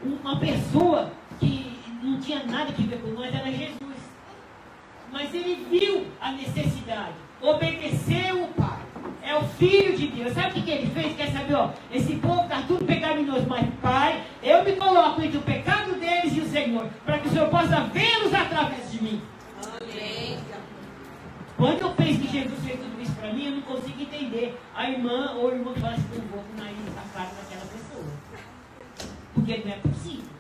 Uma 0.03 0.39
pessoa 0.41 1.12
que 1.39 1.78
não 2.03 2.20
tinha 2.20 2.45
nada 2.45 2.72
que 2.72 2.82
ver 2.82 3.01
com 3.01 3.09
nós 3.09 3.32
era 3.32 3.51
Jesus. 3.51 3.89
Mas 5.12 5.32
ele 5.34 5.66
viu 5.70 6.07
a 6.20 6.32
necessidade, 6.32 7.14
obedeceu 7.41 8.45
o 8.45 8.49
Pai. 8.49 8.78
É 9.22 9.34
o 9.36 9.43
Filho 9.43 9.97
de 9.97 10.09
Deus. 10.09 10.32
Sabe 10.32 10.49
o 10.49 10.53
que, 10.55 10.62
que 10.62 10.70
ele 10.70 10.91
fez? 10.91 11.16
Quer 11.16 11.30
saber? 11.30 11.55
Ó, 11.55 11.70
esse 11.93 12.16
povo 12.16 12.43
está 12.43 12.62
tudo 12.62 12.84
pecaminoso, 12.84 13.47
mas 13.49 13.66
Pai, 13.82 14.22
eu 14.43 14.64
me 14.64 14.72
coloco 14.72 15.20
entre 15.20 15.39
o 15.39 15.43
pecado 15.43 15.95
deles 15.95 16.36
e 16.36 16.41
o 16.41 16.49
Senhor, 16.49 16.86
para 17.05 17.18
que 17.18 17.28
o 17.28 17.30
Senhor 17.30 17.49
possa 17.49 17.80
vê-los 17.80 18.32
através 18.32 18.91
de 18.91 19.03
mim. 19.03 19.22
Quando 21.57 21.80
eu 21.80 21.91
penso 21.91 22.20
que 22.20 22.28
Jesus 22.28 22.59
fez 22.64 22.78
tudo 22.78 23.03
isso 23.03 23.12
para 23.16 23.32
mim, 23.32 23.47
eu 23.47 23.53
não 23.57 23.62
consigo 23.62 24.01
entender 24.01 24.57
a 24.74 24.89
irmã 24.89 25.32
ou 25.34 25.49
o 25.49 25.53
irmão 25.53 25.74
que 25.74 25.80
fala 25.80 25.95
assim, 25.95 26.05
não 26.14 26.26
vou 26.28 26.45
com 26.45 26.53
o 26.53 26.57
nariz 26.57 26.76
daquela 26.95 27.66
pessoa. 27.66 28.05
Porque 29.34 29.57
não 29.64 29.72
é 29.72 29.76
possível. 29.76 30.30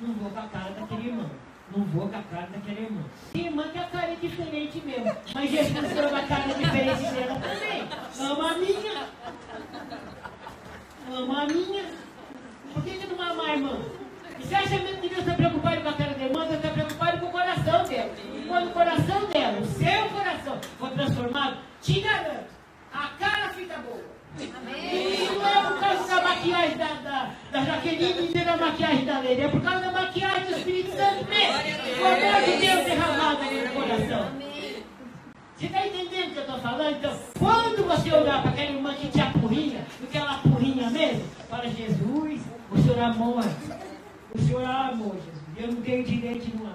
Não 0.00 0.14
vou 0.14 0.30
com 0.30 0.38
a 0.40 0.42
cara 0.44 0.70
daquele 0.70 1.08
irmão. 1.08 1.30
Não 1.74 1.84
vou 1.86 2.06
com 2.06 2.18
a 2.18 2.22
cara 2.22 2.48
daquela 2.48 2.80
irmã. 2.80 3.02
Tem 3.32 3.46
irmã 3.46 3.68
que 3.68 3.78
a 3.78 3.84
cara 3.84 4.12
é 4.12 4.16
diferente 4.16 4.82
mesmo. 4.84 5.16
Mas 5.34 5.50
Jesus 5.50 5.98
ama 5.98 6.18
a 6.18 6.26
cara 6.26 6.54
diferente 6.54 7.14
dela 7.14 7.40
também. 7.40 7.88
Ama 8.20 8.50
a 8.50 8.58
minha. 8.58 9.08
Ama 11.10 11.42
a 11.42 11.46
minha. 11.46 11.84
Por 12.74 12.82
que, 12.84 12.90
que 12.90 13.06
não 13.06 13.22
ama 13.22 13.44
a 13.44 13.54
irmã? 13.54 13.78
E 14.38 14.42
você 14.44 14.54
acha 14.54 14.78
mesmo 14.80 15.00
que 15.00 15.08
Deus 15.08 15.20
está 15.20 15.34
preocupado 15.34 15.80
com 15.80 15.88
a 15.88 15.92
cara 15.94 16.14
da 16.14 16.24
irmã? 16.24 16.44
Deus 16.44 16.56
está 16.56 16.68
preocupado 16.68 17.20
com 17.20 17.26
o 17.26 17.30
coração 17.30 17.84
dela. 17.84 18.12
E 18.34 18.44
quando 18.46 18.66
o 18.68 18.72
coração 18.72 19.26
dela, 19.26 19.60
o 19.60 19.64
seu 19.64 20.08
coração, 20.10 20.60
for 20.78 20.90
transformado, 20.90 21.56
te 21.80 22.00
garanto, 22.00 22.50
a 22.92 23.08
cara 23.18 23.48
fica 23.50 23.78
boa. 23.78 24.04
E 24.38 24.46
não 25.34 25.46
é 25.46 25.62
por 25.68 25.78
causa 25.78 26.06
da 26.08 26.22
maquiagem 26.22 26.76
da, 26.78 26.94
da, 26.94 27.30
da 27.52 27.64
Jaqueline 27.64 28.30
nem 28.34 28.44
da 28.44 28.56
maquiagem 28.56 29.04
da 29.04 29.18
Leila, 29.20 29.42
é 29.42 29.48
por 29.48 29.60
causa 29.60 29.80
da 29.80 29.92
maquiagem 29.92 30.44
do 30.46 30.56
Espírito 30.56 30.96
Santo 30.96 31.28
mesmo. 31.28 32.02
O 32.02 32.06
amor 32.06 32.42
de 32.44 32.56
Deus 32.56 32.84
derramado 32.84 33.44
no 33.44 33.72
coração. 33.74 34.42
Você 35.56 35.66
está 35.66 35.86
entendendo 35.86 36.30
o 36.30 36.32
que 36.32 36.38
eu 36.38 36.42
estou 36.42 36.58
falando? 36.58 36.96
Então, 36.96 37.18
quando 37.38 37.86
você 37.86 38.12
olhar 38.12 38.42
para 38.42 38.50
aquela 38.50 38.70
irmã 38.70 38.94
que 38.94 39.08
te 39.08 39.20
apurrinha, 39.20 39.86
porque 39.98 40.18
ela 40.18 40.36
apurrinha 40.36 40.90
mesmo, 40.90 41.24
fala, 41.48 41.68
Jesus, 41.68 42.40
o 42.70 42.78
Senhor 42.78 42.98
amou, 42.98 43.38
o 44.34 44.38
Senhor 44.40 44.64
amou, 44.64 45.14
Jesus. 45.14 45.42
Eu 45.56 45.68
não 45.68 45.82
tenho 45.82 46.02
direito 46.02 46.46
de 46.46 46.56
não. 46.56 46.72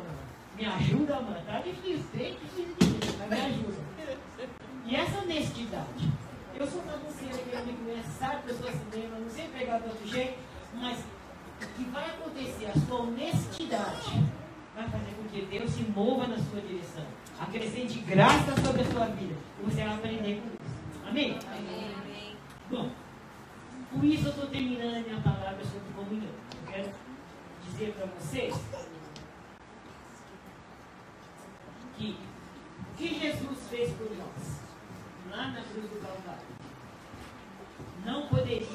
Me 0.57 0.65
ajuda, 0.65 1.15
mano. 1.15 1.37
Tá 1.45 1.59
difícil, 1.59 2.05
bem 2.13 2.35
difícil 2.35 2.75
de 2.79 2.85
mim, 2.87 2.99
mas 3.19 3.29
me 3.29 3.45
ajuda. 3.45 3.77
E 4.85 4.95
essa 4.95 5.19
honestidade. 5.19 6.09
Eu 6.59 6.65
sou 6.65 6.81
bagunceira, 6.81 7.37
que 7.37 7.71
me 7.71 7.77
conhece, 7.77 8.09
sabe 8.17 8.41
que 8.41 8.49
eu 8.49 8.57
sou 8.57 8.71
cinema, 8.71 9.19
não 9.19 9.29
sei 9.29 9.47
pegar 9.49 9.77
de 9.77 9.89
outro 9.89 10.07
jeito, 10.07 10.39
mas 10.73 10.97
o 11.61 11.67
que 11.75 11.83
vai 11.91 12.09
acontecer, 12.09 12.65
a 12.65 12.79
sua 12.79 13.01
honestidade, 13.01 14.23
vai 14.75 14.89
fazer 14.89 15.13
com 15.15 15.29
que 15.29 15.45
Deus 15.45 15.69
se 15.69 15.83
mova 15.83 16.25
na 16.25 16.37
sua 16.37 16.59
direção. 16.61 17.05
Acrescente 17.39 17.99
graça 17.99 18.59
sobre 18.65 18.81
a 18.81 18.85
sua 18.85 19.05
vida. 19.05 19.35
E 19.59 19.63
você 19.65 19.83
vai 19.83 19.93
aprender 19.93 20.41
com 20.41 20.47
isso. 20.47 21.07
Amém? 21.07 21.39
Amém. 21.47 22.35
Bom, 22.71 22.91
com 23.91 24.03
isso 24.03 24.25
eu 24.25 24.31
estou 24.31 24.47
terminando 24.47 24.97
a 24.97 24.99
minha 25.01 25.21
palavra 25.21 25.63
sobre 25.63 25.93
comunhão. 25.95 26.33
Eu 26.55 26.71
quero 26.71 26.91
dizer 27.69 27.93
para 27.93 28.07
vocês 28.07 28.55
que 31.95 32.17
o 32.81 32.97
que 32.97 33.19
Jesus 33.19 33.59
fez 33.69 33.93
por 33.93 34.09
nós, 34.17 34.61
na 35.51 35.61
cruz 35.61 35.89
do 35.89 36.01
Calvário, 36.01 36.47
não 38.05 38.27
poderia 38.27 38.67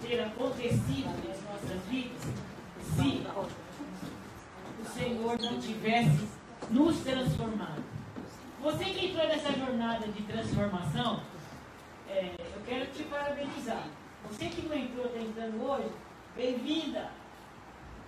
ter 0.00 0.20
acontecido 0.20 1.28
nas 1.28 1.42
nossas 1.42 1.82
vidas 1.88 2.22
se 2.94 3.26
o 4.80 4.88
Senhor 4.94 5.38
não 5.40 5.60
tivesse 5.60 6.28
nos 6.70 7.00
transformado. 7.00 7.82
Você 8.62 8.84
que 8.84 9.06
entrou 9.06 9.26
nessa 9.28 9.52
jornada 9.52 10.08
de 10.08 10.22
transformação, 10.22 11.22
é, 12.08 12.34
eu 12.38 12.62
quero 12.66 12.86
te 12.86 13.02
parabenizar. 13.04 13.86
Você 14.28 14.46
que 14.46 14.66
não 14.66 14.76
entrou, 14.76 15.06
está 15.06 15.20
entrando 15.20 15.62
hoje, 15.62 15.90
bem-vinda. 16.36 17.10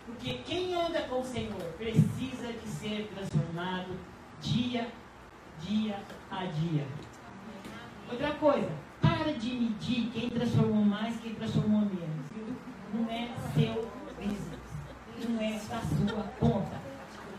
Porque 0.07 0.39
quem 0.39 0.75
anda 0.75 1.03
com 1.03 1.21
o 1.21 1.25
Senhor 1.25 1.63
precisa 1.77 2.53
de 2.53 2.69
ser 2.69 3.11
transformado 3.15 3.95
dia, 4.41 4.89
dia 5.61 6.01
a 6.31 6.47
dia. 6.47 6.87
Outra 8.11 8.31
coisa, 8.33 8.69
para 9.03 9.33
de 9.35 9.51
medir 9.53 10.11
quem 10.13 10.31
transformou 10.31 10.85
mais, 10.85 11.21
quem 11.21 11.35
transformou 11.35 11.81
menos. 11.81 12.29
Não 12.95 13.11
é 13.11 13.29
seu 13.55 13.91
business. 14.17 15.29
Não 15.29 15.41
é 15.41 15.53
da 15.53 15.81
sua 15.81 16.23
conta. 16.41 16.81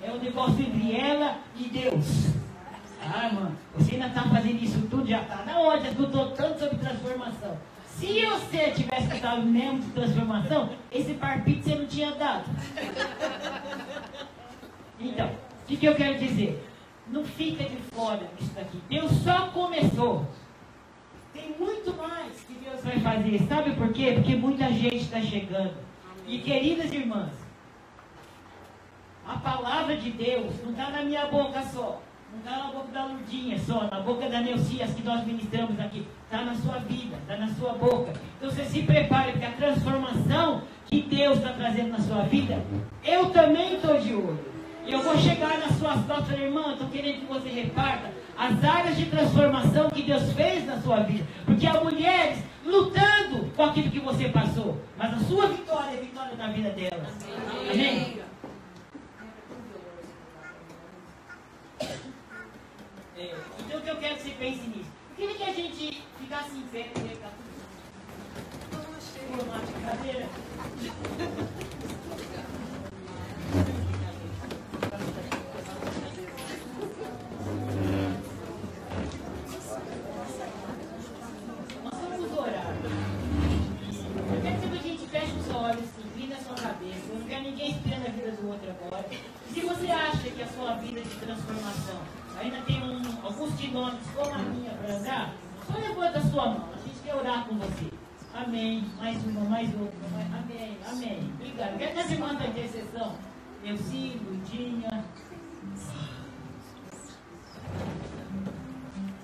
É 0.02 0.12
um 0.12 0.20
negócio 0.20 0.62
entre 0.62 0.96
ela 0.96 1.40
e 1.56 1.70
Deus. 1.70 2.34
Ah, 3.02 3.30
mano, 3.34 3.58
você 3.76 3.94
ainda 3.94 4.08
está 4.08 4.24
fazendo 4.24 4.64
isso 4.64 4.82
tudo, 4.90 5.08
já 5.08 5.22
está 5.22 5.44
na 5.44 5.60
hora, 5.60 5.82
já 5.82 5.90
estudou 5.90 6.32
tanto 6.32 6.60
sobre 6.60 6.78
transformação. 6.78 7.58
Se 7.88 8.26
você 8.26 8.72
tivesse 8.72 9.08
estudado 9.08 9.42
mesmo 9.42 9.80
de 9.80 9.92
transformação, 9.92 10.70
esse 10.92 11.14
parpite 11.16 11.64
você 11.64 11.76
não 11.76 11.86
tinha 11.88 12.12
dado. 12.12 12.46
Então, 15.00 15.28
o 15.28 15.66
que, 15.66 15.78
que 15.78 15.86
eu 15.86 15.96
quero 15.96 16.20
dizer? 16.20 16.62
Não 17.08 17.24
fica 17.24 17.64
de 17.64 17.78
fora 17.94 18.30
disso 18.38 18.52
daqui. 18.54 18.80
Deus 18.90 19.12
só 19.24 19.48
começou. 19.48 20.28
Tem 21.34 21.56
muito 21.60 21.96
mais 21.96 22.34
que 22.42 22.54
Deus 22.54 22.84
vai 22.84 23.00
fazer. 23.00 23.40
Sabe 23.48 23.72
por 23.76 23.94
quê? 23.94 24.14
Porque 24.16 24.36
muita 24.36 24.70
gente 24.70 24.98
está 24.98 25.22
chegando. 25.22 25.76
E 26.28 26.40
queridas 26.40 26.92
irmãs, 26.92 27.34
a 29.28 29.38
palavra 29.38 29.96
de 29.96 30.10
Deus 30.12 30.54
não 30.64 30.72
está 30.72 30.90
na 30.90 31.04
minha 31.04 31.26
boca 31.28 31.62
só. 31.64 32.02
Não 32.32 32.40
está 32.40 32.64
na 32.64 32.72
boca 32.72 32.92
da 32.92 33.06
Lurdinha 33.06 33.58
só, 33.58 33.88
na 33.90 34.02
boca 34.02 34.30
da 34.30 34.40
Neucias 34.42 34.94
que 34.94 35.02
nós 35.02 35.26
ministramos 35.26 35.80
aqui. 35.80 36.06
Está 36.26 36.44
na 36.44 36.54
sua 36.56 36.78
vida, 36.78 37.18
está 37.18 37.38
na 37.38 37.48
sua 37.50 37.74
boca. 37.74 38.14
Então 38.38 38.50
você 38.52 38.66
se 38.66 38.84
prepare, 38.84 39.32
porque 39.32 39.46
a 39.46 39.52
transformação 39.52 40.62
que 40.86 41.02
Deus 41.02 41.38
está 41.38 41.54
trazendo 41.54 41.90
na 41.90 42.00
sua 42.00 42.24
vida, 42.24 42.64
eu 43.04 43.32
também 43.32 43.76
estou 43.76 44.00
de 44.00 44.14
olho. 44.14 44.40
E 44.86 44.92
eu 44.92 45.02
vou 45.02 45.18
chegar 45.18 45.58
nas 45.60 45.74
suas 45.78 46.04
costas, 46.06 46.40
irmã, 46.40 46.74
estou 46.74 46.88
querendo 46.90 47.22
que 47.22 47.26
você 47.26 47.50
reparta 47.50 48.12
as 48.40 48.64
áreas 48.64 48.96
de 48.96 49.06
transformação 49.08 49.90
que 49.90 50.02
Deus 50.02 50.32
fez 50.32 50.66
na 50.66 50.82
sua 50.82 51.02
vida. 51.02 51.28
Porque 51.46 51.68
há 51.68 51.74
mulheres 51.84 52.42
lutando 52.66 53.52
com 53.54 53.64
aquilo 53.66 53.92
que 53.92 54.00
você 54.00 54.30
passou. 54.30 54.82
Mas 54.98 55.14
a 55.14 55.20
sua 55.26 55.48
vitória 55.48 55.92
é 55.92 55.98
a 55.98 56.02
vitória 56.02 56.36
da 56.38 56.48
vida 56.48 56.70
delas. 56.70 57.14
Amém? 57.70 58.22
É, 63.18 63.36
então 63.60 63.80
o 63.80 63.82
que 63.82 63.90
eu 63.90 63.98
quero 63.98 64.16
que 64.16 64.22
você 64.22 64.30
pense 64.32 64.68
nisso? 64.68 64.90
Eu 65.10 65.28
queria 65.28 65.36
que 65.36 65.44
a 65.44 65.54
gente 65.54 66.04
ficasse 66.18 66.56
em 66.56 66.62
pé, 66.62 66.90
né? 66.98 67.18
Tá 67.22 67.30
tudo 68.72 68.88
de 69.66 69.86
cadeira. 69.86 70.30
Quilômetros 93.70 94.08
como 94.16 94.34
a 94.34 94.38
minha 94.40 94.72
para 94.72 94.96
andar, 94.96 95.34
só 95.68 95.78
levanta 95.78 96.18
a 96.18 96.22
sua 96.22 96.46
mão. 96.50 96.70
A 96.74 96.88
gente 96.88 97.00
quer 97.04 97.16
orar 97.16 97.46
com 97.46 97.56
você. 97.56 97.90
Amém. 98.34 98.86
Mais 98.98 99.24
uma, 99.26 99.42
mais 99.42 99.70
outra. 99.74 100.10
Mais... 100.12 100.34
Amém, 100.34 100.78
amém. 100.90 101.34
Obrigado. 101.36 101.78
Quer 101.78 101.94
que 101.94 102.00
as 102.00 102.12
irmãs 102.12 102.40
da 102.40 102.48
intercessão? 102.48 103.16
Elci, 103.64 104.20
Ludinha. 104.26 105.06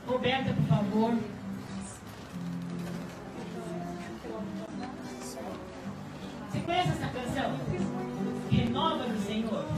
Roberta, 0.07 0.53
por 0.53 0.65
favor. 0.65 1.17
Você 6.51 6.59
conhece 6.59 6.89
essa 6.89 7.07
canção? 7.07 7.55
Renova 8.51 9.03
do 9.05 9.25
Senhor. 9.25 9.74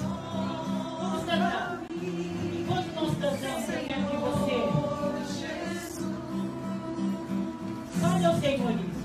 Fale 8.18 8.26
ao 8.26 8.39
Senhor 8.39 8.72
isso. 8.72 8.97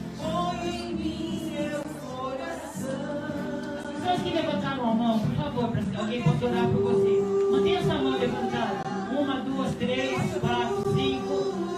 As 3.79 3.93
pessoas 3.93 4.23
que 4.23 4.31
levantaram 4.31 4.91
a 4.91 4.95
mão, 4.95 5.19
por 5.19 5.35
favor, 5.37 5.69
para 5.69 6.01
alguém 6.01 6.23
possa 6.23 6.47
orar 6.47 6.67
por 6.71 6.81
você. 6.81 7.21
Mantenha 7.51 7.83
sua 7.83 7.95
mão 7.97 8.19
levantada. 8.19 8.89
Uma, 9.15 9.41
duas, 9.41 9.75
três, 9.75 10.19
quatro, 10.41 10.95
cinco. 10.95 11.72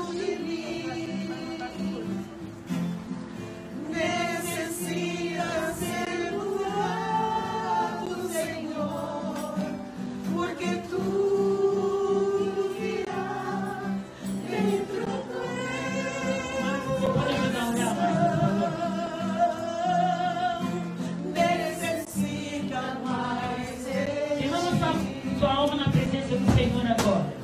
Sua, 25.38 25.52
alma 25.52 25.76
na 25.76 25.88
presença 25.88 26.36
do 26.36 26.54
Senhor 26.54 26.86
agora. 26.86 27.34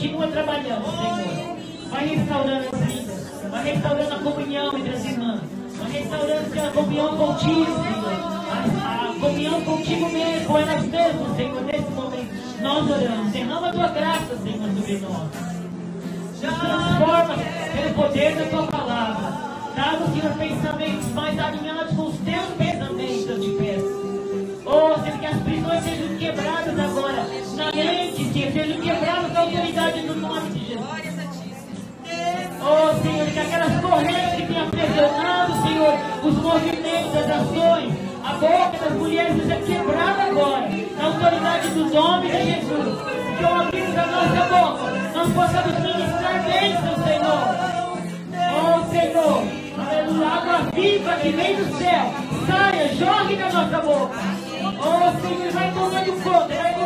Continua 0.00 0.26
trabalhando, 0.28 0.84
Senhor. 0.96 1.56
Vai 1.90 2.06
restaurando 2.06 2.68
as 2.72 2.80
vidas. 2.80 3.50
Vai 3.50 3.64
restaurando 3.64 4.14
a 4.14 4.18
comunhão 4.18 4.78
entre 4.78 4.94
as 4.94 5.04
irmãs. 5.04 5.40
Vai 5.76 5.90
restaurando 5.90 6.68
a 6.68 6.70
comunhão 6.70 7.16
contigo, 7.18 7.66
Senhor. 7.66 8.30
A, 8.82 9.10
a 9.10 9.20
comunhão 9.20 9.60
contigo 9.60 10.08
mesmo, 10.08 10.46
com 10.46 10.58
elas 10.58 10.86
mesmas, 10.86 11.36
Senhor, 11.36 11.62
nesse 11.64 11.90
momento. 11.90 12.62
Nós 12.62 12.90
oramos. 12.90 13.32
Derrama 13.32 13.68
a 13.68 13.72
tua 13.72 13.88
graça, 13.88 14.36
Senhor, 14.42 14.70
sobre 14.74 14.98
nós. 14.98 15.28
Transforma 16.40 17.34
pelo 17.74 17.94
poder 17.94 18.36
da 18.36 18.44
tua 18.46 18.66
palavra. 18.68 19.50
Dá-nos, 19.76 20.14
Senhor, 20.14 20.32
pensamentos 20.38 21.08
mais 21.12 21.38
alinhados 21.38 21.94
com 21.94 22.06
os 22.06 22.16
teus 22.20 22.46
pensamentos, 22.56 23.28
eu 23.28 23.40
te 23.40 23.50
peço. 23.50 24.00
Oh, 24.64 25.02
Senhor, 25.02 25.18
que 25.18 25.26
as 25.26 25.36
prisões 25.42 25.84
sejam 25.84 26.16
quebradas 26.16 26.78
agora. 26.78 27.39
Senhor, 27.60 28.52
sejam 28.52 28.80
quebradas 28.80 29.32
na 29.32 29.40
autoridade 29.40 30.00
do 30.00 30.16
nome 30.16 30.50
de 30.50 30.66
Jesus. 30.66 30.86
Oh, 32.62 33.02
Senhor, 33.02 33.26
que 33.30 33.38
aquelas 33.38 33.80
correntes 33.80 34.34
que 34.36 34.46
têm 34.46 34.60
aprisionado, 34.62 35.62
Senhor, 35.62 35.94
os 36.24 36.34
movimentos, 36.36 37.16
as 37.16 37.30
ações, 37.30 37.94
a 38.24 38.32
boca 38.34 38.78
das 38.78 38.92
mulheres 38.94 39.36
seja 39.42 39.56
quebrada 39.56 40.22
agora, 40.22 40.68
na 40.96 41.04
autoridade 41.04 41.68
do 41.68 41.84
nome 41.94 42.28
de 42.30 42.44
Jesus. 42.44 42.98
Que 43.38 43.44
ao 43.44 43.54
abrirmos 43.60 43.98
a 43.98 44.06
nossa 44.06 44.42
boca, 44.48 44.92
nós 45.14 45.32
possamos 45.32 45.80
ministrar 45.80 46.44
bênção, 46.44 47.04
Senhor. 47.04 47.42
Oh, 48.56 48.90
Senhor, 48.90 49.42
aleluia, 49.86 50.28
água 50.28 50.70
viva 50.74 51.14
que 51.16 51.28
vem 51.30 51.56
do 51.56 51.78
céu, 51.78 52.14
saia, 52.46 52.88
jogue 52.94 53.36
na 53.36 53.52
nossa 53.52 53.80
boca. 53.80 54.18
Oh, 54.82 55.20
Senhor, 55.20 55.52
vai 55.52 55.72
tomando 55.72 56.22
conta, 56.22 56.54
vai 56.54 56.79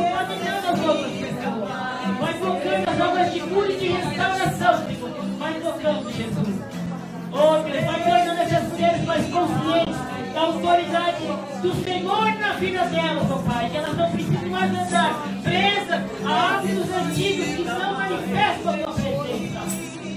tocando 2.44 2.88
as 2.90 3.00
obras 3.00 3.32
de 3.32 3.40
cura 3.40 3.72
e 3.72 3.76
de 3.76 3.88
restauração, 3.88 4.86
Senhor. 4.86 5.10
Vai 5.38 5.54
tocando, 5.54 6.12
Jesus. 6.12 6.60
Oh, 7.32 7.62
Deus, 7.62 7.84
vai 7.84 8.02
tornando 8.04 8.42
essas 8.42 8.72
mulheres 8.72 9.04
mais 9.06 9.26
conscientes 9.28 9.96
da 10.34 10.40
autoridade 10.40 11.26
do 11.62 11.84
Senhor 11.84 12.38
na 12.38 12.52
vida 12.52 12.84
delas, 12.84 13.26
oh 13.30 13.38
Pai. 13.50 13.70
Que 13.70 13.76
elas 13.78 13.96
não 13.96 14.10
precisam 14.10 14.50
mais 14.50 14.70
andar 14.70 15.24
presas 15.42 16.02
a 16.24 16.56
hábitos 16.56 16.90
antigos 16.90 17.46
que 17.46 17.62
não 17.64 17.94
manifestam 17.94 18.74
a 18.74 18.76
tua 18.76 18.92
presença. 18.92 19.60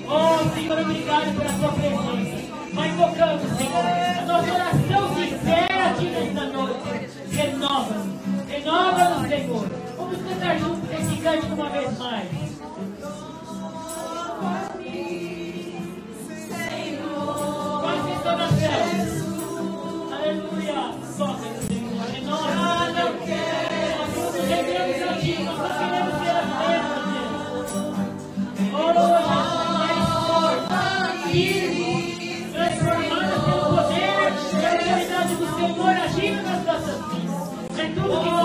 Oh, 0.10 0.54
Senhor, 0.54 0.80
obrigado 0.80 1.38
pela 1.38 1.54
tua 1.54 1.72
presença. 1.72 2.48
Vai 2.74 2.90
tocando, 2.90 3.58
Senhor. 3.58 3.86
A 4.20 4.26
nossa 4.26 4.54
oração 4.54 5.16
sincera 5.16 5.94
Ti 5.98 6.06
nesta 6.06 6.46
noite. 6.46 7.10
Renova-nos. 7.32 8.08
Renova-nos, 8.50 9.30
Senhor. 9.30 9.87
Vamos 10.10 10.24
cantar 10.26 10.58
junto 10.58 10.90
esse 10.94 11.18
cântico 11.22 11.54
uma 11.54 11.70
vez 11.70 11.98
mais. 11.98 12.30
Pai 17.82 17.98
que 18.06 18.12
está 18.14 18.38
na 18.38 18.48
terra. 18.48 18.88
Aleluia. 20.16 20.96
Só 21.18 21.36
Senhor. 21.36 21.92
Nós. 22.24 22.56
Nós 22.56 22.98
a 22.98 23.10
ti. 25.20 25.34
Nós 25.44 25.74
queremos 25.78 26.16
ser 26.22 26.32
a 26.32 26.44
terra. 26.62 26.98
Oroa. 28.80 29.40
Vivo. 31.28 31.88
Transformada 32.54 33.36
pelo 33.42 33.66
poder 33.76 34.32
e 34.54 34.66
autoridade 34.66 35.34
do 35.36 35.48
Senhor 35.58 35.96
agindo 35.98 36.42
nas 36.44 36.62
nossas 36.66 37.00
vidas. 37.12 37.38
É 37.78 37.86
tudo 37.90 38.24
que 38.24 38.37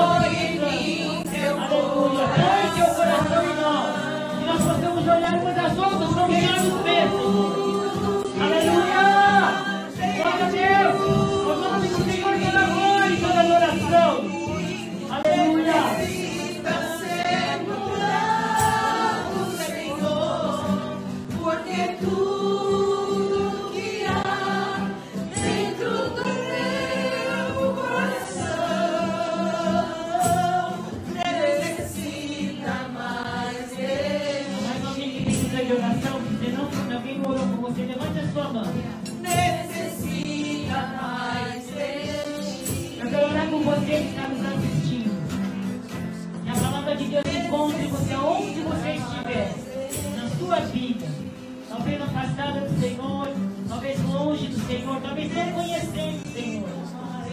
afastada 52.22 52.60
do 52.60 52.80
Senhor, 52.80 53.28
talvez 53.68 54.00
longe 54.04 54.46
do 54.46 54.66
Senhor, 54.66 55.00
talvez 55.00 55.32
reconhecendo 55.32 56.24
o 56.24 56.32
Senhor. 56.32 56.68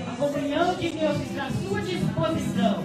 A 0.07 0.15
comunhão 0.15 0.73
de 0.75 0.89
Deus 0.89 1.21
está 1.21 1.45
à 1.45 1.51
sua 1.51 1.81
disposição. 1.81 2.83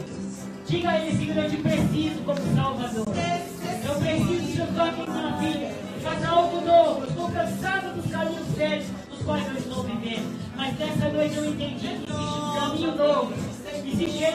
Diga 0.66 0.90
a 0.90 1.00
Ele, 1.00 1.16
Senhor, 1.16 1.44
eu 1.44 1.50
te 1.50 1.56
preciso 1.56 2.22
como 2.24 2.54
Salvador. 2.54 3.06
Eu 3.06 3.94
preciso 3.94 4.26
que 4.26 4.34
o 4.34 4.52
Senhor 4.52 4.68
toque 4.68 5.00
em 5.00 5.10
minha 5.10 5.36
vida. 5.36 5.74
Faça 6.02 6.28
algo 6.28 6.60
novo. 6.60 7.00
Eu 7.00 7.08
estou 7.08 7.30
cansado 7.30 7.94
dos 7.94 8.10
caminhos 8.10 8.48
velhos 8.48 8.86
dos 9.10 9.22
quais 9.22 9.46
eu 9.46 9.54
estou 9.54 9.82
vivendo. 9.84 10.40
Mas 10.56 10.78
nessa 10.78 11.08
noite 11.08 11.36
eu 11.36 11.46
entendi 11.46 11.88
que 11.88 12.12
existe 12.12 12.12
um 12.12 12.54
caminho 12.60 12.96
novo. 12.96 13.32
Existe 13.84 14.24
a 14.24 14.30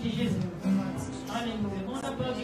nome 0.00 0.10
de 0.10 0.10
Jesus. 0.10 0.44
Aleluia. 1.28 2.39